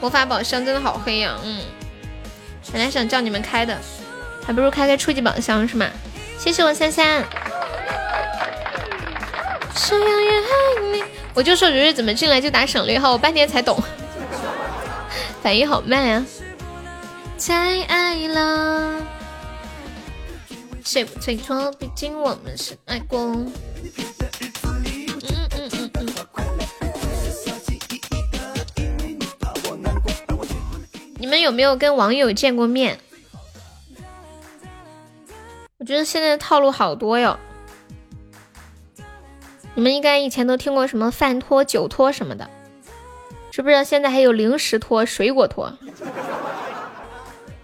[0.01, 1.61] 魔法宝箱真的好黑呀，嗯，
[2.71, 3.77] 本来想叫你们开的，
[4.47, 5.89] 还不如开开初级宝箱是吗？
[6.39, 7.25] 谢谢我三三。
[11.33, 13.79] 我就说蕊蕊怎么进来就打省略号，我半天才懂，
[15.43, 16.25] 反应好慢呀。
[17.39, 19.03] 太爱了，
[20.85, 21.71] 谁不退错？
[21.73, 23.37] 毕竟我们是爱过。
[31.37, 32.99] 们有没有跟网友见过面？
[35.77, 37.39] 我觉得现在的套路好多哟。
[39.75, 42.49] 你们应该以前都听过什么饭托、酒托什么的，
[43.51, 45.71] 知不知道现在还有零食托、水果托？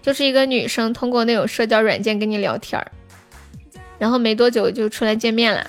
[0.03, 2.91] 就是一个女生通过那种社交软件跟你聊天儿，
[3.97, 5.67] 然后没多久就出来见面了，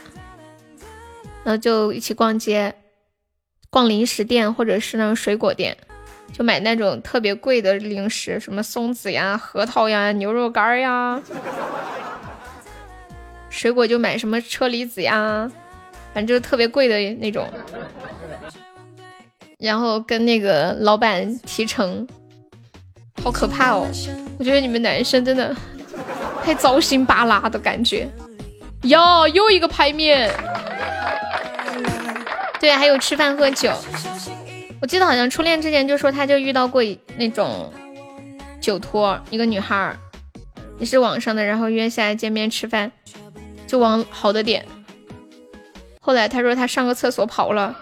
[1.42, 2.74] 然后就一起逛街，
[3.70, 5.78] 逛零食店或者是那种水果店，
[6.32, 11.20] 就买那种特别贵的零食，什么松子呀、核桃呀、牛肉干呀，
[13.48, 15.50] 水果就买什么车厘子呀。
[16.12, 17.48] 反正就是特别贵的那种，
[19.58, 22.06] 然后跟那个老板提成，
[23.20, 23.84] 好可怕哦！
[24.38, 25.52] 我觉得你们男生真的
[26.44, 28.08] 太糟心巴拉的感觉。
[28.82, 30.32] 哟，又一个牌面。
[32.60, 33.72] 对，还有吃饭喝酒。
[34.84, 36.82] 我记得好像初恋之前就说他就遇到过
[37.16, 37.72] 那种
[38.60, 39.96] 酒托，一个女孩
[40.78, 42.92] 也是网上的，然后约下来见面吃饭，
[43.66, 44.66] 就往好的点。
[46.02, 47.74] 后来他说他上个厕所跑了，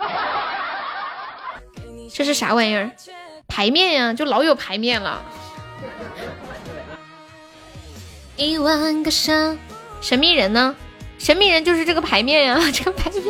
[2.14, 2.92] 这是啥玩意儿？
[3.48, 5.20] 牌面呀，就老有牌面了。
[8.36, 9.58] 一万个神
[10.00, 10.76] 神秘人呢？
[11.18, 13.24] 神秘人就是这个牌面呀，这个牌面。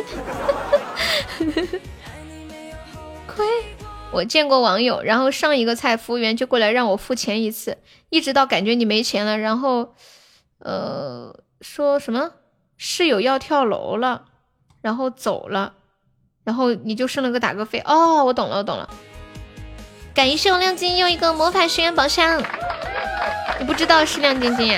[4.11, 7.77] 我见过网友，然后上一个菜服务员就过来让我付钱一次，
[8.09, 9.95] 一直到感觉你没钱了，然后
[10.59, 12.31] 呃说什么
[12.77, 14.25] 室友要跳楼了。
[14.81, 15.75] 然后走了，
[16.43, 18.89] 然后你就剩了个打个飞哦，我懂了，我懂了。
[20.13, 22.43] 感谢我亮晶又一个魔法学院宝箱，
[23.57, 24.77] 你不知道是亮晶晶，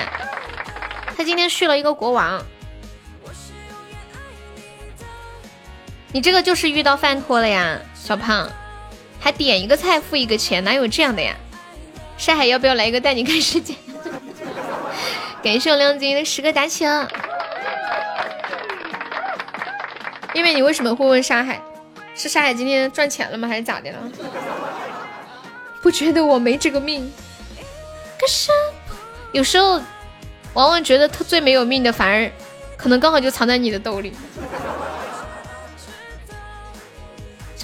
[1.16, 2.40] 他今天续了一个国王。
[6.12, 8.48] 你这个就是遇到饭托了呀，小胖，
[9.18, 11.34] 还点一个菜付一个钱，哪有这样的呀？
[12.16, 13.74] 山海要不要来一个带你看世界？
[15.42, 16.84] 感谢我亮晶的十个打起。
[20.34, 21.60] 因为你为什么会问沙海？
[22.14, 23.48] 是沙海今天赚钱了吗？
[23.48, 23.98] 还是咋的了？
[25.82, 27.12] 不觉得我没这个命？
[28.20, 28.52] 可是
[29.32, 29.80] 有时候，
[30.54, 32.30] 往往觉得他最没有命的，反而
[32.76, 34.12] 可能刚好就藏在你的兜里。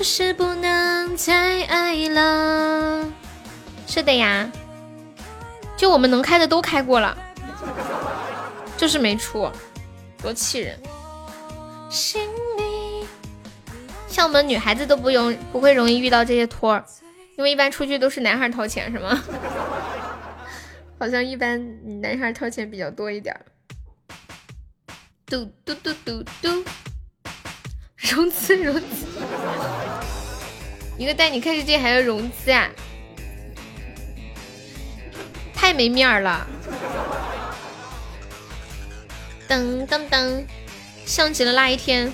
[0.03, 3.09] 就是不能再爱了。
[3.87, 4.51] 是的呀，
[5.77, 7.17] 就我们能开的都开过了，
[8.77, 9.49] 就是没出，
[10.21, 10.77] 多气人。
[11.89, 12.21] 心
[12.59, 13.07] 里，
[14.09, 16.85] 像我们女孩子都不容不会容易遇到这些托儿，
[17.39, 19.23] 因为一般出去都是男孩掏钱，是吗？
[20.99, 23.41] 好像一般男孩掏钱比较多一点。
[25.27, 26.65] 嘟嘟嘟嘟嘟，
[28.11, 29.07] 融资融资，
[30.99, 32.69] 一个带你看世界还要融资啊，
[35.55, 36.47] 太没面儿了。
[39.49, 40.45] 噔噔噔。
[41.05, 42.13] 像极了那一天，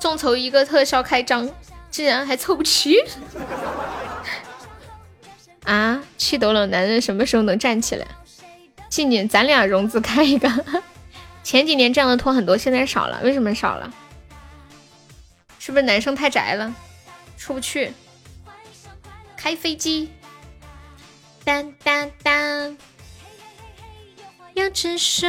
[0.00, 1.48] 众筹一个特效开张，
[1.88, 2.96] 竟然还凑不齐！
[5.62, 8.06] 啊，气抖了，男人什么时候能站起来？
[8.88, 10.48] 静静，咱俩融资开一个。
[11.42, 13.92] 前几年这样的托很多，现在少了，为什么少了？
[15.58, 16.74] 是不是男生太宅了，
[17.36, 17.92] 出不去？
[19.36, 20.12] 开飞机，
[21.44, 22.78] 当当当，
[24.54, 25.28] 要直说。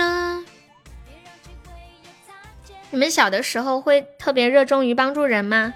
[2.91, 5.73] 你们小的时候会特别热衷于帮助人吗？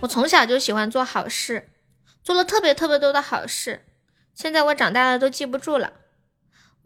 [0.00, 1.68] 我从小就喜欢做好事，
[2.22, 3.84] 做了特别特别多的好事。
[4.34, 5.92] 现在我长大了都记不住了，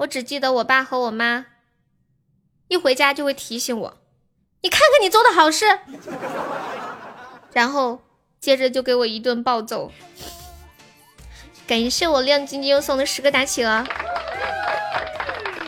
[0.02, 1.46] 我只记得我爸和我妈
[2.68, 3.98] 一回家就会提醒我
[4.62, 5.78] ：“你看看你做的好事。”
[7.52, 8.02] 然后
[8.40, 9.92] 接着就给我一顿暴揍。
[11.66, 13.84] 感谢我亮晶晶送的十个大企鹅，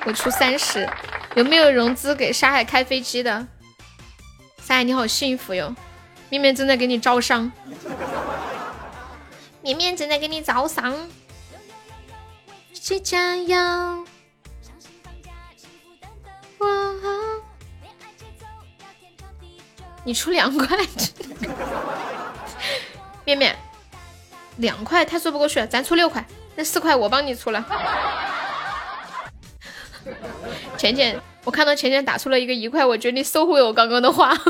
[0.06, 0.88] 我出三十。
[1.36, 3.46] 有没有融资给沙海开飞机的？
[4.62, 5.74] 沙海你好幸福哟，
[6.30, 7.52] 面面正在给你招商，
[9.62, 11.08] 面面正在给你招商，
[12.72, 14.06] 一起加油！
[20.04, 20.78] 你出两块，
[23.24, 23.56] 面面，
[24.56, 26.22] 两块太说不过去了，咱出六块，
[26.56, 27.64] 那四块我帮你出了。
[30.76, 34.36] 浅浅，我看到浅浅打出了一个一块，我决定收回我刚刚的话。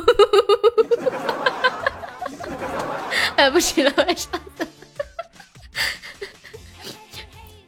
[3.37, 4.41] 哎，不行了，我上。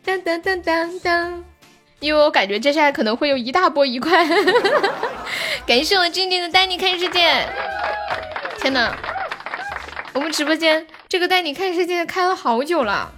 [0.04, 1.44] 当当当当当，
[2.00, 4.26] 因为我感觉接下来可能会有一大波一块。
[5.66, 7.48] 感谢我静静的带你看世界。
[8.58, 8.94] 天呐，
[10.12, 13.12] 我们直播间这个带你看世界开了好久了，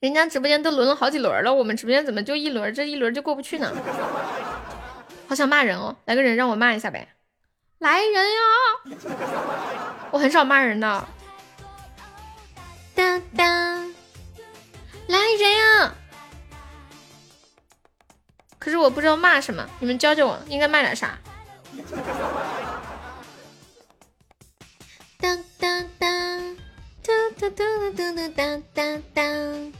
[0.00, 2.72] 人家直播间都轮了好几轮了，我们直播间怎么就一轮？
[2.74, 3.72] 这一轮就过不去呢？
[5.28, 7.08] 好想骂人哦，来个人让我骂一下呗！
[7.78, 9.10] 来人呀！
[10.12, 11.08] 我很少骂人的。
[12.94, 13.94] 当当，
[15.08, 15.94] 来人呀！
[18.66, 21.16] 可是我不知道骂什么，你们教教我，应该骂点啥？
[25.20, 26.56] 当当当，
[27.00, 29.72] 当当当当当当当当。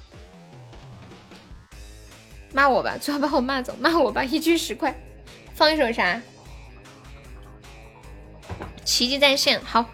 [2.52, 3.74] 骂我吧，最好把我骂走。
[3.80, 4.96] 骂我吧，一局十块。
[5.56, 6.22] 放一首啥？
[8.84, 9.84] 奇迹在线，好。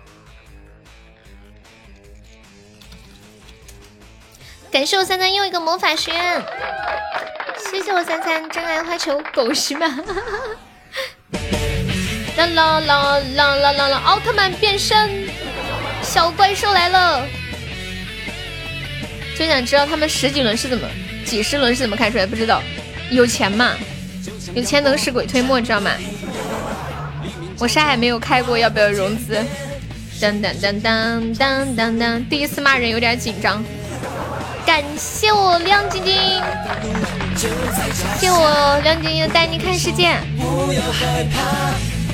[4.73, 6.43] 感谢我三三又一个魔法学院，
[7.71, 9.87] 谢谢我三三真爱花球狗西嘛。
[12.39, 14.03] 啦啦啦啦啦啦啦！
[14.07, 15.29] 奥特曼变身，
[16.03, 17.29] 小怪兽来了。
[19.39, 20.89] 就想知道他们十几轮是怎么，
[21.23, 22.25] 几十轮是怎么开出来？
[22.25, 22.63] 不知道，
[23.11, 23.75] 有钱嘛？
[24.55, 25.91] 有钱能使鬼推磨，知道吗？
[27.59, 29.37] 我啥也没有开过，要不要融资？
[30.19, 33.63] 当当当当当当当，第一次骂人有点紧张。
[34.73, 36.15] 感谢我亮晶晶，
[38.19, 40.17] 谢我亮晶晶带你看世界。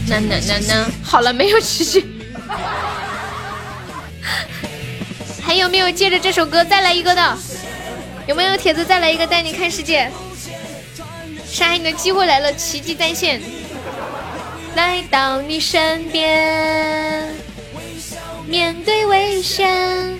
[0.08, 2.04] 那那那那，好了，没有持续。
[5.40, 7.38] 还有没有借着这首歌再来一个的？
[8.26, 10.10] 有没有铁子再来一个带你看世界？
[11.48, 13.40] 山海，你的机会来了，奇迹再现，
[14.74, 17.32] 来到你身边，
[18.48, 20.18] 面对危险。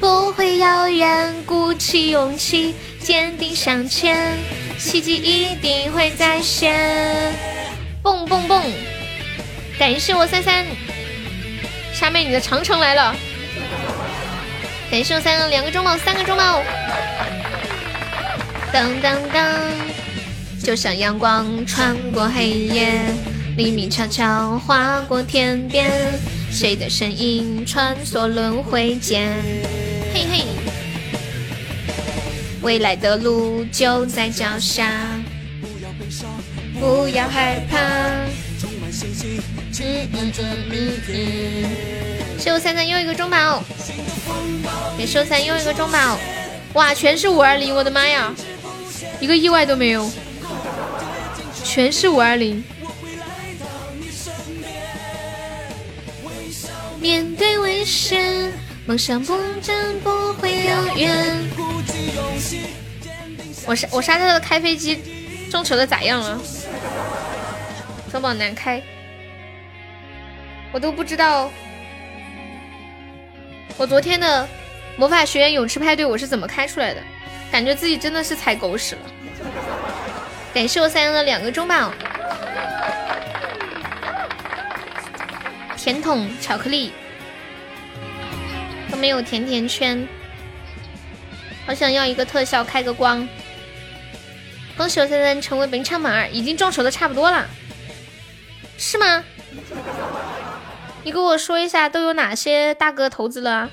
[0.00, 4.36] 不会遥远，鼓起勇气，坚定向前，
[4.78, 7.34] 奇迹一定会再现。
[8.02, 8.62] 蹦蹦蹦！
[9.78, 10.64] 感谢我三三，
[11.92, 13.14] 下面你的长城来了。
[14.90, 16.62] 感谢我三三两个中宝，三个中宝。
[18.72, 19.44] 噔噔噔！
[20.62, 23.00] 就像阳光穿过黑夜，
[23.58, 25.90] 黎明悄悄划过天边，
[26.48, 29.32] 谁的身影穿梭轮回间？
[30.14, 30.44] 嘿嘿，
[32.62, 34.92] 未来的路就在脚下，
[35.60, 36.30] 不要悲伤，
[36.78, 37.78] 不要害怕。
[39.80, 43.60] 嗯嗯嗯嗯，秀三三又一个中宝，
[44.96, 46.16] 给秀三又一个中宝，
[46.74, 48.32] 哇，全是五二零，我的妈呀，
[49.18, 50.08] 一个意外都没有，
[51.64, 52.62] 全是五二零。
[57.00, 58.52] 面对危险。
[58.86, 61.36] 梦想不真不会遥远。
[63.66, 65.02] 我杀我沙特的开飞机
[65.50, 66.40] 众筹的咋样了？
[68.10, 68.82] 中宝难开，
[70.72, 71.50] 我都不知道。
[73.76, 74.48] 我昨天的
[74.96, 77.02] 魔法学院泳池派对我是怎么开出来的？
[77.52, 79.00] 感觉自己真的是踩狗屎了。
[80.52, 81.92] 感谢我三阳的两个中宝，
[85.78, 86.92] 甜筒巧克力。
[88.90, 90.08] 都没有甜甜圈，
[91.66, 93.28] 好想要一个特效开个光。
[94.76, 97.46] 恭喜我三三成为本场榜二，已经众筹的差不多了，
[98.78, 99.22] 是吗？
[101.04, 103.70] 你给我说一下都有哪些大哥投资了？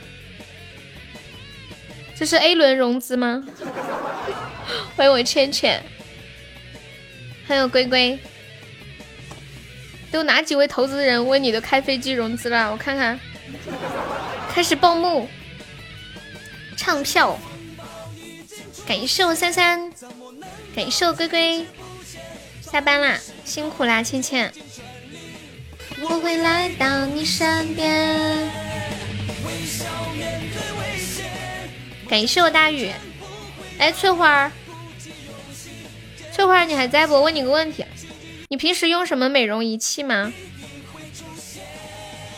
[2.18, 3.44] 这是 A 轮融资吗？
[4.98, 5.82] 欢迎我倩倩，
[7.48, 8.20] 还有龟龟，
[10.16, 12.72] 都哪几位投资人为你的开飞机融资了？
[12.72, 13.20] 我看看。
[14.50, 15.28] 开始报幕，
[16.78, 17.38] 唱票，
[18.88, 19.92] 感谢我三三，
[20.74, 21.66] 感谢我龟龟，
[22.62, 24.54] 下班啦，辛苦啦，倩倩，
[26.02, 28.50] 我会来到你身边。
[32.08, 32.90] 感谢我大雨，
[33.78, 34.52] 哎，翠花儿，
[36.32, 37.22] 翠花儿你还在不？
[37.22, 37.84] 问你个问题，
[38.48, 40.34] 你平时用什么美容仪器吗？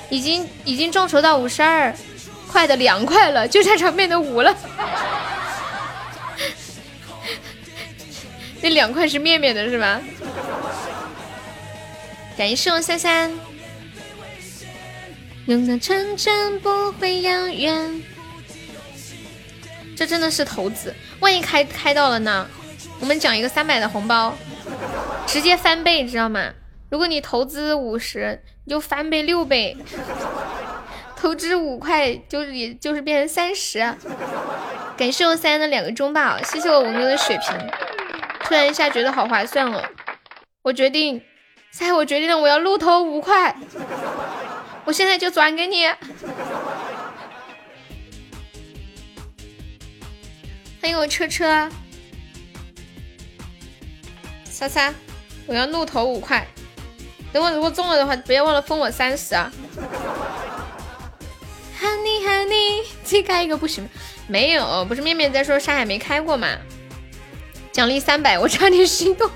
[0.09, 1.93] 已经已经众筹到五十二
[2.47, 4.55] 块的两块了，就差场面的五了。
[8.61, 10.01] 那两块是面面的是吧？
[12.37, 13.31] 感谢我三三。
[15.47, 18.01] 永远纯真不会遥远。
[19.95, 22.47] 这真的是投资，万一开开到了呢？
[22.99, 24.37] 我们奖一个三百的红包，
[25.27, 26.53] 直接翻倍，知道吗？
[26.89, 29.77] 如果你投资五十，你就翻倍六倍。
[31.15, 33.79] 投资五块，就是也就是变成三十。
[34.95, 37.57] 感谢我三的两个中宝，谢谢我文哥的血瓶。
[38.41, 39.83] 突然一下觉得好划算哦，
[40.61, 41.21] 我决定，
[41.71, 43.55] 三，我决定了，我要怒投五块，
[44.85, 45.87] 我现在就转给你。
[50.79, 51.69] 欢迎我车车，
[54.45, 54.93] 莎莎，
[55.47, 56.45] 我要怒投五块。
[57.33, 59.51] 等我如果中了的话，不要忘了分我三十啊
[61.81, 63.89] ！Honey Honey，再开一个不行吗？
[64.27, 66.47] 没有，不是面面在说沙海没开过吗？
[67.71, 69.29] 奖励三百，我差点心动。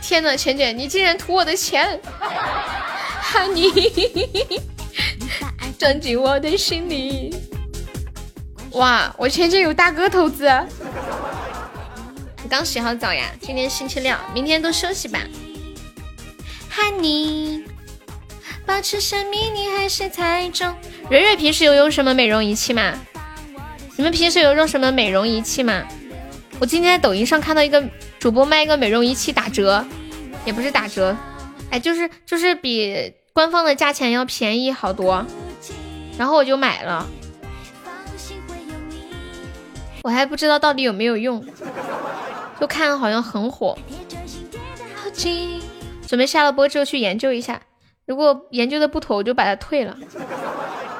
[0.00, 2.00] 天呐，浅浅，你竟然图我的钱
[3.32, 4.60] ！Honey，
[5.78, 7.34] 钻进我的心里。
[8.72, 10.46] 哇，我浅浅有大哥投资。
[12.44, 13.32] 你刚洗好澡呀？
[13.40, 15.18] 今天星期六，明天都休息吧。
[16.70, 17.64] Honey，
[18.66, 20.76] 保持神秘，你还是太重。
[21.08, 22.92] 蕊蕊平时有用什么美容仪器吗？
[23.96, 25.84] 你们平时有用什么美容仪器吗？
[26.58, 27.82] 我今天在抖音上看到一个
[28.18, 29.82] 主播卖一个美容仪器打折，
[30.44, 31.16] 也不是打折，
[31.70, 35.24] 哎，就是就是比官方的价钱要便宜好多，
[36.18, 37.08] 然后我就买了。
[40.02, 41.42] 我还不知道到底有没有用，
[42.60, 43.76] 就看好像很火。
[46.06, 47.60] 准备下了播之后去研究一下，
[48.06, 49.96] 如果研究的不妥，我就把它退了，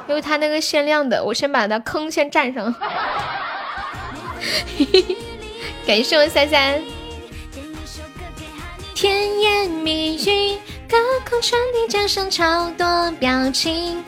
[0.08, 2.74] 因为它那个限量的，我先把它坑先占上。
[5.86, 6.82] 感谢我三三。
[8.94, 10.58] 甜言蜜语，
[10.88, 10.96] 隔
[11.28, 14.02] 空传递，加上超多表情。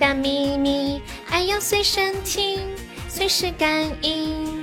[0.00, 1.00] 大秘密，
[1.30, 2.58] 爱要随身听，
[3.08, 4.59] 随时感应。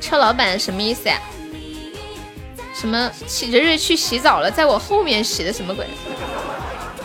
[0.00, 1.20] 车老板什么意思呀？
[2.74, 3.12] 什么？
[3.26, 5.86] 洗蕊蕊去洗澡了，在我后面洗的什么鬼？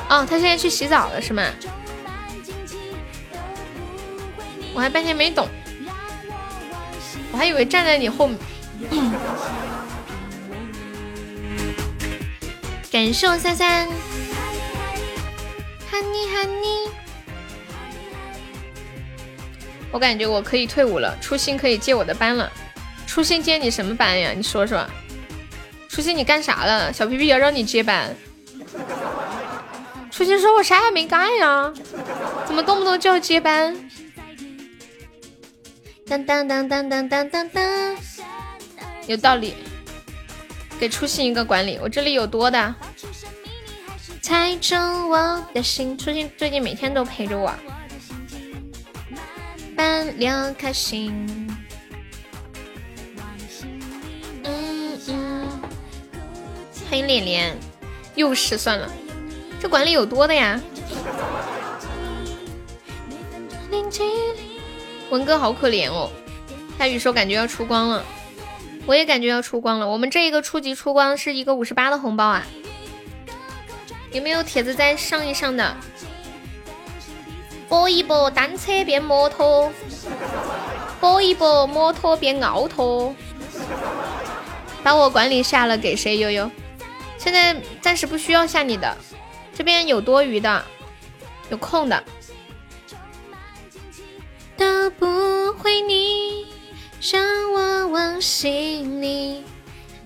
[0.10, 1.44] 哦，他现在去洗澡了是吗？
[4.74, 5.48] 我还半天没懂，
[7.32, 8.38] 我还以为站在你后面。
[12.92, 13.88] 感谢三三
[15.92, 16.90] ，honey honey，
[19.92, 22.50] 我感觉我可以退伍了，初心可以接我的班了。
[23.08, 24.34] 初心接你什么班呀？
[24.36, 24.86] 你说说。
[25.88, 26.92] 初心，你干啥了？
[26.92, 28.14] 小皮皮要让你接班。
[30.12, 31.74] 初心说：“我啥也没干呀，
[32.46, 33.76] 怎么动不动就要接班？”
[36.08, 37.96] 当当当当当当当当，
[39.08, 39.54] 有道理。
[40.78, 42.76] 给初心一个管理，我这里有多的。
[44.22, 47.54] 猜中我的心，初心最近每天都陪着我。
[49.76, 51.48] 班六开心。
[56.90, 57.58] 欢迎脸脸，
[58.16, 58.90] 又失算了，
[59.60, 60.62] 这管理有多的呀？
[65.10, 66.10] 文哥好可怜哦，
[66.78, 68.04] 大雨说感觉要出光了，
[68.86, 69.88] 我也感觉要出光了。
[69.88, 72.44] 我们这一个初级出光是一个五十八的红包啊，
[74.12, 75.76] 有没有帖子再上一上的？
[77.68, 79.72] 搏一搏，单车变摩托；
[81.00, 83.14] 搏一搏，摩托变奥拓。
[84.84, 86.50] 把我管理下了，给谁悠悠？
[87.26, 88.96] 现在暂时不需要下你的，
[89.56, 90.64] 这边有多余的，
[91.50, 92.04] 有空的。
[94.56, 96.54] 都不会你
[97.02, 99.44] 让我往心里。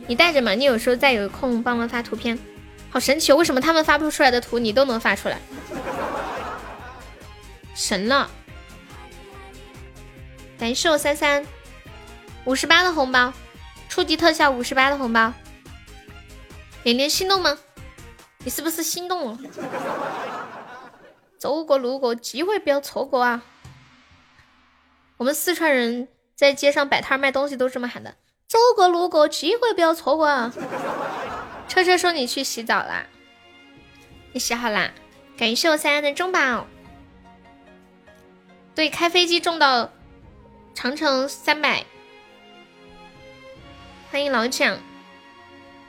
[0.07, 2.39] 你带着嘛，你有时候再有空帮忙发图片，
[2.89, 3.33] 好神奇！
[3.33, 5.37] 为什么他们发不出来的图你都能发出来？
[7.75, 8.31] 神了！
[10.57, 11.45] 感谢我三三
[12.45, 13.33] 五十八的红包，
[13.89, 15.33] 初级特效五十八的红包。
[16.84, 17.57] 连连心动吗？
[18.39, 19.38] 你是不是心动了？
[21.38, 23.41] 走过路过，机会不要错过啊！
[25.18, 28.15] 我们四川人在街上摆摊卖东西都这么喊的：
[28.47, 30.53] 走过路过，机会不要错过啊！
[31.68, 33.06] 车车说你去洗澡啦，
[34.31, 34.91] 你洗好啦？
[35.38, 36.65] 感谢我三安的中宝。
[38.73, 39.91] 对，开飞机中到
[40.73, 41.85] 长城三百。
[44.11, 44.77] 欢迎老蒋，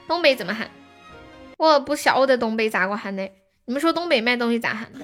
[0.08, 0.68] 东北怎么喊？
[1.60, 3.22] 我不晓得东北咋个喊的，
[3.66, 5.00] 你们说东北卖东西咋喊的？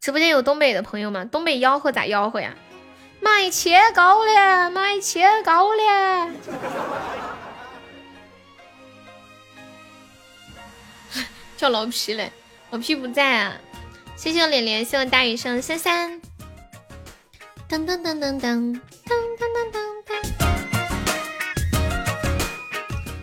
[0.00, 1.24] 直播间有东北的朋友吗？
[1.24, 2.56] 东北吆喝咋吆喝呀？
[3.20, 6.32] 卖切糕了，卖切糕了。
[11.56, 12.32] 叫老皮嘞，
[12.70, 13.56] 老皮不在啊。
[14.16, 16.20] 谢谢我脸脸，谢谢我大雨声三三。
[17.68, 18.80] 噔噔噔噔噔噔噔
[19.38, 19.75] 噔噔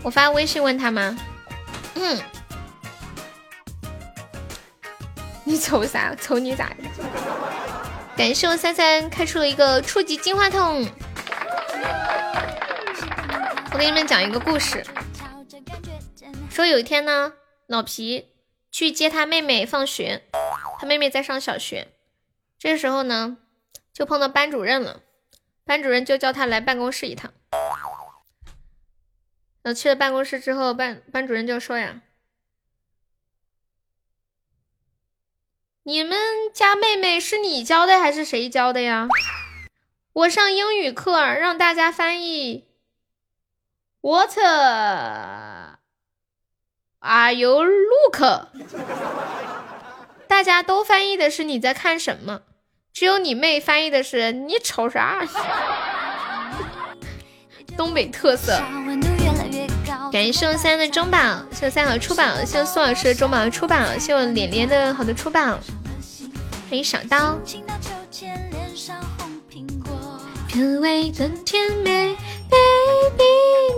[0.04, 1.18] 我发微信问他吗？
[1.96, 2.22] 嗯。
[5.46, 6.14] 你瞅啥？
[6.16, 6.84] 瞅你咋的？
[8.16, 10.86] 感谢我三三开出了一个初级金话筒。
[13.72, 14.86] 我给你们讲一个故事。
[16.50, 17.34] 说有一天呢，
[17.66, 18.30] 老皮
[18.72, 20.24] 去接他妹妹放学，
[20.80, 21.88] 他妹妹在上小学。
[22.60, 23.38] 这时候呢，
[23.92, 25.02] 就碰到班主任了。
[25.66, 27.34] 班主任就叫他来办公室一趟。
[29.64, 32.02] 那去了办公室之后，班班主任就说呀。
[35.84, 36.18] 你们
[36.54, 39.08] 家妹妹是你教的还是谁教的呀？
[40.14, 42.68] 我上英语课让大家翻译
[44.02, 44.38] ，What
[47.00, 48.48] are you look？
[50.28, 52.44] 大家都翻译的是你在看什么，
[52.94, 55.26] 只有你妹翻译的是你瞅啥？
[57.76, 58.62] 东北特色。
[60.14, 61.18] 感谢我三的中宝，
[61.52, 65.40] 谢我三好出宝，谢我苏老师的中宝出宝，谢我脸脸的好的出宝，
[66.70, 67.36] 欢迎小刀。
[70.48, 72.16] 品味的甜美
[72.48, 73.24] ，baby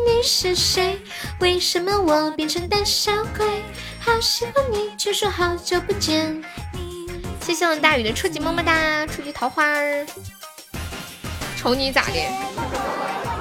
[0.05, 0.99] 你是谁？
[1.39, 3.63] 为什么我变成胆小鬼？
[4.01, 6.43] 好喜欢你，却说好久不见。
[7.39, 10.05] 谢谢我大雨的初级么么哒，初级桃花儿，
[11.55, 13.34] 瞅你咋的？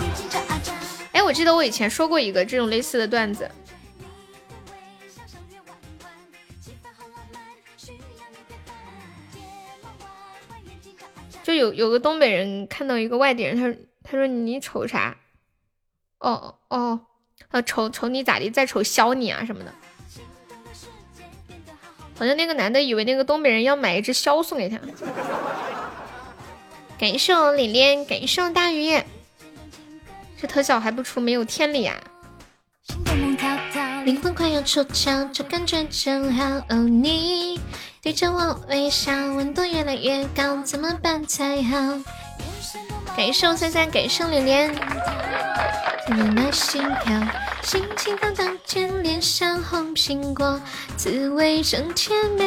[1.14, 3.48] 哎，我记得我以前说过一个这种类似的段子，
[11.44, 13.72] 就有有个东北人看到一个外地人，他
[14.02, 15.16] 他说你瞅啥？
[16.18, 17.00] 哦哦，
[17.50, 18.50] 啊瞅瞅你咋的？
[18.50, 19.72] 再瞅削你啊什么的。
[22.18, 24.78] 好像那个男的以为那个东北人要买一只削送给他。
[26.98, 29.00] 感谢我脸脸，感谢我大鱼。
[30.44, 31.96] 这特效还不出没有天理啊！
[34.04, 36.44] 灵魂快要出窍，这感觉真好。
[36.68, 37.58] 哦，你
[38.02, 41.78] 对着我微笑，温度越来越高，怎么办才好？
[43.16, 44.74] 感谢我三三，感谢连连。
[46.06, 47.18] 听那心跳，
[47.62, 50.60] 心情荡荡间，脸上红苹果，
[50.94, 52.44] 滋味真甜美。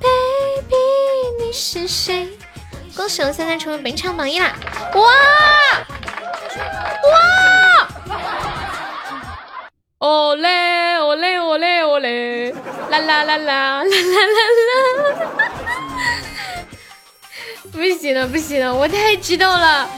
[0.00, 2.26] Baby，你是谁？
[2.96, 4.56] 恭喜我三三成为本场榜一啦！
[4.94, 5.02] 哇！
[7.12, 7.33] 哇！
[10.04, 12.52] 哦嘞哦嘞哦嘞哦嘞！
[12.90, 13.88] 啦啦啦啦啦啦啦
[14.68, 15.08] 啦！
[17.72, 19.88] 不行了不行了，我太激动了，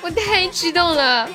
[0.00, 1.28] 我太激动了！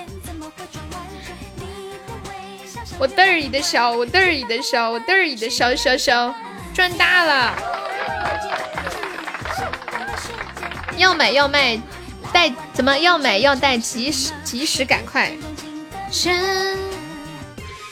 [2.98, 6.34] 我嘚儿一的笑，我嘚儿一的笑，我嘚儿一的笑笑笑，
[6.74, 7.54] 赚大了！
[10.98, 11.80] 要买要卖。
[12.32, 15.32] 带怎么要买要带，及时及时赶快！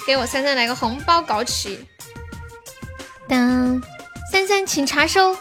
[0.06, 1.88] 给我三三来个红包搞起！
[3.28, 3.82] 当
[4.32, 5.36] 三三请查收！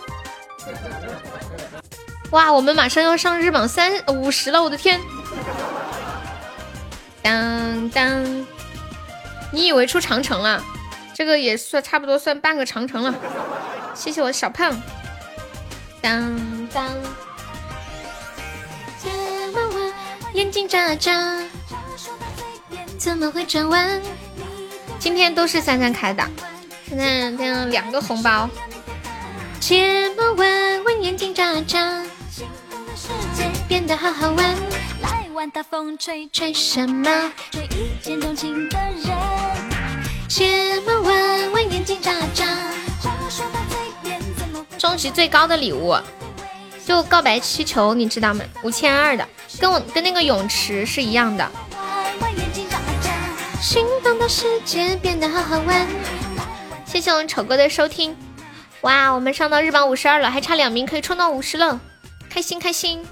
[2.33, 5.01] 哇，我们马上要上日榜三五十了，我的天！
[7.23, 8.47] 当当，
[9.53, 10.63] 你以为出长城了？
[11.15, 13.15] 这个也算差不多算半个长城了。
[13.95, 14.81] 谢谢我小胖！
[16.01, 16.89] 当当。
[20.33, 21.43] 眼睛眨眨，
[23.01, 23.99] 怎么会转弯？
[24.99, 26.23] 今天都是三三开的，
[26.87, 28.47] 现在这样两个红包。
[29.59, 32.05] 睫毛弯弯，眼睛眨眨，
[33.67, 34.55] 变得好好玩。
[35.01, 37.33] 来玩大风吹，吹什么？
[37.51, 39.07] 吹一见钟情的人。
[40.29, 42.45] 睫毛弯弯，眼睛眨眨。
[44.77, 45.97] 终极最高的礼物，
[46.85, 48.45] 就告白气球，你知道吗？
[48.63, 49.27] 五千二的。
[49.59, 51.51] 跟我跟那个泳池是一样的。
[53.61, 55.87] 心动的世界变得好好玩。
[56.87, 58.17] 谢谢我们丑哥的收听。
[58.81, 61.79] 哇，我们上到日榜五十二了，还差两名可以冲到五十了，
[62.31, 63.07] 开心开心。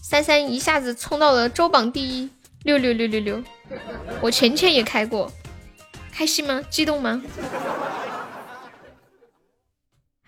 [0.00, 2.30] 三三一下子冲到了周榜第一，
[2.62, 3.42] 六六六六六。
[4.20, 5.32] 我前前也开过，
[6.12, 6.62] 开心吗？
[6.70, 7.20] 激动吗？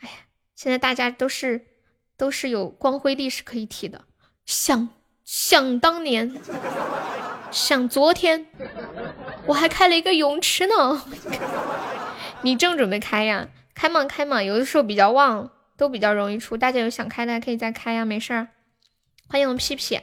[0.01, 0.15] 哎呀，
[0.57, 1.65] 现在大家都是
[2.17, 4.05] 都是有光辉历史可以提的，
[4.45, 4.89] 想。
[5.25, 6.41] 想当年，
[7.51, 8.47] 想昨天，
[9.47, 11.03] 我还开了一个泳池呢。
[12.43, 13.49] 你正准备开呀？
[13.75, 16.57] 开嘛开嘛，有的时候比较旺，都比较容易出。
[16.57, 18.49] 大家有想开的可以再开呀，没事儿。
[19.29, 20.01] 欢迎我屁屁，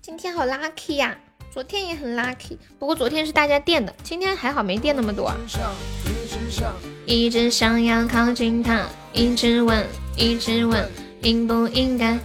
[0.00, 1.18] 今天好 lucky 呀！
[1.52, 5.32] 昨天也很 lucky，不过昨天是大家垫的，今天还好没垫那么多。
[7.06, 9.86] 一直想要靠近他，一直问，
[10.16, 10.88] 一直问，
[11.22, 12.18] 应不应该？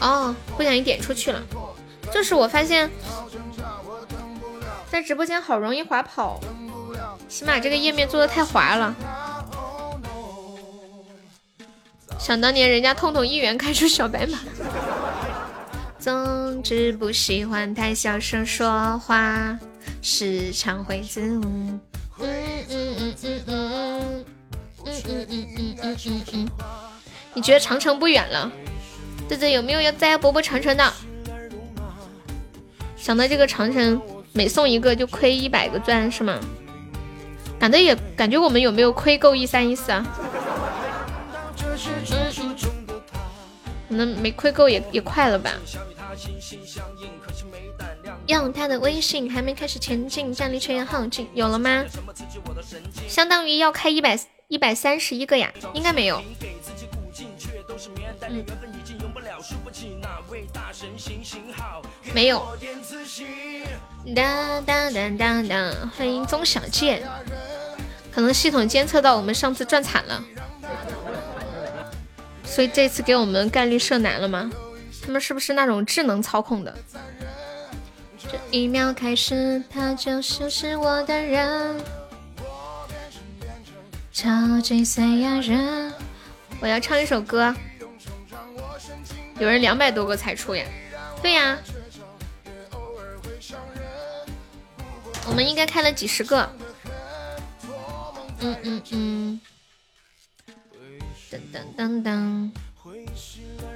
[0.00, 1.42] 哦，不小心点出去了。
[2.12, 2.90] 就是我发现，
[4.90, 6.38] 在直播间好容易滑跑，
[7.28, 8.94] 起码这个页面做的太滑了。
[12.18, 14.38] 想当年人家痛痛一元开出小白马。
[15.98, 19.58] 总之不喜欢太小声说话，
[20.02, 21.20] 时常会自。
[21.20, 21.80] 嗯
[22.18, 24.24] 嗯嗯嗯嗯嗯
[24.84, 26.48] 嗯嗯嗯嗯嗯。
[27.34, 28.50] 你觉得长城不远了？
[29.28, 30.92] 对对，有没有要再要波波长城的？
[33.02, 34.00] 想到这个长城，
[34.32, 36.38] 每送一个就亏一百个钻是吗？
[37.58, 40.06] 感觉也感觉我们有没有亏够一三一四啊？
[43.88, 45.50] 可能没亏够也也快了吧。
[48.28, 51.84] 用他的微信还没开始前进，战力却要耗尽，有了吗？
[53.08, 54.16] 相当于要开一百
[54.46, 56.22] 一百三十一个呀，应该没有。
[58.28, 58.44] 嗯，
[62.14, 62.42] 没有。
[64.14, 67.02] 当当当当当，欢迎宗小健。
[68.12, 70.22] 可能系统监测到我们上次赚惨了，
[72.44, 74.50] 所以这次给我们概率设难了吗？
[75.04, 76.76] 他们是不是那种智能操控的？
[78.18, 81.80] 这一秒开始，他就是是我的人。
[84.12, 85.90] 超级赛亚人，
[86.60, 87.54] 我要唱一首歌。
[89.42, 90.64] 有人两百多个才出呀？
[91.20, 91.58] 对呀。
[95.26, 96.48] 我们应该开了几十个。
[98.38, 99.40] 嗯嗯嗯。
[101.28, 102.50] 噔噔噔噔。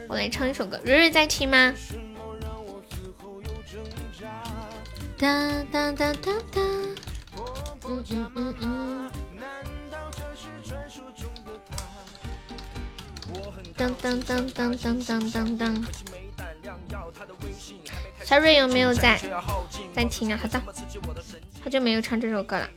[0.08, 1.74] 我来唱一首歌，蕊蕊在听吗？
[5.18, 6.60] 哒哒哒哒哒，
[7.88, 8.75] 嗯嗯嗯嗯。
[13.76, 15.86] 当当当当当当当当。
[18.24, 19.20] 小蕊有没有在
[19.94, 20.38] 在听啊？
[20.40, 20.60] 好的，
[21.62, 22.68] 好久没有唱这首歌了。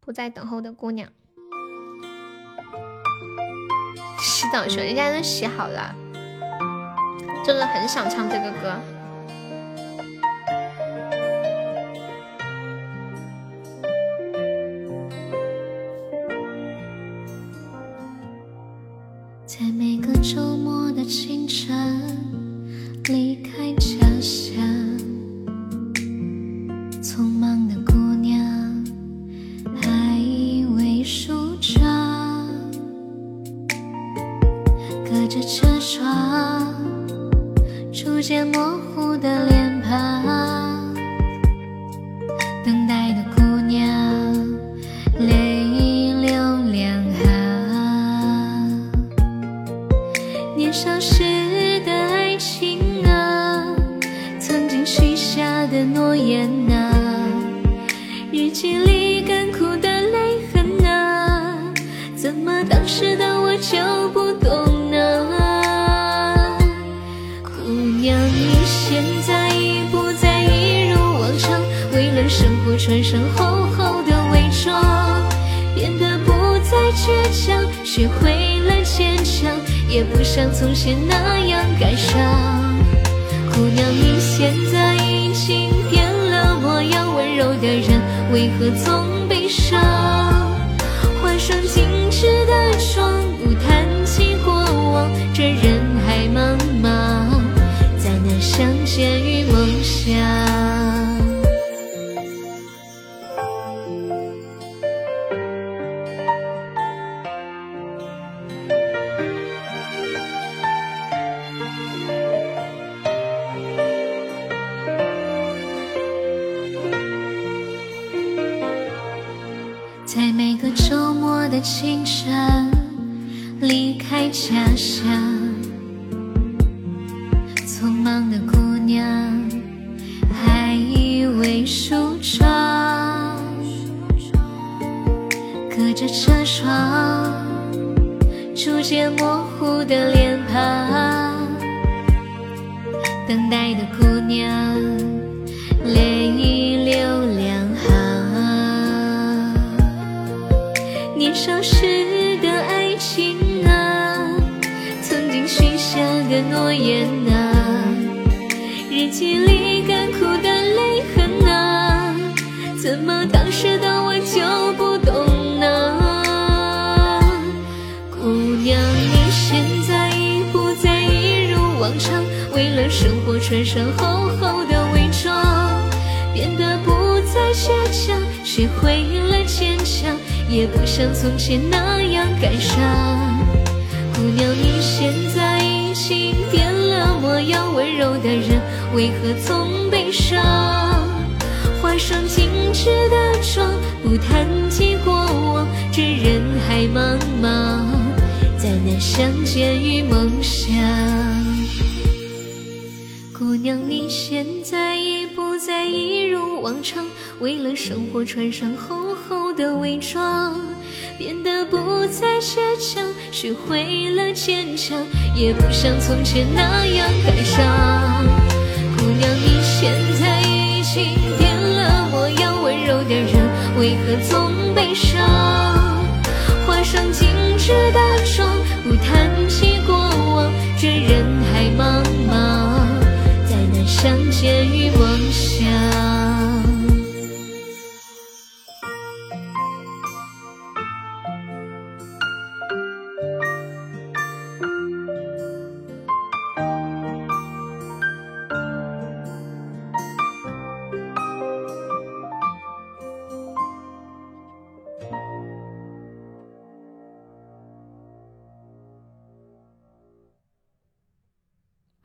[0.00, 1.08] 不在等候的姑娘。
[4.20, 5.94] 洗澡去，人家都洗好了，
[7.44, 8.78] 真的很想唱这个歌。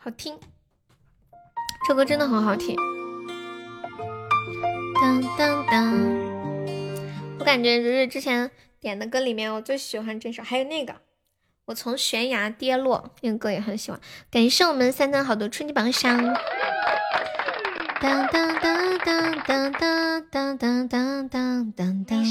[0.08, 0.40] 好听，
[1.86, 2.78] 这歌真的很好听。
[5.02, 5.94] 当当当，
[7.38, 10.96] 我感觉就是之前点的歌里面，我最喜欢这首，还有那个
[11.66, 14.00] 我从悬崖跌落那个歌也很喜欢。
[14.32, 16.18] 感谢我们三三好的春季榜上。
[18.00, 22.24] 当当当当当当当当当当当当。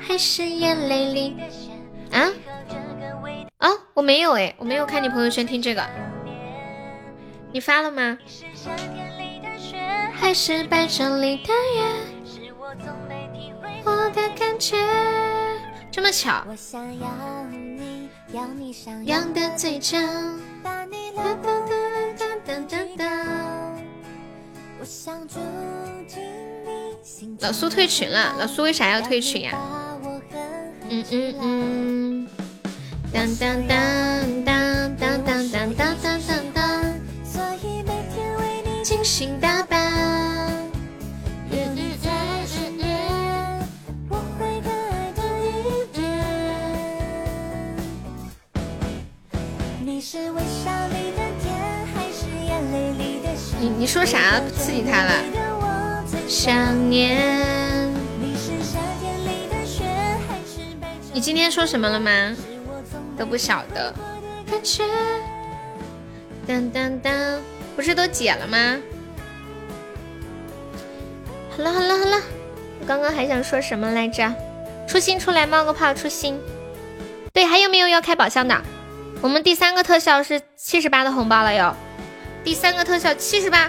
[0.00, 1.77] 还是眼泪里的雪啊啊！
[3.98, 5.84] 我没有哎，我没有看你朋友圈听这个，
[7.52, 8.16] 你发了吗？
[10.14, 11.82] 还是白昼里的月，
[13.84, 14.76] 我的感觉
[15.90, 16.44] 这么巧。
[19.04, 19.98] 扬的嘴角，
[20.62, 21.42] 当当
[22.16, 23.08] 当当当当。
[27.40, 29.58] 老苏退群了，老苏为啥要退群呀？
[30.88, 32.28] 嗯嗯嗯。
[33.12, 36.82] 当当当当当当当当当当当，
[37.24, 39.78] 所以每天为你精心打扮。
[53.60, 55.12] 你你说啥刺激他了？
[56.28, 57.90] 想念。
[61.12, 62.36] 你今天说什么了吗？
[63.18, 63.92] 都不晓得。
[66.46, 67.12] 当当当，
[67.76, 68.78] 不是都解了吗？
[71.50, 72.22] 好了好了好了，
[72.80, 74.32] 我刚刚还想说什么来着？
[74.86, 76.40] 初心出来冒个泡，初心。
[77.32, 78.58] 对，还有没有要开宝箱的？
[79.20, 81.74] 我们第三个特效是七十八的红包了哟，
[82.44, 83.68] 第三个特效七十八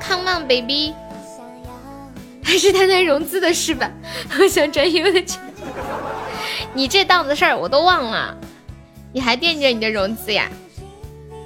[0.00, 0.94] ，Come on baby，
[2.42, 3.90] 还是他在融资的是吧？
[4.38, 5.42] 我想赚优的钱。
[6.74, 8.36] 你这档子事儿我都忘了，
[9.12, 10.50] 你还惦记着你的融资呀？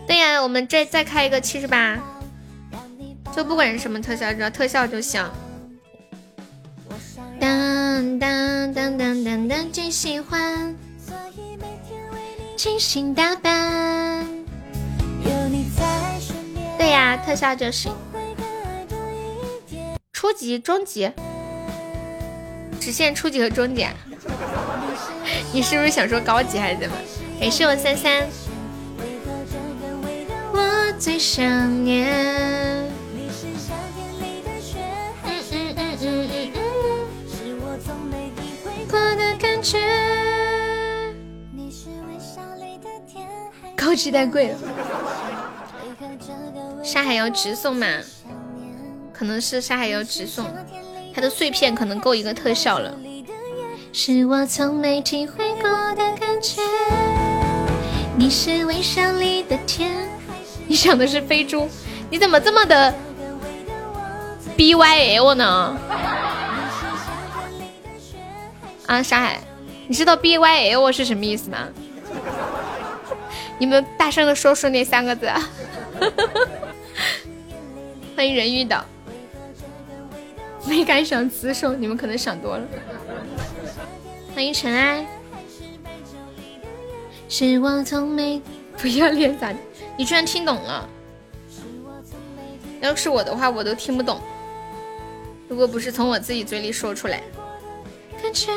[0.07, 1.99] 对呀，我们这再开一个七十八，
[3.37, 5.23] 就不管是什么特效，只要特效就行。
[7.39, 10.75] 当当当当当当，最喜欢
[12.57, 14.27] 精心打扮。
[16.79, 17.93] 对呀，特效就行。
[20.11, 21.13] 初级、中级，
[22.81, 23.87] 只限初级和中级。
[25.53, 26.97] 你是不是想说高级还是怎么？
[27.41, 28.27] 感谢我三三。
[30.53, 32.09] 我最想念。
[35.25, 36.63] 嗯嗯嗯嗯嗯嗯。
[43.77, 44.59] 高级太贵了。
[46.83, 47.87] 沙海要直送嘛？
[49.13, 50.45] 可能是沙海要直送，
[51.15, 52.95] 它的碎片可能够一个特效了。
[53.93, 56.61] 是我从没体会过的感觉。
[58.17, 59.91] 你是微笑里的甜，
[60.67, 61.69] 你想的是飞猪？
[62.11, 62.95] 你怎么这么的
[64.57, 65.79] B Y L 呢？
[68.87, 69.41] 啊，沙海，
[69.87, 71.69] 你知道 B Y L 是什么意思吗？
[73.59, 75.31] 你们大声的说出那三个字。
[78.15, 78.85] 欢迎人遇到，
[80.67, 82.63] 没敢想词手，你们可能想多了。
[84.39, 85.05] 欢迎尘埃，
[87.29, 88.41] 是我从没
[88.77, 89.53] 不要脸咋？
[89.97, 90.89] 你居然听懂了？
[92.81, 94.23] 要是我的话，我都听不懂。
[95.49, 97.21] 如果不是从我自己嘴里说出来，
[98.23, 98.53] 感觉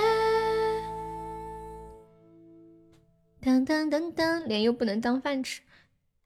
[3.41, 5.61] 当当当当，脸又不能当饭吃。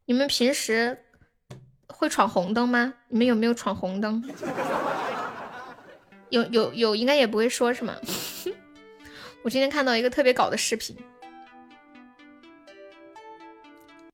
[0.03, 1.06] 你们平时
[1.88, 2.94] 会闯红灯吗？
[3.07, 4.22] 你们有没有闯红灯？
[6.27, 7.95] 有有有，应该也不会说，是吗？
[9.45, 10.97] 我今天看到一个特别搞的视频，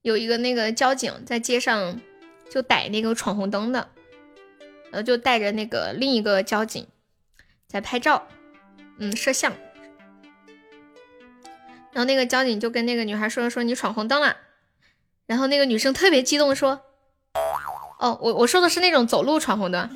[0.01, 2.01] 有一个那个交警在街上
[2.49, 3.87] 就逮那个闯红灯的，
[4.91, 6.85] 然后就带着那个另一个交警
[7.65, 8.27] 在拍照，
[8.97, 9.53] 嗯，摄像。
[11.93, 14.35] 然后那个交警就跟那个女孩说说你闯红灯了。
[15.27, 16.81] 然后那个女生特别激动说
[17.99, 19.89] ：“哦，我我说的是那种走路闯红灯。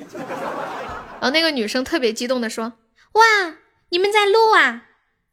[1.20, 2.72] 然后那个女生特别激动的说
[3.12, 3.22] ：“哇，
[3.90, 4.84] 你们在录啊？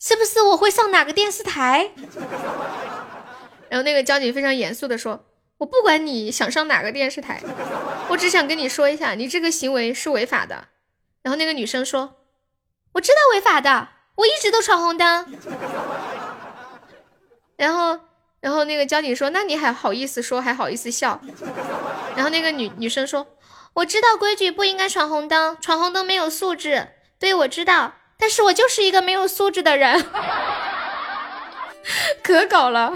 [0.05, 1.91] 是不是我会上哪个电视台？”
[3.71, 5.23] 然后那个交警非常严肃的说
[5.59, 7.41] ：“我不管你想上哪个电视台，
[8.09, 10.67] 我只想跟你说一下，你这个行为是违法的。”
[11.23, 12.15] 然后那个女生说
[12.95, 15.33] ：“我知道违法的，我一直都闯红灯。”
[17.55, 18.01] 然后。
[18.43, 21.21] 然后那个交警说：“那你还好意思说，还好意思笑？”
[22.13, 23.25] 然后那个女女生说
[23.75, 26.89] ：“我知道规矩不应该闯红灯，闯红灯没有素质。
[27.17, 30.05] 对，我知道，但是我就是一个没有素质的人，
[32.23, 32.93] 可搞了。”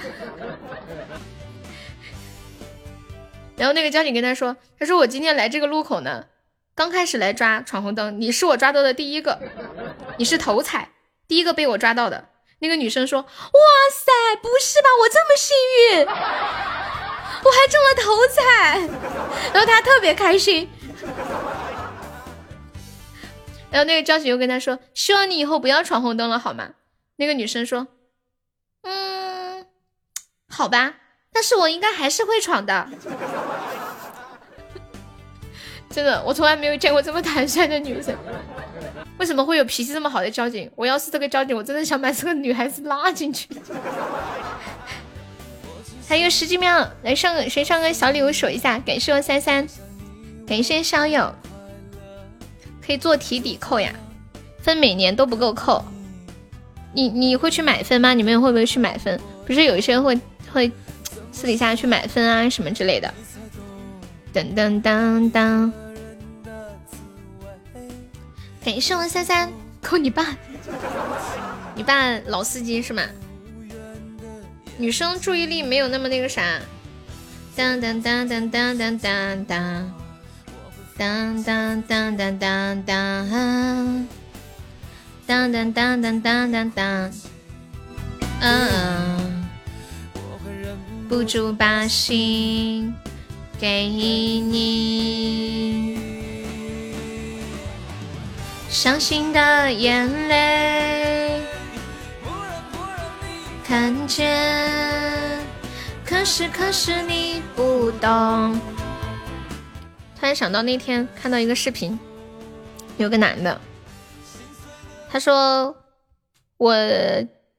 [3.58, 6.26] 然后那个交警跟他说：“他说我今天来这个路口呢，
[6.76, 9.40] 刚开始来抓闯红灯，你是我抓到的第一个，
[10.18, 10.92] 你是头彩，
[11.28, 12.30] 第一个被我抓到的。”
[12.60, 13.28] 那个女生说：“哇
[13.92, 14.12] 塞，
[14.42, 14.90] 不是吧？
[15.02, 15.56] 我这么幸
[15.92, 18.42] 运，我还中了头彩。”
[19.54, 20.68] 然后她特别开心。
[23.78, 26.72] 然后那个交警又跟他说：“希望你以后不要闯红灯了，好吗？”
[27.18, 27.88] 那个女生说
[28.82, 29.68] ：“嗯，
[30.50, 30.96] 好吧，
[31.32, 32.90] 但是我应该还是会闯的。
[35.94, 38.18] ”真的，我从来没有见过这么坦率的女生。
[39.20, 40.72] 为什么会有脾气这么好的交警？
[40.76, 43.48] 我要是这个交警，我真的想把这个女孩子拉进去。
[46.08, 48.80] 还有十几秒，来上个谁上个小礼物守一下？
[48.80, 49.68] 感谢我三三，
[50.48, 51.32] 感谢烧友，
[52.88, 53.94] 可以做题抵扣呀，
[54.62, 55.84] 分每年都不够扣。
[56.94, 58.14] 你你会去买分吗？
[58.14, 59.20] 你们会不会去买分？
[59.46, 60.18] 不是有一些人会
[60.54, 60.72] 会
[61.34, 63.14] 私底下去买分啊什么之类的。
[64.34, 65.72] 噔噔噔噔。
[68.64, 69.52] 感谢我三三
[69.82, 70.36] 扣你爸，
[71.76, 73.04] 你爸老司机是吗？
[74.78, 76.42] 女生注意力没有那么那个啥。
[77.56, 79.94] 当当当当当当当当，
[80.98, 84.08] 当当当当当当，
[85.28, 87.12] 当当当当当当当，
[88.42, 89.48] 嗯，
[91.08, 92.92] 不住把心
[93.60, 96.00] 给你。
[98.70, 101.42] 伤心的眼泪，
[103.64, 105.40] 看见，
[106.04, 108.60] 可是可是你不懂。
[110.28, 111.98] 突然想到那天看到一个视频，
[112.98, 113.62] 有个男的，
[115.10, 115.74] 他说
[116.58, 116.76] 我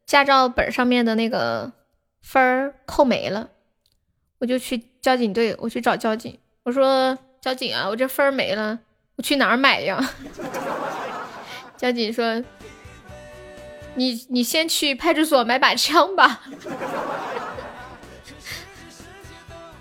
[0.05, 1.73] 驾照本上面的那个
[2.21, 3.49] 分儿扣没了，
[4.41, 8.79] 我就去交警队，我去找交警，我说交警啊，我这分儿没了，
[9.17, 9.99] 我去哪儿买呀？
[11.79, 12.45] 交警说
[13.97, 16.41] ：“你你先去派出所买把枪吧。”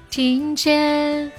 [0.09, 1.29] 听见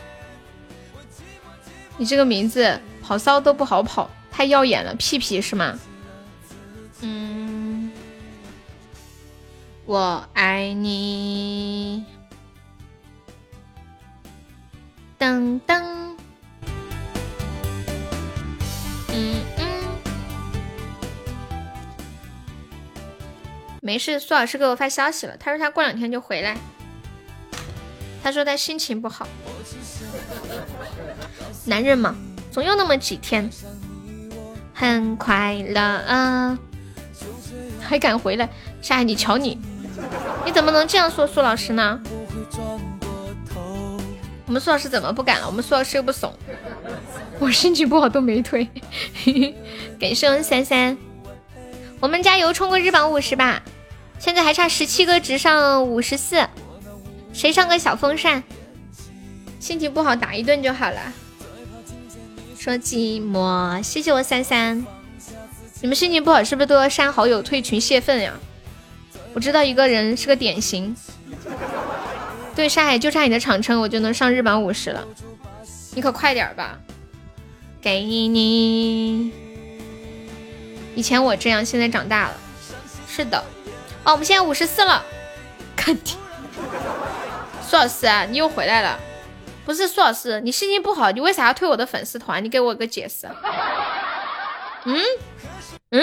[1.99, 5.77] 你这个名字跑骚都不好跑，太耀眼了，屁屁是吗？
[7.01, 7.91] 嗯，
[9.85, 12.05] 我爱你。
[15.19, 15.83] 噔噔。
[19.13, 19.43] 嗯。
[23.83, 26.57] 没事，苏老师给我发消息了，他说他过两天就回来。
[28.23, 29.27] 他说他心情不好。
[31.69, 32.17] 男人嘛，
[32.51, 33.49] 总有那么几天
[34.75, 36.59] 很快乐啊。
[37.81, 38.49] 还敢回来？
[38.83, 39.59] 夏海，你瞧你，
[40.45, 42.01] 你怎么能这样说苏老师呢？
[44.47, 45.47] 我们苏老师怎么不敢了？
[45.47, 46.33] 我们苏老师又不怂。
[47.39, 48.69] 我心情不好都没推。
[50.01, 50.97] 感谢三三，
[52.01, 53.63] 我们加油冲个日榜五十吧！
[54.19, 56.47] 现在还差十七个值上五十四，
[57.33, 58.43] 谁上个小风扇？
[59.61, 61.01] 心情不好打一顿就好了。
[62.59, 64.85] 说寂寞，谢谢我三三。
[65.81, 68.35] 你们心情不好是不是都要删好友、退群、泄愤呀？
[69.33, 70.95] 我知道一个人是个典型。
[72.57, 75.07] 对，沙海就差你的场称，我就能上日榜五十了。
[75.95, 76.77] 你可快点吧！
[77.81, 79.33] 给你。
[80.97, 82.35] 以前我这样，现在长大了。
[83.09, 83.39] 是的。
[84.03, 85.05] 哦，我们现在五十四了。
[85.77, 86.17] 肯定。
[87.65, 88.99] 苏老师，你又回来了。
[89.69, 92.43] 不是苏老师，你心情不好，你为啥要退我的粉丝团？
[92.43, 93.29] 你给我个解释。
[94.87, 95.05] 嗯
[95.91, 96.03] 嗯，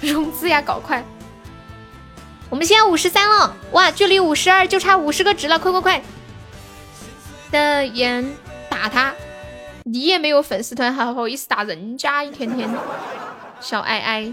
[0.00, 1.04] 融资呀，搞快！
[2.48, 6.02] 我们现在五十三了，哇，距离五十二就差五十个值了，快快快！
[7.50, 8.24] 的眼
[8.70, 9.12] 打他，
[9.82, 12.22] 你也没有粉丝团，还好意思打人家？
[12.22, 12.70] 一天天
[13.60, 14.32] 小爱爱，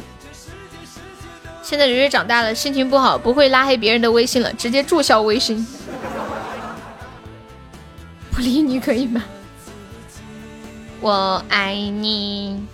[1.64, 5.66] 现在蕊蕊长大了，心情不好，不会拉黑别人的微信了，直接注销微信。
[8.40, 9.22] 不理你可以吗？
[11.02, 12.66] 我爱你。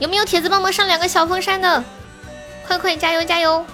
[0.00, 1.84] 有没有铁子帮忙上两个小风扇的？
[2.66, 3.64] 快快加油加油！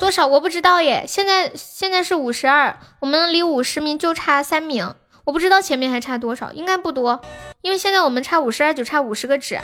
[0.00, 1.04] 多少我不知道耶。
[1.06, 7.20] 现在现在是五十二，我们离五十名就差三名，我不知道前面还差多少，应该不多，
[7.62, 9.60] 因为现在我们差五十二就差五十个纸，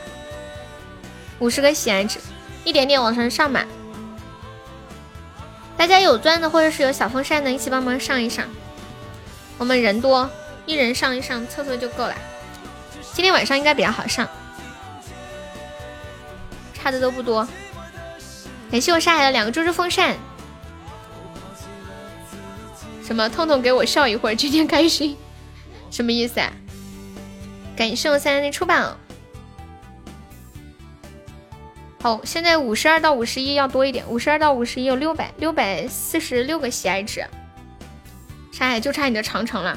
[1.41, 2.21] 五十个喜爱值，
[2.63, 3.65] 一点点往上上嘛。
[5.77, 8.47] 大家有钻的或者是有小风扇的，一起帮忙上一上。
[9.59, 10.29] 我们人多，
[10.67, 12.15] 一人上一上厕所就够了。
[13.13, 14.29] 今天晚上应该比较好上，
[16.75, 17.47] 差的都不多。
[18.71, 20.17] 感谢我沙海的两个猪猪风扇。
[23.07, 23.29] 什么？
[23.29, 25.17] 痛痛给我笑一会儿，今天开心，
[25.91, 26.53] 什么意思啊？
[27.77, 28.97] 感谢我三三的出榜。
[32.01, 37.25] 好，现在五十二到五十一要多一点，五十二到五十一有六百六百四十六个喜爱值。
[38.55, 39.77] 沙海就差你的长城了，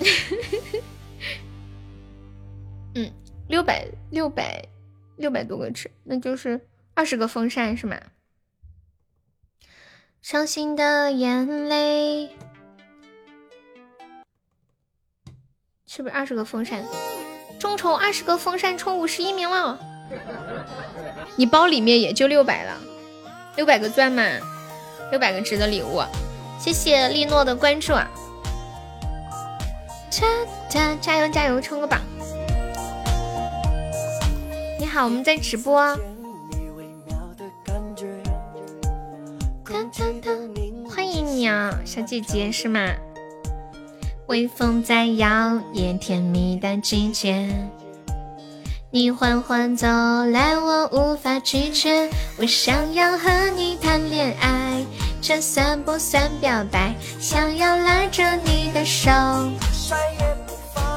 [2.96, 3.12] 嗯，
[3.48, 4.64] 六百六百
[5.16, 6.58] 六百多个值，那就是
[6.94, 8.00] 二十个风扇是吗？
[10.22, 12.30] 伤心的眼泪，
[15.86, 16.82] 是不是二十个风扇？
[17.58, 19.78] 众筹二十个风扇冲五十一名了，
[21.36, 22.80] 你包里面也就六百了，
[23.56, 24.22] 六百个钻嘛，
[25.10, 26.02] 六百个值的礼物。
[26.60, 28.06] 谢谢利诺的关注啊！
[30.10, 30.26] 加
[30.68, 31.98] 加加油加油，冲个榜！
[34.78, 35.96] 你好，我们在直播。
[40.86, 42.90] 欢迎你啊，小姐姐是吗？
[44.26, 45.28] 微风在摇
[45.72, 47.48] 曳，甜蜜的季节。
[48.90, 54.84] 你缓缓走来，我无法拒绝，我想要和你谈恋爱。
[55.22, 56.94] 这算不算表白？
[57.20, 59.10] 想要拉着你的手。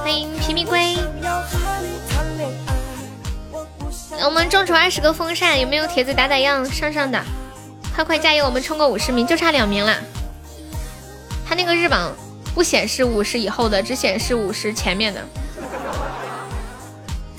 [0.02, 0.98] 欢迎皮皮龟。
[4.24, 7.22] 我们众筹二十个风扇，有没有铁子打打样上上的？
[7.94, 8.46] 快快加油！
[8.46, 9.94] 我们冲个五十名，就差两名了。
[11.46, 12.16] 他那个日榜
[12.56, 15.22] 不显示五十以后的，只显示五十前面的。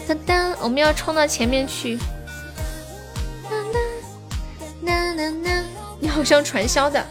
[0.07, 1.99] 噔噔，我们要冲到前面去。
[6.05, 7.03] 你好像传销的，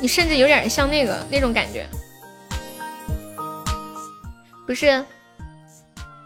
[0.00, 1.86] 你甚至有点像那个那种感觉，
[4.66, 5.04] 不是？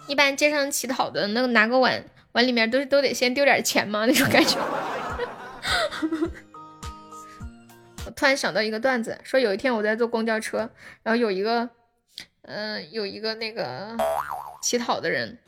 [0.06, 4.06] 一般街上乞讨的那个拿个碗，碗里面都是都得先丢点钱吗？
[4.06, 4.58] 那种感觉。
[8.06, 10.70] 我突然想到一个段子，说有一天我在坐公交车，
[11.02, 11.68] 然后有一个，
[12.42, 13.96] 嗯，有一个那个
[14.62, 15.40] 乞讨的人，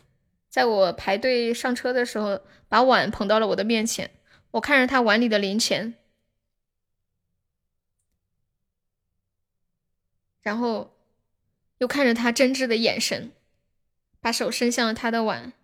[0.51, 4.11] 在我排队上车的时候，把碗捧到了我的面前。
[4.53, 5.95] 我看着他碗里的零钱，
[10.43, 10.93] 然后
[11.79, 13.33] 又看着他真挚的眼神，
[14.21, 15.55] 把手伸向了他的碗，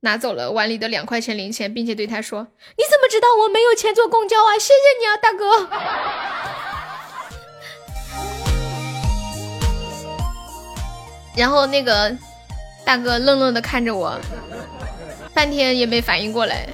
[0.00, 2.46] 拿走了碗里的两块钱零钱，并且对他说
[2.78, 4.54] ：“你怎么知道我没有钱坐公交啊？
[4.56, 5.68] 谢谢你啊，大哥。
[11.36, 12.16] ”然后那个
[12.84, 14.16] 大哥愣愣的看着我，
[15.34, 16.68] 半天也没反应过来。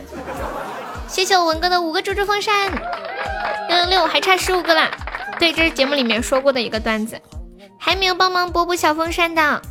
[1.15, 2.73] 谢谢我文哥的五个猪猪风扇，
[3.69, 4.91] 六六六，还差十五个啦。
[5.39, 7.16] 对，这是节目里面说过的一个段子。
[7.78, 9.62] 还没有帮忙波波小风扇的，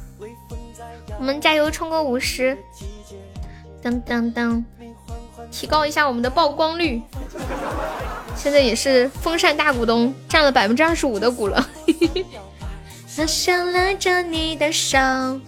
[1.19, 2.57] 我们加油冲个五十，
[3.83, 4.63] 噔噔噔，
[5.51, 7.01] 提高一下我们的曝光率。
[8.37, 11.67] 现在也是风扇大股东，占了百分之二十五的股了。
[13.17, 15.41] 我想拉着你的手，啦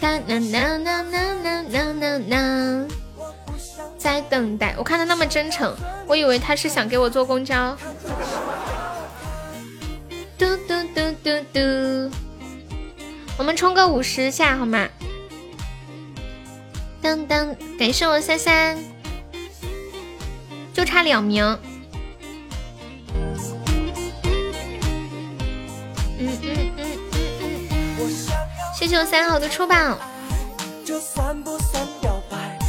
[0.00, 2.86] 啦啦啦啦啦啦啦，
[4.04, 4.74] 在等待。
[4.76, 5.74] 我看他那么真诚，
[6.06, 7.74] 我以为他是想给我坐公交。
[10.36, 12.10] 嘟嘟嘟嘟嘟，
[13.38, 14.86] 我们冲个五十下好吗？
[17.00, 18.76] 当当，感谢我三三，
[20.74, 21.42] 就差两名。
[26.18, 26.84] 嗯嗯嗯嗯
[28.00, 28.14] 嗯，
[28.78, 29.98] 谢谢我三号的出宝。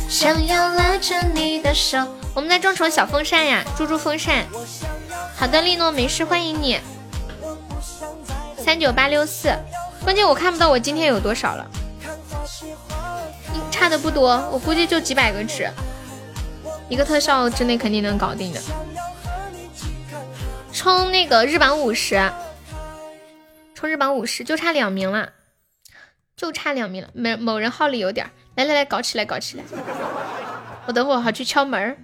[0.07, 1.98] 想要拉着你的手，
[2.34, 4.45] 我们在众筹小风扇呀，猪猪风扇。
[5.36, 6.80] 好的，利诺没事，欢迎你。
[8.57, 9.53] 三九八六四，
[10.03, 11.69] 关键我看不到我今天有多少了。
[13.72, 15.69] 差的不多，我估计就几百个纸，
[16.88, 18.61] 一个特效之内肯定能搞定的。
[20.72, 22.32] 冲那个日榜五十，
[23.73, 25.30] 冲日榜五十就差两名了，
[26.38, 27.10] 就差两名了。
[27.14, 29.64] 某某人号里有点，来来来，搞起来搞起来！
[30.88, 31.98] 我等会儿好去敲门。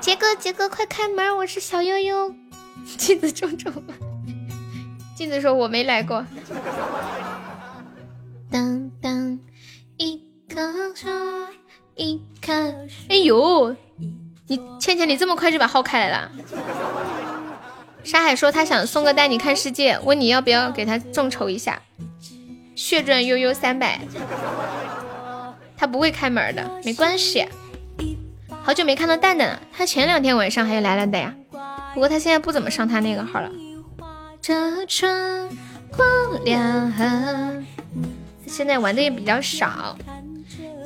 [0.00, 2.34] 杰哥杰哥，快开门，我是小悠悠。
[2.96, 3.72] 镜子中中，
[5.16, 6.24] 镜子说我没来过。
[8.50, 9.38] 当当
[9.96, 10.24] 一。
[11.96, 13.74] 一看，哎呦，
[14.46, 16.30] 你倩倩，你这么快就把号开来了。
[18.04, 21.82] 沙海说他想送个带你看世界，问你要不要给他众筹一下，
[22.74, 24.00] 血赚悠悠三百。
[25.76, 27.46] 他不会开门的，没关系。
[28.62, 31.34] 好久没看到蛋蛋了，他前两天晚上还有来了的呀。
[31.94, 33.50] 不过他现在不怎么上他那个号了。
[34.40, 35.48] 这春
[35.96, 36.92] 光凉，
[38.46, 39.96] 现在玩的也比较少。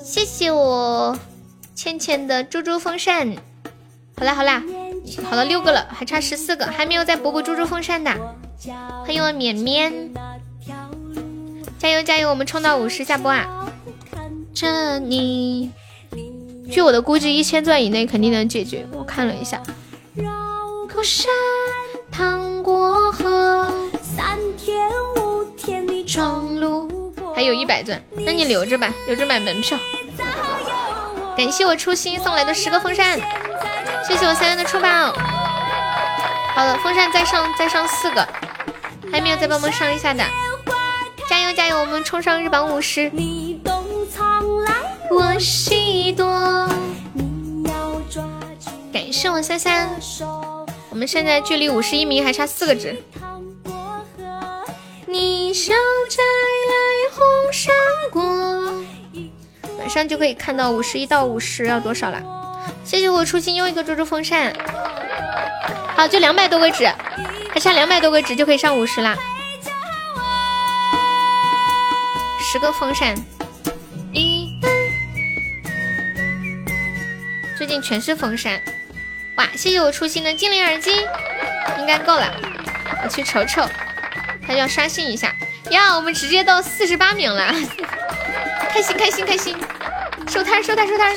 [0.02, 1.18] 谢谢我
[1.74, 3.34] 倩倩的猪猪风扇，
[4.16, 4.62] 好啦好啦，
[5.24, 8.10] 好了六个了，还差十四个，还没有再补补猪猪风扇的。
[9.04, 9.92] 欢迎我绵绵，
[11.78, 13.69] 加油加油，我们冲到五十下播啊！
[14.54, 15.70] 着你，
[16.70, 18.86] 据我的估计，一千钻以内肯定能解决。
[18.92, 19.62] 我看了一下，
[20.14, 20.30] 绕
[20.92, 21.30] 过山，
[22.10, 23.72] 趟过河，
[24.02, 26.88] 三天五天的闯路。
[27.34, 29.78] 还有一百钻，那你留着吧，留着买门票。
[31.36, 33.18] 感谢我初心送来的十个风扇，
[34.06, 34.88] 谢谢我三三的出宝。
[36.54, 38.28] 好了，风扇再上再上四个，
[39.10, 40.22] 还没有再帮忙上一下的，
[41.28, 43.10] 加油加油，我们冲上日榜五十。
[48.92, 49.90] 感谢我三三，
[50.88, 52.96] 我们现在距离五十一名还差四个值。
[55.06, 55.74] 你笑
[56.08, 56.22] 摘
[56.70, 56.74] 来
[57.12, 57.74] 红山
[58.12, 58.22] 果，
[59.78, 62.22] 马上就可以看到五十一到五十要多少了。
[62.84, 64.54] 谢谢我初心又一个猪猪风扇，
[65.96, 66.86] 好，就两百多个值，
[67.52, 69.16] 还差两百多个值就可以上五十啦。
[72.40, 73.14] 十个风扇，
[74.12, 74.49] 一，
[77.70, 78.60] 近全是风扇。
[79.36, 80.90] 哇，谢谢我初心的精灵耳机，
[81.78, 82.34] 应该够了，
[83.04, 83.64] 我去瞅瞅。
[84.44, 85.32] 他要刷新一下
[85.70, 85.94] 呀！
[85.94, 87.54] 我们直接到四十八名了，
[88.68, 89.56] 开心开心开心！
[90.26, 91.14] 收摊收摊收摊！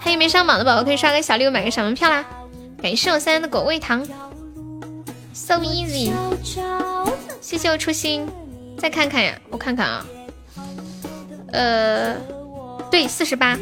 [0.00, 2.24] 还有没上榜的宝宝可以刷个小礼物，买个小门票啦！
[2.82, 4.04] 感谢我三的果味糖
[5.32, 6.10] ，so easy！
[7.40, 8.28] 谢谢我初心，
[8.76, 10.04] 再看看呀，我看看啊，
[11.52, 12.16] 呃，
[12.90, 13.56] 对，四十八，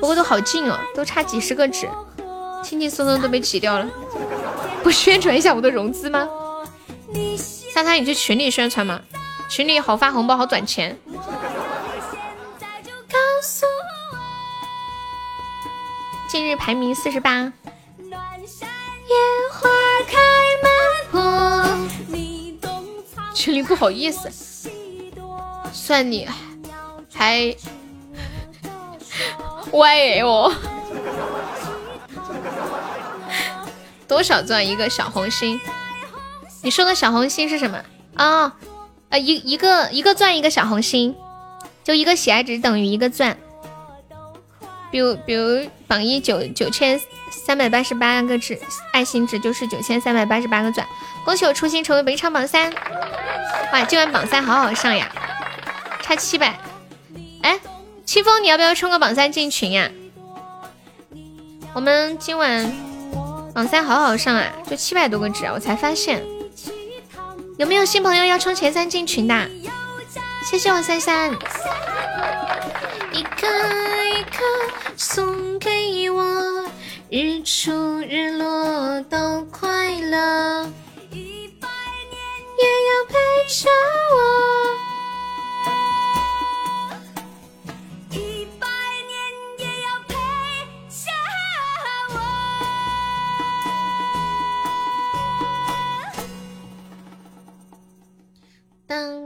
[0.00, 1.88] 不过都好近哦，都差几十个纸，
[2.62, 3.88] 轻轻松松都被挤掉了。
[4.82, 6.28] 不宣传一下我的融资吗？
[7.72, 9.00] 三三，你去群里宣传嘛？
[9.48, 10.98] 群里好发红包，好转钱。
[16.28, 17.52] 今日排名四十八。
[23.34, 24.30] 群里不好意思，
[25.72, 26.26] 算你
[27.12, 27.54] 还
[29.74, 30.52] 歪哦。
[34.06, 35.60] 多少钻一个小红心？
[36.62, 37.78] 你说的小红心是什么
[38.14, 38.54] 啊？
[39.10, 41.14] 呃，一一个一个钻一个小红心，
[41.82, 43.36] 就一个喜爱值等于一个钻。
[44.90, 48.58] 比如比如榜一九九千三百八十八个值
[48.92, 50.86] 爱心值就是九千三百八十八个钻。
[51.24, 52.72] 恭喜我初心成为本场榜三！
[53.72, 55.10] 哇，今晚榜三好好上呀，
[56.02, 56.54] 差七百。
[57.42, 57.58] 哎，
[58.04, 59.90] 清风，你要不要冲个榜三进群呀、
[61.74, 62.70] 我们今晚
[63.54, 66.22] 榜三好好上啊，就七百多个值，我才发现。
[67.58, 69.48] 有没有新朋友要冲前三进群的？
[70.44, 71.32] 谢谢我三三。
[73.12, 73.46] 一颗
[74.18, 74.44] 一颗
[74.96, 76.22] 送给我，
[77.10, 80.68] 日出日落都快乐，
[81.10, 81.68] 一百
[82.10, 82.20] 年
[82.58, 83.14] 也要陪
[83.48, 83.70] 着
[84.16, 84.53] 我。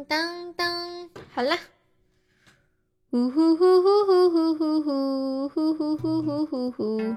[0.08, 1.58] 当当好啦。
[3.10, 7.16] 呼呼呼呼呼呼呼呼呼呼呼呼呼呼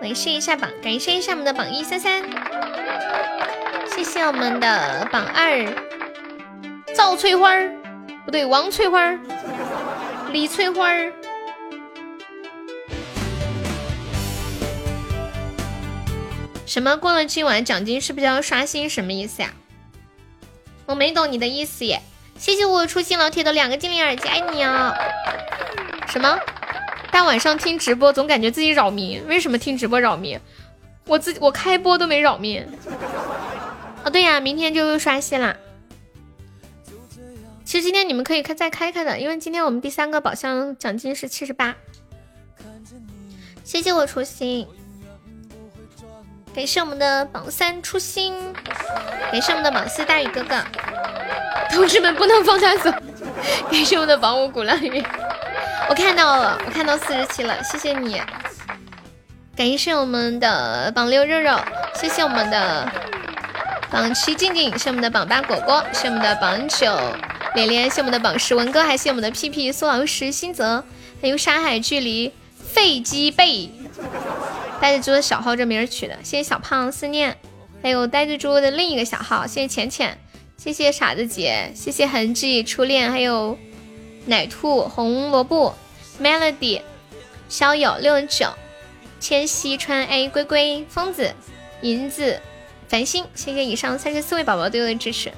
[0.00, 2.22] 来试一下榜感谢一下我们的榜一三三
[3.88, 5.64] 谢谢我们的榜二
[6.94, 7.72] 赵翠花儿
[8.24, 9.18] 不对王翠花儿
[10.32, 11.12] 李翠花儿
[16.66, 19.52] 什么过了今晚奖金是不是要刷新什么意思呀
[20.86, 22.00] 我没懂你的意思耶。
[22.38, 24.94] 谢谢我初心老铁的两个精灵耳机，爱你啊！
[26.08, 26.38] 什么？
[27.10, 30.38] 大晚上听直播总感觉自己扰民，为什么听直播扰民？
[31.06, 32.66] 我自己我开播都没扰民。
[34.04, 35.56] 哦对呀，明天就又刷新啦。
[37.64, 41.74] 其实今天你们可以开再开开的，因为今天我们第三个宝箱奖金是七十八。
[43.62, 44.66] 谢谢我初心，
[46.54, 48.32] 感谢我们的榜三初心，
[49.32, 50.62] 感谢我们的榜四大宇哥哥。
[51.70, 52.92] 同志们不能放他走，
[53.68, 55.02] 感谢我们的榜五鼓浪屿，
[55.88, 58.22] 我看到了，我看到四十七了，谢谢你。
[59.56, 61.58] 感谢我们的榜六肉肉，
[61.94, 62.88] 谢谢我们的
[63.90, 66.96] 榜七静静，谢我们的榜八果果，谢我们的榜九。
[67.56, 70.84] 连连，谢我们的榜十文哥，还谢我们的屁屁苏老师新泽，
[71.20, 73.70] 还有山海距离飞机背，
[74.80, 77.36] 呆子猪的小号这名儿取的，谢谢小胖思念，
[77.82, 80.18] 还有呆子猪的另一个小号，谢谢浅浅。
[80.56, 83.58] 谢谢傻子姐，谢谢痕迹初恋，还有
[84.26, 85.74] 奶兔红萝卜。
[86.22, 86.80] Melody
[87.48, 88.48] 逍遥六九。
[89.20, 91.32] 千玺川 A 龟龟疯子
[91.80, 92.40] 银子
[92.88, 95.32] 繁星，谢谢以上三十四位宝宝对我的支持，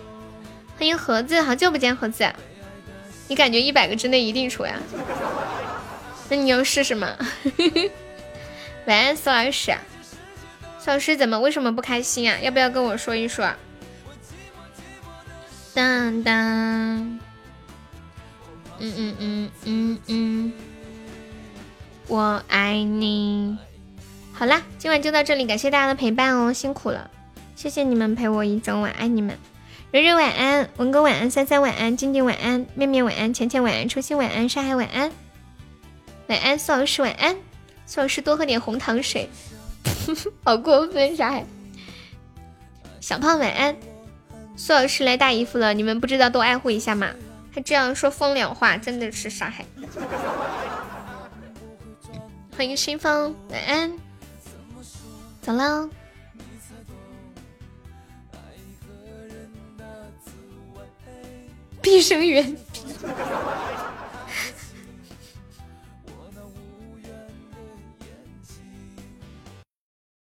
[0.77, 2.29] 欢迎盒子，好久不见盒子，
[3.29, 4.75] 你感觉一百个之内一定出呀？
[6.29, 7.17] 那你要试试吗？
[8.87, 9.75] 晚安苏老师，
[10.79, 12.39] 苏老师怎么为什么不开心啊？
[12.41, 13.53] 要不要跟我说一说？
[15.75, 16.33] 当当，
[18.79, 20.53] 嗯嗯嗯嗯嗯，
[22.07, 23.59] 我爱你。
[24.33, 27.11] 好啦，今晚就到这里，感谢大家的陪伴哦，辛苦了，
[27.57, 29.37] 谢谢你们陪我一整晚，爱你们。
[29.91, 35.11] 蕊蕊晚安，文哥晚安，三三晚安，静静晚安，面面晚安，浅浅晚安，初心晚安，上海晚安，
[36.29, 37.37] 晚安，苏老师晚安，
[37.87, 39.31] 苏老师多喝点红糖水，
[40.45, 41.47] 好过分，沙海。
[43.01, 43.77] 小胖晚安。
[44.57, 47.11] 苏老师来大姨夫了，你们不知道多爱护一下吗？
[47.55, 49.65] 还这样说风凉话，真的是杀害。
[52.57, 53.93] 欢迎新风，晚安，
[55.41, 55.89] 走喽。
[61.81, 62.57] 毕生缘。